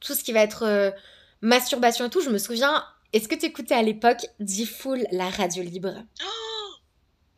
tout 0.00 0.14
ce 0.14 0.22
qui 0.22 0.32
va 0.32 0.40
être 0.40 0.92
masturbation 1.40 2.06
et 2.06 2.10
tout, 2.10 2.20
je 2.20 2.28
me 2.28 2.38
souviens, 2.38 2.84
est-ce 3.12 3.28
que 3.28 3.34
tu 3.34 3.46
écoutais 3.46 3.74
à 3.74 3.82
l'époque 3.82 4.26
D-Full, 4.40 5.06
la 5.12 5.30
radio 5.30 5.62
libre? 5.62 5.94
Oh 6.22 6.48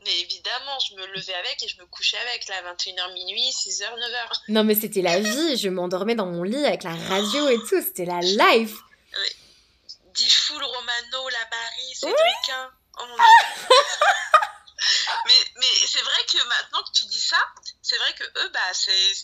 mais 0.05 0.19
évidemment, 0.23 0.79
je 0.89 0.95
me 0.95 1.07
levais 1.15 1.35
avec 1.35 1.63
et 1.63 1.69
je 1.69 1.79
me 1.79 1.87
couchais 1.87 2.17
avec, 2.29 2.49
là, 2.49 2.55
21h 2.73 3.13
minuit, 3.13 3.51
6h, 3.51 3.83
9h. 3.83 4.41
Non, 4.49 4.65
mais 4.65 4.75
c'était 4.75 5.03
la 5.03 5.21
vie. 5.21 5.57
Je 5.59 5.69
m'endormais 5.69 6.15
dans 6.15 6.27
mon 6.27 6.43
lit 6.43 6.65
avec 6.65 6.85
la 6.85 6.95
radio 6.95 7.49
et 7.51 7.59
tout. 7.69 7.83
C'était 7.83 8.07
la 8.07 8.21
life. 8.21 8.77
Oui. 9.13 9.50
Full 10.17 10.63
Romano, 10.63 11.29
la 11.29 11.45
Barry, 11.51 11.95
Cédricin. 11.95 12.71
Oh 12.99 13.05
mais 15.27 15.33
mais 15.57 15.67
c'est 15.87 16.03
vrai 16.03 16.23
que 16.27 16.39
maintenant 16.39 16.83
que 16.83 16.93
tu 16.93 17.05
dis 17.05 17.21
ça, 17.21 17.39
c'est 17.83 17.97
vrai 17.97 18.13
que 18.19 18.25
eux, 18.25 18.51
bah, 18.53 18.73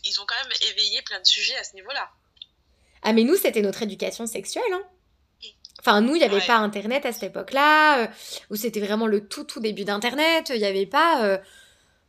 ils 0.04 0.20
ont 0.20 0.26
quand 0.26 0.36
même 0.42 0.52
éveillé 0.70 1.02
plein 1.02 1.20
de 1.20 1.26
sujets 1.26 1.56
à 1.56 1.64
ce 1.64 1.74
niveau-là. 1.74 2.10
Ah, 3.02 3.12
mais 3.12 3.24
nous, 3.24 3.36
c'était 3.36 3.62
notre 3.62 3.82
éducation 3.82 4.26
sexuelle, 4.26 4.72
hein. 4.72 4.82
Enfin, 5.80 6.00
nous, 6.00 6.16
il 6.16 6.18
n'y 6.18 6.24
avait 6.24 6.44
pas 6.44 6.56
Internet 6.56 7.06
à 7.06 7.12
cette 7.12 7.24
époque-là, 7.24 8.00
euh, 8.00 8.06
où 8.50 8.56
c'était 8.56 8.80
vraiment 8.80 9.06
le 9.06 9.28
tout, 9.28 9.44
tout 9.44 9.60
début 9.60 9.84
d'Internet. 9.84 10.50
Il 10.52 10.58
n'y 10.58 10.64
avait 10.64 10.86
pas, 10.86 11.24
euh, 11.24 11.38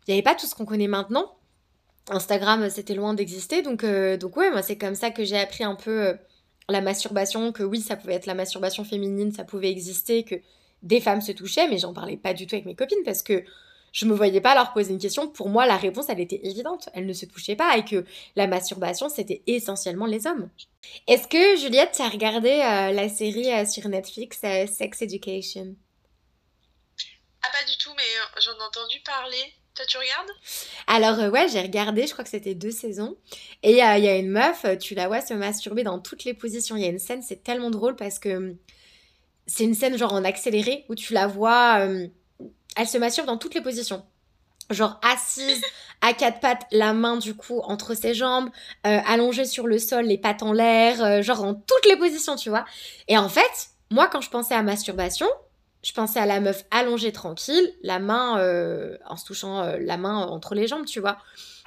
y 0.08 0.14
avait 0.14 0.24
pas 0.24 0.34
tout 0.34 0.48
ce 0.48 0.56
qu'on 0.56 0.66
connaît 0.66 0.88
maintenant. 0.88 1.38
Instagram, 2.10 2.70
c'était 2.70 2.96
loin 2.96 3.14
d'exister. 3.14 3.62
Donc, 3.62 3.84
euh, 3.84 4.18
donc 4.18 4.36
ouais, 4.38 4.50
moi, 4.50 4.64
c'est 4.64 4.78
comme 4.78 4.96
ça 4.96 5.12
que 5.12 5.24
j'ai 5.24 5.38
appris 5.40 5.64
un 5.64 5.76
peu 5.76 6.18
la 6.70 6.82
masturbation, 6.82 7.52
que 7.52 7.64
oui, 7.64 7.82
ça 7.82 7.96
pouvait 7.96 8.16
être 8.16 8.26
la 8.26 8.34
masturbation 8.34 8.84
féminine, 8.84 9.32
ça 9.32 9.44
pouvait 9.44 9.72
exister, 9.72 10.24
que 10.24 10.36
des 10.84 11.02
femmes 11.02 11.22
se 11.22 11.32
touchaient, 11.32 11.68
mais 11.68 11.78
j'en 11.78 11.94
parlais 11.94 12.18
pas 12.18 12.34
du 12.34 12.46
tout 12.46 12.56
avec 12.56 12.66
mes 12.66 12.76
copines 12.76 13.04
parce 13.04 13.24
que 13.24 13.44
je 13.94 14.06
me 14.06 14.14
voyais 14.14 14.42
pas 14.42 14.54
leur 14.54 14.74
poser 14.74 14.92
une 14.92 15.00
question. 15.00 15.28
Pour 15.28 15.50
moi, 15.50 15.66
la 15.66 15.78
réponse, 15.78 16.06
elle 16.10 16.20
était 16.20 16.42
évidente. 16.44 16.90
Elle 16.94 17.06
ne 17.06 17.14
se 17.14 17.26
touchait 17.26 17.56
pas 17.56 17.78
et 17.78 17.86
que 17.86 18.06
la 18.36 18.46
masturbation, 18.46 19.10
c'était 19.10 19.42
essentiellement 19.48 20.06
les 20.06 20.28
hommes. 20.28 20.50
Est-ce 21.08 21.28
que, 21.28 21.58
Juliette, 21.60 21.94
tu 21.96 22.02
as 22.02 22.10
regardé 22.10 22.50
euh, 22.50 22.92
la 22.92 23.10
série 23.10 23.52
euh, 23.52 23.66
sur 23.66 23.88
Netflix 23.88 24.40
euh, 24.44 24.68
Sex 24.68 25.02
Education? 25.02 25.76
Ah, 27.42 27.50
pas 27.52 27.68
du 27.68 27.78
tout, 27.78 27.92
mais 27.96 28.04
j'en 28.42 28.52
ai 28.52 28.68
entendu 28.68 29.00
parler. 29.04 29.54
Toi, 29.78 29.86
tu 29.88 29.98
regardes? 29.98 30.32
Alors, 30.88 31.32
ouais, 31.32 31.48
j'ai 31.50 31.62
regardé, 31.62 32.08
je 32.08 32.12
crois 32.12 32.24
que 32.24 32.32
c'était 32.32 32.56
deux 32.56 32.72
saisons. 32.72 33.16
Et 33.62 33.74
il 33.74 33.78
y 33.78 33.82
a 33.82 34.16
une 34.16 34.32
meuf, 34.32 34.66
tu 34.80 34.96
la 34.96 35.08
vois 35.08 35.22
se 35.22 35.36
masturber 35.36 35.84
dans 35.84 36.00
toutes 36.00 36.24
les 36.24 36.34
positions. 36.34 36.76
Il 36.76 36.82
y 36.82 36.86
a 36.86 36.90
une 36.90 36.98
scène, 36.98 37.22
c'est 37.22 37.44
tellement 37.44 37.70
drôle 37.70 37.96
parce 37.96 38.18
que 38.18 38.30
hum, 38.30 38.58
c'est 39.46 39.66
une 39.66 39.76
scène 39.76 39.96
genre 39.96 40.14
en 40.14 40.24
accéléré 40.24 40.86
où 40.90 40.96
tu 40.96 41.14
la 41.14 41.28
vois 41.28 41.82
hum, 41.84 42.10
elle 42.76 42.88
se 42.88 42.98
masturbe 42.98 43.28
dans 43.28 43.38
toutes 43.38 43.54
les 43.54 43.62
positions. 43.62 44.04
Genre 44.72 45.00
assise 45.04 45.62
à 46.02 46.14
quatre 46.14 46.40
pattes, 46.40 46.66
la 46.72 46.94
main 46.94 47.18
du 47.18 47.36
coup 47.36 47.60
entre 47.60 47.94
ses 47.94 48.16
jambes, 48.16 48.50
euh, 48.88 49.00
allongée 49.06 49.46
sur 49.46 49.68
le 49.68 49.78
sol, 49.78 50.06
les 50.06 50.18
pattes 50.18 50.42
en 50.42 50.54
l'air, 50.54 51.04
euh, 51.04 51.22
genre 51.22 51.44
en 51.44 51.54
toutes 51.54 51.86
les 51.88 51.98
positions, 51.98 52.36
tu 52.36 52.50
vois. 52.50 52.66
Et 53.08 53.18
en 53.18 53.30
fait, 53.30 53.70
moi 53.92 54.08
quand 54.08 54.22
je 54.22 54.32
pensais 54.32 54.56
à 54.56 54.64
masturbation, 54.64 55.28
je 55.84 55.92
pensais 55.94 56.20
à 56.20 56.26
la 56.26 56.40
meuf 56.40 56.64
allongée 56.72 57.12
tranquille, 57.12 57.76
la 57.82 58.00
main 58.00 58.40
euh, 58.40 58.98
en 59.06 59.16
se 59.16 59.26
touchant 59.26 59.78
la 59.80 59.98
main 59.98 60.18
entre 60.18 60.56
les 60.56 60.68
jambes, 60.68 60.86
tu 60.86 61.00
vois. 61.00 61.18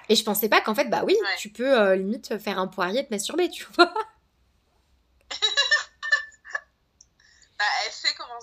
Et 0.09 0.16
je 0.16 0.25
pensais 0.25 0.49
pas 0.49 0.61
qu'en 0.61 0.75
fait, 0.75 0.90
bah 0.90 1.03
oui, 1.05 1.16
tu 1.38 1.51
peux 1.51 1.94
limite 1.94 2.38
faire 2.38 2.59
un 2.59 2.66
poirier 2.66 3.07
te 3.07 3.12
masturber, 3.12 3.49
tu 3.49 3.64
vois. 3.77 3.87
bah, 7.59 7.64
elle 7.87 7.92
sait 7.92 8.14
comment 8.18 8.40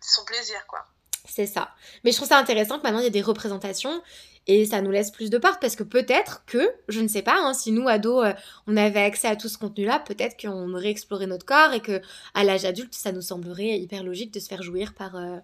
son 0.00 0.24
plaisir, 0.24 0.66
quoi. 0.66 0.84
C'est 1.30 1.46
ça. 1.46 1.70
Mais 2.02 2.10
je 2.10 2.16
trouve 2.16 2.28
ça 2.28 2.38
intéressant 2.38 2.78
que 2.78 2.82
maintenant 2.82 2.98
il 2.98 3.04
y 3.04 3.06
a 3.06 3.10
des 3.10 3.22
représentations 3.22 4.02
et 4.48 4.66
ça 4.66 4.82
nous 4.82 4.90
laisse 4.90 5.12
plus 5.12 5.30
de 5.30 5.38
portes 5.38 5.60
parce 5.60 5.76
que 5.76 5.84
peut-être 5.84 6.44
que, 6.44 6.68
je 6.88 7.00
ne 7.00 7.06
sais 7.06 7.22
pas, 7.22 7.36
hein, 7.36 7.54
si 7.54 7.70
nous 7.70 7.86
ados 7.86 8.24
euh, 8.26 8.32
on 8.66 8.76
avait 8.76 9.02
accès 9.02 9.28
à 9.28 9.36
tout 9.36 9.48
ce 9.48 9.56
contenu-là, 9.56 10.00
peut-être 10.00 10.36
qu'on 10.40 10.74
aurait 10.74 10.90
exploré 10.90 11.28
notre 11.28 11.46
corps 11.46 11.72
et 11.72 11.80
que 11.80 12.00
à 12.34 12.42
l'âge 12.42 12.64
adulte 12.64 12.94
ça 12.94 13.12
nous 13.12 13.22
semblerait 13.22 13.78
hyper 13.78 14.02
logique 14.02 14.34
de 14.34 14.40
se 14.40 14.48
faire 14.48 14.62
jouir 14.62 14.92
par, 14.92 15.14
euh, 15.14 15.36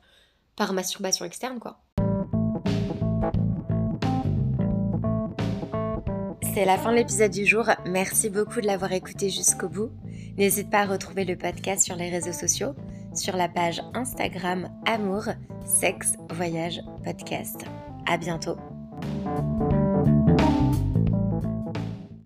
par 0.56 0.72
masturbation 0.72 1.24
externe 1.24 1.60
quoi. 1.60 1.78
C'est 6.52 6.64
la 6.64 6.78
fin 6.78 6.90
de 6.90 6.96
l'épisode 6.96 7.30
du 7.30 7.46
jour. 7.46 7.68
Merci 7.84 8.30
beaucoup 8.30 8.60
de 8.60 8.66
l'avoir 8.66 8.90
écouté 8.92 9.28
jusqu'au 9.28 9.68
bout. 9.68 9.90
N'hésite 10.36 10.70
pas 10.70 10.80
à 10.80 10.86
retrouver 10.86 11.24
le 11.24 11.36
podcast 11.36 11.84
sur 11.84 11.96
les 11.96 12.08
réseaux 12.08 12.32
sociaux 12.32 12.74
sur 13.16 13.36
la 13.36 13.48
page 13.48 13.82
Instagram 13.94 14.68
Amour, 14.86 15.24
Sexe, 15.64 16.14
Voyage, 16.30 16.80
Podcast. 17.04 17.64
À 18.06 18.16
bientôt. 18.16 18.56